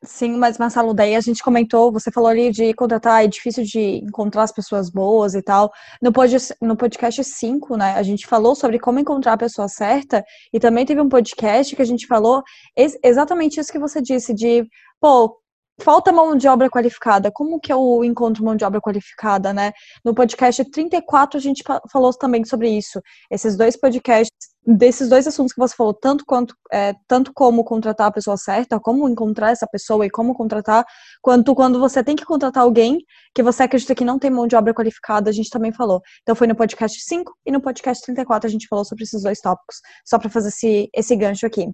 Sim, 0.02 0.36
mas 0.36 0.58
Marcelo, 0.58 0.92
daí 0.92 1.16
a 1.16 1.20
gente 1.20 1.42
comentou, 1.42 1.90
você 1.90 2.10
falou 2.10 2.28
ali 2.28 2.50
de 2.50 2.74
contratar, 2.74 3.24
é 3.24 3.26
difícil 3.26 3.64
de 3.64 4.04
encontrar 4.04 4.42
as 4.42 4.52
pessoas 4.52 4.90
boas 4.90 5.34
e 5.34 5.42
tal. 5.42 5.72
No, 6.02 6.12
pod, 6.12 6.36
no 6.60 6.76
podcast 6.76 7.24
5, 7.24 7.76
né, 7.76 7.94
a 7.94 8.02
gente 8.02 8.26
falou 8.26 8.54
sobre 8.54 8.78
como 8.78 8.98
encontrar 8.98 9.32
a 9.32 9.38
pessoa 9.38 9.68
certa, 9.68 10.22
e 10.52 10.60
também 10.60 10.84
teve 10.84 11.00
um 11.00 11.08
podcast 11.08 11.74
que 11.74 11.82
a 11.82 11.84
gente 11.84 12.06
falou 12.06 12.42
ex 12.76 12.96
exatamente 13.02 13.58
isso 13.58 13.72
que 13.72 13.78
você 13.78 14.02
disse, 14.02 14.34
de, 14.34 14.66
pô, 15.00 15.38
falta 15.80 16.12
mão 16.12 16.36
de 16.36 16.48
obra 16.48 16.70
qualificada. 16.70 17.30
Como 17.30 17.60
que 17.60 17.72
eu 17.72 18.04
encontro 18.04 18.44
mão 18.44 18.56
de 18.56 18.64
obra 18.64 18.80
qualificada, 18.80 19.52
né? 19.52 19.72
No 20.04 20.14
podcast 20.14 20.64
34 20.64 21.38
a 21.38 21.40
gente 21.40 21.62
falou 21.90 22.12
também 22.14 22.44
sobre 22.44 22.68
isso. 22.70 23.00
Esses 23.30 23.56
dois 23.56 23.76
podcasts, 23.76 24.30
desses 24.66 25.08
dois 25.08 25.26
assuntos 25.26 25.52
que 25.52 25.60
você 25.60 25.74
falou, 25.76 25.94
tanto 25.94 26.24
quanto 26.26 26.54
é, 26.72 26.94
tanto 27.06 27.32
como 27.34 27.62
contratar 27.62 28.08
a 28.08 28.10
pessoa 28.10 28.36
certa, 28.36 28.80
como 28.80 29.08
encontrar 29.08 29.50
essa 29.50 29.66
pessoa 29.66 30.04
e 30.06 30.10
como 30.10 30.34
contratar, 30.34 30.84
quanto 31.22 31.54
quando 31.54 31.78
você 31.78 32.02
tem 32.02 32.16
que 32.16 32.24
contratar 32.24 32.62
alguém 32.62 32.98
que 33.34 33.42
você 33.42 33.62
acredita 33.62 33.94
que 33.94 34.04
não 34.04 34.18
tem 34.18 34.30
mão 34.30 34.46
de 34.46 34.56
obra 34.56 34.74
qualificada, 34.74 35.30
a 35.30 35.32
gente 35.32 35.50
também 35.50 35.72
falou. 35.72 36.00
Então 36.22 36.34
foi 36.34 36.46
no 36.46 36.56
podcast 36.56 37.00
5 37.00 37.32
e 37.44 37.52
no 37.52 37.60
podcast 37.60 38.02
34 38.04 38.48
a 38.48 38.50
gente 38.50 38.66
falou 38.66 38.84
sobre 38.84 39.04
esses 39.04 39.22
dois 39.22 39.40
tópicos, 39.40 39.76
só 40.04 40.18
para 40.18 40.30
fazer 40.30 40.48
esse, 40.48 40.88
esse 40.94 41.14
gancho 41.14 41.46
aqui. 41.46 41.70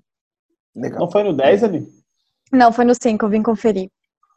Legal. 0.75 1.01
Não 1.01 1.11
foi 1.11 1.23
no 1.23 1.33
10 1.35 1.65
ali? 1.65 2.02
Não, 2.53 2.71
foi 2.73 2.85
no 2.85 2.95
5, 2.95 3.25
eu 3.25 3.31
vim 3.31 3.43
conferir. 3.43 3.88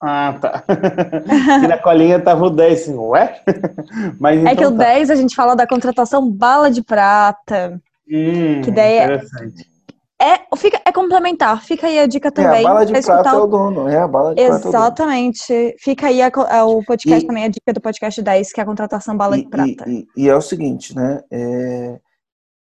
Ah, 0.02 0.38
tá. 0.40 0.64
e 1.64 1.68
na 1.68 1.78
colinha 1.78 2.20
tava 2.20 2.46
o 2.46 2.50
10, 2.50 2.82
assim, 2.82 2.96
ué? 2.96 3.42
Mas, 4.20 4.40
então, 4.40 4.52
é 4.52 4.56
que 4.56 4.62
então 4.62 4.74
o 4.74 4.78
tá. 4.78 4.84
10 4.86 5.10
a 5.10 5.16
gente 5.16 5.36
fala 5.36 5.56
da 5.56 5.68
contratação 5.68 6.30
bala 6.30 6.70
de 6.70 6.84
prata. 6.84 7.82
Hum, 8.10 8.62
que 8.62 8.72
daí 8.72 8.98
é 8.98 9.04
interessante. 9.06 9.76
É, 10.22 10.56
fica, 10.56 10.82
é 10.86 10.94
complementar, 10.94 11.62
fica 11.62 11.88
aí 11.88 12.00
a 12.00 12.08
dica 12.08 12.32
também. 12.32 12.64
É, 12.64 12.66
a 12.66 12.70
bala 12.70 12.86
de 12.86 13.02
prata 13.02 13.30
é 13.30 13.34
o 13.34 13.48
dono, 13.48 13.90
é 13.90 13.98
a 13.98 14.08
bala 14.08 14.34
de 14.34 14.42
Exatamente. 14.42 14.62
prata. 14.62 14.78
Exatamente. 14.78 15.76
Fica 15.80 16.08
aí 16.08 16.22
a, 16.22 16.32
a, 16.50 16.66
o 16.66 16.84
podcast 16.86 17.24
e, 17.24 17.28
também, 17.28 17.44
a 17.44 17.50
dica 17.50 17.74
do 17.74 17.82
podcast 17.82 18.22
10, 18.22 18.54
que 18.54 18.60
é 18.62 18.64
a 18.64 18.66
contratação 18.66 19.18
bala 19.18 19.38
e, 19.38 19.44
de 19.44 19.50
prata. 19.50 19.84
E, 19.90 20.08
e, 20.16 20.30
é 20.30 20.36
o 20.36 20.42
seguinte, 20.42 20.96
né? 20.96 21.22
É, 21.30 22.00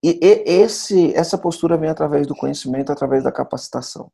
e, 0.02 0.18
esse, 0.46 1.12
essa 1.14 1.36
postura 1.36 1.76
vem 1.76 1.90
através 1.90 2.24
do 2.26 2.36
conhecimento, 2.36 2.92
através 2.92 3.24
da 3.24 3.32
capacitação. 3.32 4.12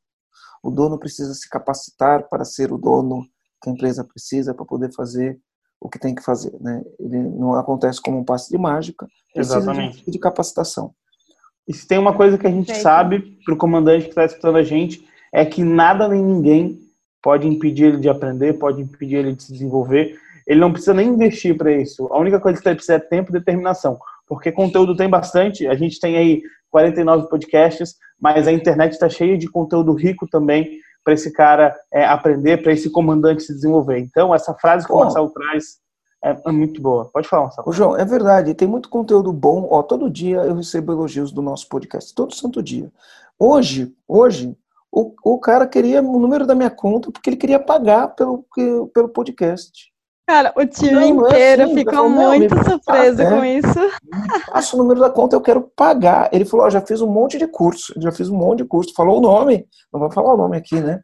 O 0.62 0.70
dono 0.70 0.98
precisa 0.98 1.34
se 1.34 1.48
capacitar 1.48 2.28
para 2.28 2.44
ser 2.44 2.72
o 2.72 2.78
dono 2.78 3.22
que 3.62 3.70
a 3.70 3.72
empresa 3.72 4.04
precisa 4.04 4.54
para 4.54 4.64
poder 4.64 4.92
fazer 4.92 5.38
o 5.80 5.88
que 5.88 5.98
tem 5.98 6.14
que 6.14 6.22
fazer, 6.22 6.54
né? 6.60 6.82
Ele 6.98 7.18
não 7.18 7.54
acontece 7.54 8.00
como 8.00 8.18
um 8.18 8.24
passe 8.24 8.50
de 8.50 8.58
mágica, 8.58 9.06
precisa 9.32 9.58
Exatamente. 9.58 10.04
De, 10.04 10.10
de 10.10 10.18
capacitação. 10.18 10.94
E 11.68 11.74
se 11.74 11.86
tem 11.86 11.98
uma 11.98 12.16
coisa 12.16 12.38
que 12.38 12.46
a 12.46 12.50
gente 12.50 12.74
sabe 12.76 13.38
para 13.44 13.54
o 13.54 13.58
comandante 13.58 14.04
que 14.04 14.10
está 14.10 14.24
escutando 14.24 14.56
a 14.56 14.62
gente 14.62 15.06
é 15.32 15.44
que 15.44 15.62
nada 15.62 16.08
nem 16.08 16.22
ninguém 16.22 16.78
pode 17.22 17.46
impedir 17.46 17.86
ele 17.86 17.98
de 17.98 18.08
aprender, 18.08 18.54
pode 18.54 18.80
impedir 18.80 19.16
ele 19.16 19.34
de 19.34 19.42
se 19.42 19.52
desenvolver. 19.52 20.16
Ele 20.46 20.60
não 20.60 20.70
precisa 20.70 20.94
nem 20.94 21.08
investir 21.08 21.56
para 21.56 21.72
isso. 21.72 22.06
A 22.12 22.18
única 22.18 22.38
coisa 22.38 22.60
que 22.60 22.68
ele 22.68 22.76
precisa 22.76 22.94
é 22.94 23.00
tempo 23.00 23.30
e 23.30 23.32
determinação. 23.32 23.98
Porque 24.26 24.52
conteúdo 24.52 24.96
tem 24.96 25.08
bastante. 25.08 25.66
A 25.66 25.74
gente 25.74 26.00
tem 26.00 26.16
aí 26.16 26.42
49 26.70 27.28
podcasts, 27.28 27.96
mas 28.20 28.46
a 28.46 28.52
internet 28.52 28.92
está 28.92 29.08
cheia 29.08 29.38
de 29.38 29.48
conteúdo 29.48 29.92
rico 29.92 30.26
também 30.28 30.80
para 31.04 31.14
esse 31.14 31.32
cara 31.32 31.74
é, 31.92 32.04
aprender, 32.04 32.62
para 32.62 32.72
esse 32.72 32.90
comandante 32.90 33.44
se 33.44 33.54
desenvolver. 33.54 33.98
Então, 33.98 34.34
essa 34.34 34.52
frase 34.54 34.84
que 34.84 34.92
o 34.92 34.98
Marcelo 34.98 35.30
traz 35.30 35.78
é, 36.24 36.36
é, 36.44 36.52
muito 36.52 36.82
boa. 36.82 37.08
Pode 37.12 37.28
falar, 37.28 37.44
Marcelo. 37.44 37.68
Ô, 37.68 37.72
João, 37.72 37.96
é 37.96 38.04
verdade, 38.04 38.54
tem 38.54 38.66
muito 38.66 38.88
conteúdo 38.88 39.32
bom. 39.32 39.68
Ó, 39.70 39.82
todo 39.82 40.10
dia 40.10 40.38
eu 40.38 40.54
recebo 40.54 40.92
elogios 40.92 41.30
do 41.30 41.40
nosso 41.40 41.68
podcast, 41.68 42.12
todo 42.12 42.34
santo 42.34 42.60
dia. 42.60 42.90
Hoje, 43.38 43.94
hoje, 44.08 44.56
o, 44.90 45.14
o 45.22 45.38
cara 45.38 45.66
queria 45.66 46.02
o 46.02 46.18
número 46.18 46.46
da 46.46 46.54
minha 46.54 46.70
conta 46.70 47.12
porque 47.12 47.30
ele 47.30 47.36
queria 47.36 47.60
pagar 47.60 48.08
pelo, 48.08 48.44
pelo 48.92 49.08
podcast. 49.08 49.92
Cara, 50.26 50.52
o 50.56 50.66
time 50.66 50.92
não, 50.92 51.24
inteiro 51.24 51.62
é 51.62 51.64
assim, 51.66 51.74
ficou 51.74 52.10
muito 52.10 52.54
surpreso 52.64 53.22
com 53.22 53.44
é. 53.44 53.58
isso. 53.58 54.50
Passa 54.50 54.74
o 54.74 54.78
número 54.78 54.98
da 54.98 55.08
conta, 55.08 55.36
eu 55.36 55.40
quero 55.40 55.70
pagar. 55.76 56.28
Ele 56.32 56.44
falou, 56.44 56.66
ó, 56.66 56.70
já 56.70 56.80
fiz 56.80 57.00
um 57.00 57.06
monte 57.06 57.38
de 57.38 57.46
curso, 57.46 57.94
já 57.98 58.10
fiz 58.10 58.28
um 58.28 58.36
monte 58.36 58.58
de 58.58 58.64
curso. 58.64 58.92
Falou 58.94 59.18
o 59.18 59.20
nome, 59.20 59.68
não 59.92 60.00
vou 60.00 60.10
falar 60.10 60.34
o 60.34 60.36
nome 60.36 60.56
aqui, 60.56 60.80
né? 60.80 61.00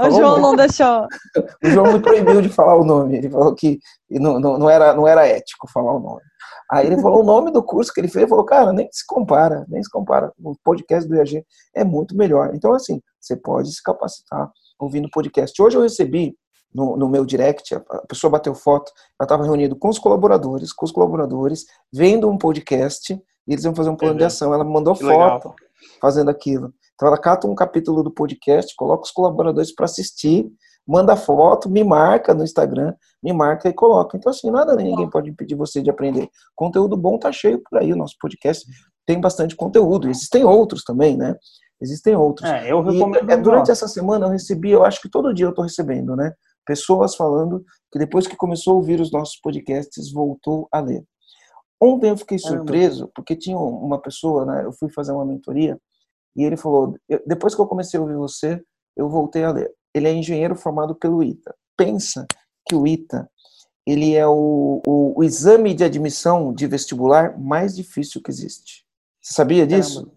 o 0.00 0.10
João 0.10 0.40
não 0.40 0.56
deixou. 0.56 1.06
O 1.62 1.68
João 1.68 1.92
me 1.92 2.00
proibiu 2.00 2.40
de 2.40 2.48
falar 2.48 2.76
o 2.76 2.84
nome. 2.84 3.18
Ele 3.18 3.30
falou 3.30 3.54
que 3.54 3.78
não, 4.10 4.40
não, 4.40 4.58
não, 4.58 4.70
era, 4.70 4.94
não 4.94 5.06
era 5.06 5.26
ético 5.26 5.70
falar 5.70 5.94
o 5.94 6.00
nome. 6.00 6.22
Aí 6.70 6.86
ele 6.86 7.00
falou 7.00 7.20
o 7.20 7.24
nome 7.24 7.50
do 7.50 7.62
curso 7.62 7.92
que 7.92 8.00
ele 8.00 8.08
fez, 8.08 8.28
falou, 8.28 8.44
cara, 8.44 8.72
nem 8.72 8.88
se 8.90 9.06
compara, 9.06 9.66
nem 9.68 9.82
se 9.82 9.90
compara. 9.90 10.32
O 10.42 10.54
podcast 10.64 11.08
do 11.08 11.16
IAG 11.16 11.44
é 11.74 11.84
muito 11.84 12.16
melhor. 12.16 12.52
Então, 12.54 12.72
assim, 12.72 13.00
você 13.20 13.36
pode 13.36 13.70
se 13.72 13.82
capacitar 13.82 14.50
ouvindo 14.78 15.10
podcast. 15.10 15.60
Hoje 15.60 15.76
eu 15.76 15.82
recebi 15.82 16.34
no, 16.74 16.96
no 16.96 17.08
meu 17.08 17.24
direct, 17.24 17.74
a 17.74 18.06
pessoa 18.08 18.30
bateu 18.30 18.54
foto, 18.54 18.90
ela 19.18 19.24
estava 19.24 19.44
reunido 19.44 19.76
com 19.76 19.88
os 19.88 19.98
colaboradores, 19.98 20.72
com 20.72 20.84
os 20.84 20.90
colaboradores, 20.92 21.64
vendo 21.92 22.28
um 22.28 22.36
podcast, 22.36 23.14
e 23.14 23.52
eles 23.52 23.64
iam 23.64 23.74
fazer 23.74 23.90
um 23.90 23.96
plano 23.96 24.18
de 24.18 24.24
ação. 24.24 24.52
Ela 24.52 24.64
mandou 24.64 24.94
foto 24.94 25.06
legal. 25.06 25.54
fazendo 26.00 26.30
aquilo. 26.30 26.72
Então 26.94 27.08
ela 27.08 27.18
cata 27.18 27.46
um 27.46 27.54
capítulo 27.54 28.02
do 28.02 28.10
podcast, 28.10 28.74
coloca 28.76 29.04
os 29.04 29.10
colaboradores 29.10 29.74
para 29.74 29.84
assistir, 29.84 30.50
manda 30.86 31.16
foto, 31.16 31.70
me 31.70 31.84
marca 31.84 32.34
no 32.34 32.42
Instagram, 32.42 32.94
me 33.22 33.32
marca 33.32 33.68
e 33.68 33.72
coloca. 33.72 34.16
Então, 34.16 34.30
assim, 34.30 34.50
nada 34.50 34.74
ninguém 34.74 35.08
pode 35.08 35.30
impedir 35.30 35.54
você 35.54 35.80
de 35.80 35.90
aprender. 35.90 36.28
Conteúdo 36.54 36.96
bom 36.96 37.18
tá 37.18 37.30
cheio 37.32 37.62
por 37.62 37.78
aí, 37.78 37.92
o 37.92 37.96
nosso 37.96 38.16
podcast 38.20 38.66
tem 39.06 39.20
bastante 39.20 39.54
conteúdo. 39.54 40.08
Existem 40.08 40.44
outros 40.44 40.82
também, 40.82 41.16
né? 41.16 41.36
Existem 41.80 42.16
outros. 42.16 42.48
É, 42.48 42.70
eu 42.70 42.82
recomendo. 42.82 43.28
E, 43.28 43.32
é, 43.32 43.36
durante 43.36 43.70
essa 43.70 43.88
semana 43.88 44.26
eu 44.26 44.30
recebi, 44.30 44.70
eu 44.70 44.84
acho 44.84 45.00
que 45.00 45.08
todo 45.08 45.34
dia 45.34 45.46
eu 45.46 45.50
estou 45.50 45.64
recebendo, 45.64 46.16
né? 46.16 46.32
Pessoas 46.64 47.14
falando 47.14 47.64
que 47.92 47.98
depois 47.98 48.26
que 48.26 48.36
começou 48.36 48.74
a 48.74 48.76
ouvir 48.76 49.00
os 49.00 49.12
nossos 49.12 49.36
podcasts, 49.40 50.12
voltou 50.12 50.68
a 50.72 50.80
ler. 50.80 51.04
Ontem 51.80 52.10
eu 52.10 52.16
fiquei 52.16 52.38
surpreso, 52.38 53.10
porque 53.14 53.36
tinha 53.36 53.58
uma 53.58 54.00
pessoa, 54.00 54.46
né, 54.46 54.64
eu 54.64 54.72
fui 54.72 54.90
fazer 54.90 55.12
uma 55.12 55.24
mentoria, 55.24 55.78
e 56.36 56.42
ele 56.42 56.56
falou, 56.56 56.96
depois 57.26 57.54
que 57.54 57.60
eu 57.60 57.66
comecei 57.66 57.98
a 57.98 58.02
ouvir 58.02 58.16
você, 58.16 58.62
eu 58.96 59.08
voltei 59.08 59.44
a 59.44 59.50
ler. 59.50 59.72
Ele 59.94 60.08
é 60.08 60.12
engenheiro 60.12 60.56
formado 60.56 60.94
pelo 60.94 61.22
ITA. 61.22 61.54
Pensa 61.76 62.26
que 62.66 62.74
o 62.74 62.86
ITA, 62.86 63.28
ele 63.86 64.14
é 64.14 64.26
o, 64.26 64.80
o, 64.86 65.20
o 65.20 65.22
exame 65.24 65.74
de 65.74 65.84
admissão 65.84 66.52
de 66.52 66.66
vestibular 66.66 67.38
mais 67.38 67.76
difícil 67.76 68.22
que 68.22 68.30
existe. 68.30 68.84
Você 69.20 69.34
sabia 69.34 69.66
disso? 69.66 70.10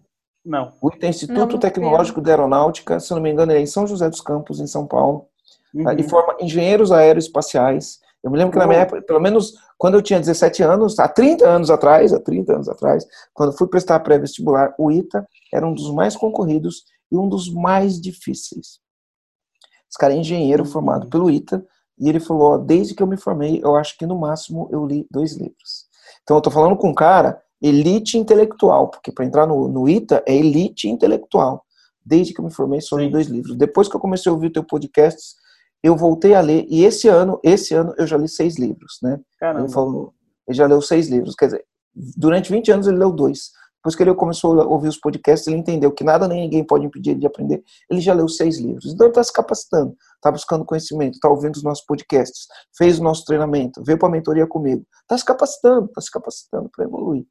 Não. 0.44 0.72
O 0.80 0.88
ITA 0.88 1.06
é 1.06 1.10
Instituto 1.10 1.52
não, 1.52 1.58
Tecnológico 1.58 2.20
de 2.20 2.30
Aeronáutica, 2.30 2.98
se 2.98 3.10
não 3.12 3.20
me 3.20 3.30
engano, 3.30 3.52
ele 3.52 3.60
é 3.60 3.62
em 3.62 3.66
São 3.66 3.86
José 3.86 4.08
dos 4.08 4.20
Campos, 4.20 4.60
em 4.60 4.66
São 4.66 4.86
Paulo. 4.86 5.28
Uhum. 5.74 5.90
Ele 5.90 6.02
forma 6.02 6.36
engenheiros 6.40 6.92
aeroespaciais. 6.92 7.98
Eu 8.22 8.30
me 8.30 8.38
lembro 8.38 8.52
que 8.52 8.58
na 8.58 8.66
minha 8.66 8.80
época, 8.80 9.02
pelo 9.02 9.20
menos 9.20 9.54
quando 9.76 9.94
eu 9.94 10.02
tinha 10.02 10.18
17 10.18 10.62
anos, 10.62 10.98
há 10.98 11.06
30 11.06 11.48
anos 11.48 11.70
atrás, 11.70 12.12
há 12.12 12.20
30 12.20 12.52
anos 12.52 12.68
atrás, 12.68 13.06
quando 13.32 13.56
fui 13.56 13.68
prestar 13.68 14.00
pré-vestibular, 14.00 14.74
o 14.78 14.90
ITA 14.90 15.26
era 15.52 15.66
um 15.66 15.72
dos 15.72 15.92
mais 15.92 16.16
concorridos 16.16 16.82
e 17.12 17.16
um 17.16 17.28
dos 17.28 17.52
mais 17.52 18.00
difíceis. 18.00 18.80
Esse 19.88 19.98
cara 19.98 20.12
é 20.12 20.16
engenheiro 20.16 20.64
uhum. 20.64 20.70
formado 20.70 21.08
pelo 21.08 21.30
ITA, 21.30 21.64
e 21.98 22.08
ele 22.08 22.20
falou, 22.20 22.52
ó, 22.52 22.58
desde 22.58 22.94
que 22.94 23.02
eu 23.02 23.06
me 23.06 23.16
formei, 23.16 23.60
eu 23.62 23.74
acho 23.74 23.96
que 23.98 24.06
no 24.06 24.18
máximo 24.18 24.68
eu 24.70 24.86
li 24.86 25.06
dois 25.10 25.32
livros. 25.36 25.86
Então 26.22 26.36
eu 26.36 26.40
tô 26.40 26.50
falando 26.50 26.76
com 26.76 26.90
um 26.90 26.94
cara 26.94 27.40
elite 27.60 28.16
intelectual, 28.16 28.88
porque 28.88 29.10
para 29.10 29.24
entrar 29.24 29.46
no, 29.46 29.68
no 29.68 29.88
ITA 29.88 30.22
é 30.26 30.34
elite 30.34 30.88
intelectual. 30.88 31.64
Desde 32.04 32.32
que 32.32 32.40
eu 32.40 32.44
me 32.44 32.52
formei, 32.52 32.80
só 32.80 32.96
li 32.96 33.10
dois 33.10 33.26
livros. 33.26 33.56
Depois 33.56 33.88
que 33.88 33.96
eu 33.96 34.00
comecei 34.00 34.30
a 34.30 34.32
ouvir 34.32 34.46
o 34.46 34.52
teu 34.52 34.64
podcast, 34.64 35.20
eu 35.82 35.96
voltei 35.96 36.34
a 36.34 36.40
ler, 36.40 36.66
e 36.68 36.84
esse 36.84 37.08
ano, 37.08 37.40
esse 37.42 37.74
ano 37.74 37.94
eu 37.96 38.06
já 38.06 38.16
li 38.16 38.28
seis 38.28 38.58
livros, 38.58 38.98
né? 39.02 39.20
Caramba. 39.38 39.64
Ele 39.64 39.72
falou, 39.72 40.12
ele 40.46 40.56
já 40.56 40.66
leu 40.66 40.82
seis 40.82 41.08
livros, 41.08 41.34
quer 41.34 41.46
dizer, 41.46 41.64
durante 42.16 42.50
20 42.50 42.72
anos 42.72 42.86
ele 42.86 42.98
leu 42.98 43.12
dois. 43.12 43.50
Depois 43.78 43.94
que 43.94 44.02
ele 44.02 44.14
começou 44.14 44.60
a 44.60 44.66
ouvir 44.66 44.88
os 44.88 44.98
podcasts, 44.98 45.46
ele 45.46 45.56
entendeu 45.56 45.92
que 45.92 46.02
nada 46.02 46.26
nem 46.26 46.40
ninguém 46.42 46.64
pode 46.64 46.84
impedir 46.84 47.10
ele 47.10 47.20
de 47.20 47.26
aprender. 47.26 47.62
Ele 47.88 48.00
já 48.00 48.12
leu 48.12 48.28
seis 48.28 48.58
livros. 48.58 48.92
Então 48.92 49.06
ele 49.06 49.12
está 49.12 49.22
se 49.22 49.32
capacitando, 49.32 49.94
está 50.16 50.32
buscando 50.32 50.64
conhecimento, 50.64 51.14
está 51.14 51.28
ouvindo 51.28 51.54
os 51.54 51.62
nossos 51.62 51.84
podcasts, 51.86 52.46
fez 52.76 52.98
o 52.98 53.02
nosso 53.04 53.24
treinamento, 53.24 53.82
veio 53.84 53.98
para 53.98 54.08
a 54.08 54.10
mentoria 54.12 54.46
comigo. 54.48 54.84
Está 55.02 55.16
se 55.16 55.24
capacitando, 55.24 55.86
está 55.86 56.00
se 56.00 56.10
capacitando 56.10 56.68
para 56.74 56.84
evoluir. 56.84 57.24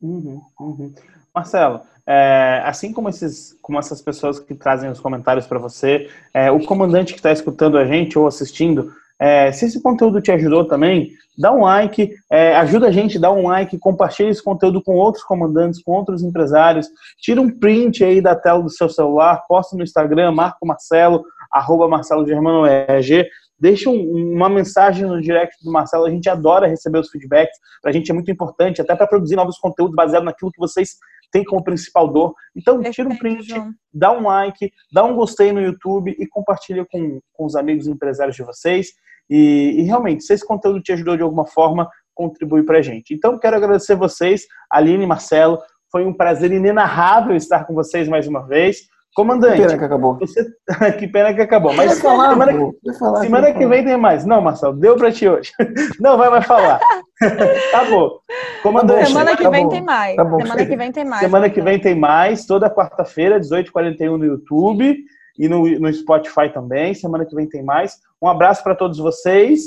Uhum, 0.00 0.40
uhum. 0.60 0.94
Marcelo, 1.34 1.80
é, 2.08 2.62
assim 2.64 2.90
como, 2.90 3.10
esses, 3.10 3.54
como 3.60 3.78
essas 3.78 4.00
pessoas 4.00 4.40
que 4.40 4.54
trazem 4.54 4.90
os 4.90 4.98
comentários 4.98 5.46
para 5.46 5.58
você, 5.58 6.08
é, 6.32 6.50
o 6.50 6.64
comandante 6.64 7.12
que 7.12 7.18
está 7.18 7.30
escutando 7.30 7.76
a 7.76 7.84
gente 7.84 8.18
ou 8.18 8.26
assistindo, 8.26 8.90
é, 9.20 9.52
se 9.52 9.66
esse 9.66 9.82
conteúdo 9.82 10.18
te 10.22 10.32
ajudou 10.32 10.64
também, 10.64 11.10
dá 11.36 11.52
um 11.52 11.64
like, 11.64 12.10
é, 12.30 12.56
ajuda 12.56 12.86
a 12.86 12.90
gente, 12.90 13.18
dá 13.18 13.30
um 13.30 13.48
like, 13.48 13.76
compartilha 13.78 14.30
esse 14.30 14.42
conteúdo 14.42 14.82
com 14.82 14.94
outros 14.94 15.22
comandantes, 15.22 15.82
com 15.82 15.92
outros 15.92 16.22
empresários, 16.22 16.88
tira 17.20 17.42
um 17.42 17.50
print 17.50 18.02
aí 18.02 18.22
da 18.22 18.34
tela 18.34 18.62
do 18.62 18.70
seu 18.70 18.88
celular, 18.88 19.44
posta 19.46 19.76
no 19.76 19.82
Instagram, 19.82 20.32
marca 20.32 20.56
o 20.62 20.66
Marcelo, 20.66 21.22
arroba 21.52 21.88
Marcelo 21.88 22.26
Germano 22.26 22.66
EG, 22.66 23.28
deixa 23.60 23.90
um, 23.90 24.34
uma 24.34 24.48
mensagem 24.48 25.06
no 25.06 25.20
direct 25.20 25.62
do 25.62 25.70
Marcelo, 25.70 26.06
a 26.06 26.10
gente 26.10 26.28
adora 26.30 26.66
receber 26.66 27.00
os 27.00 27.10
feedbacks, 27.10 27.58
pra 27.82 27.92
gente 27.92 28.10
é 28.10 28.14
muito 28.14 28.30
importante, 28.30 28.80
até 28.80 28.96
para 28.96 29.06
produzir 29.06 29.36
novos 29.36 29.58
conteúdos 29.58 29.94
baseados 29.94 30.24
naquilo 30.24 30.50
que 30.50 30.58
vocês 30.58 30.96
têm 31.30 31.44
como 31.44 31.62
principal 31.62 32.08
dor. 32.08 32.34
Então, 32.56 32.80
tira 32.82 33.08
um 33.08 33.16
print, 33.16 33.48
dá 33.92 34.12
um 34.12 34.26
like, 34.26 34.70
dá 34.92 35.04
um 35.04 35.14
gostei 35.14 35.52
no 35.52 35.60
YouTube 35.60 36.14
e 36.18 36.26
compartilha 36.26 36.86
com, 36.90 37.20
com 37.32 37.44
os 37.44 37.56
amigos 37.56 37.86
empresários 37.86 38.36
de 38.36 38.42
vocês. 38.42 38.88
E, 39.28 39.76
e, 39.78 39.82
realmente, 39.82 40.24
se 40.24 40.32
esse 40.32 40.46
conteúdo 40.46 40.80
te 40.80 40.92
ajudou 40.92 41.16
de 41.16 41.22
alguma 41.22 41.46
forma, 41.46 41.88
contribui 42.14 42.62
para 42.62 42.78
a 42.78 42.82
gente. 42.82 43.14
Então, 43.14 43.38
quero 43.38 43.56
agradecer 43.56 43.94
vocês, 43.94 44.46
Aline 44.70 45.04
e 45.04 45.06
Marcelo. 45.06 45.58
Foi 45.90 46.04
um 46.04 46.12
prazer 46.12 46.50
inenarrável 46.52 47.36
estar 47.36 47.64
com 47.64 47.74
vocês 47.74 48.08
mais 48.08 48.26
uma 48.26 48.46
vez. 48.46 48.88
Comandante. 49.18 49.56
Que 49.56 49.66
pena 49.66 49.78
que 49.78 49.84
acabou. 49.84 50.16
Você... 50.16 50.44
que 50.96 51.08
pena 51.08 51.34
que 51.34 51.40
acabou. 51.40 51.74
Mas 51.74 52.00
falar, 52.00 52.30
semana, 52.30 52.52
que... 52.52 52.92
Falar, 53.00 53.20
semana 53.20 53.52
que 53.52 53.66
vem 53.66 53.84
tem 53.84 53.96
mais. 53.96 54.24
Não, 54.24 54.40
Marcelo, 54.40 54.76
deu 54.76 54.94
para 54.94 55.10
ti 55.10 55.28
hoje. 55.28 55.50
Não, 55.98 56.16
vai 56.16 56.30
mais 56.30 56.46
falar. 56.46 56.78
Acabou. 57.74 58.20
Comandante. 58.62 59.08
Semana 59.08 59.36
que 59.36 59.48
vem 59.48 59.68
tem 59.68 59.82
mais. 59.82 60.14
Tá 60.14 60.24
semana 60.24 60.66
que 60.66 60.76
vem 60.76 60.92
tem 60.92 61.04
mais. 61.04 61.20
Semana 61.20 61.50
que 61.50 61.60
vem 61.60 61.80
tem 61.80 61.94
mais. 61.96 62.46
Toda 62.46 62.70
quarta-feira, 62.70 63.40
18h41 63.40 64.16
no 64.16 64.24
YouTube 64.24 64.96
e 65.36 65.48
no, 65.48 65.68
no 65.68 65.92
Spotify 65.92 66.48
também. 66.54 66.94
Semana 66.94 67.26
que 67.26 67.34
vem 67.34 67.48
tem 67.48 67.64
mais. 67.64 67.96
Um 68.22 68.28
abraço 68.28 68.62
para 68.62 68.76
todos 68.76 68.98
vocês 68.98 69.62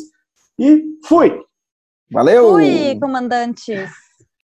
e 0.57 0.81
fui! 1.05 1.37
Valeu! 2.09 2.51
Fui, 2.51 2.97
comandantes! 3.01 3.91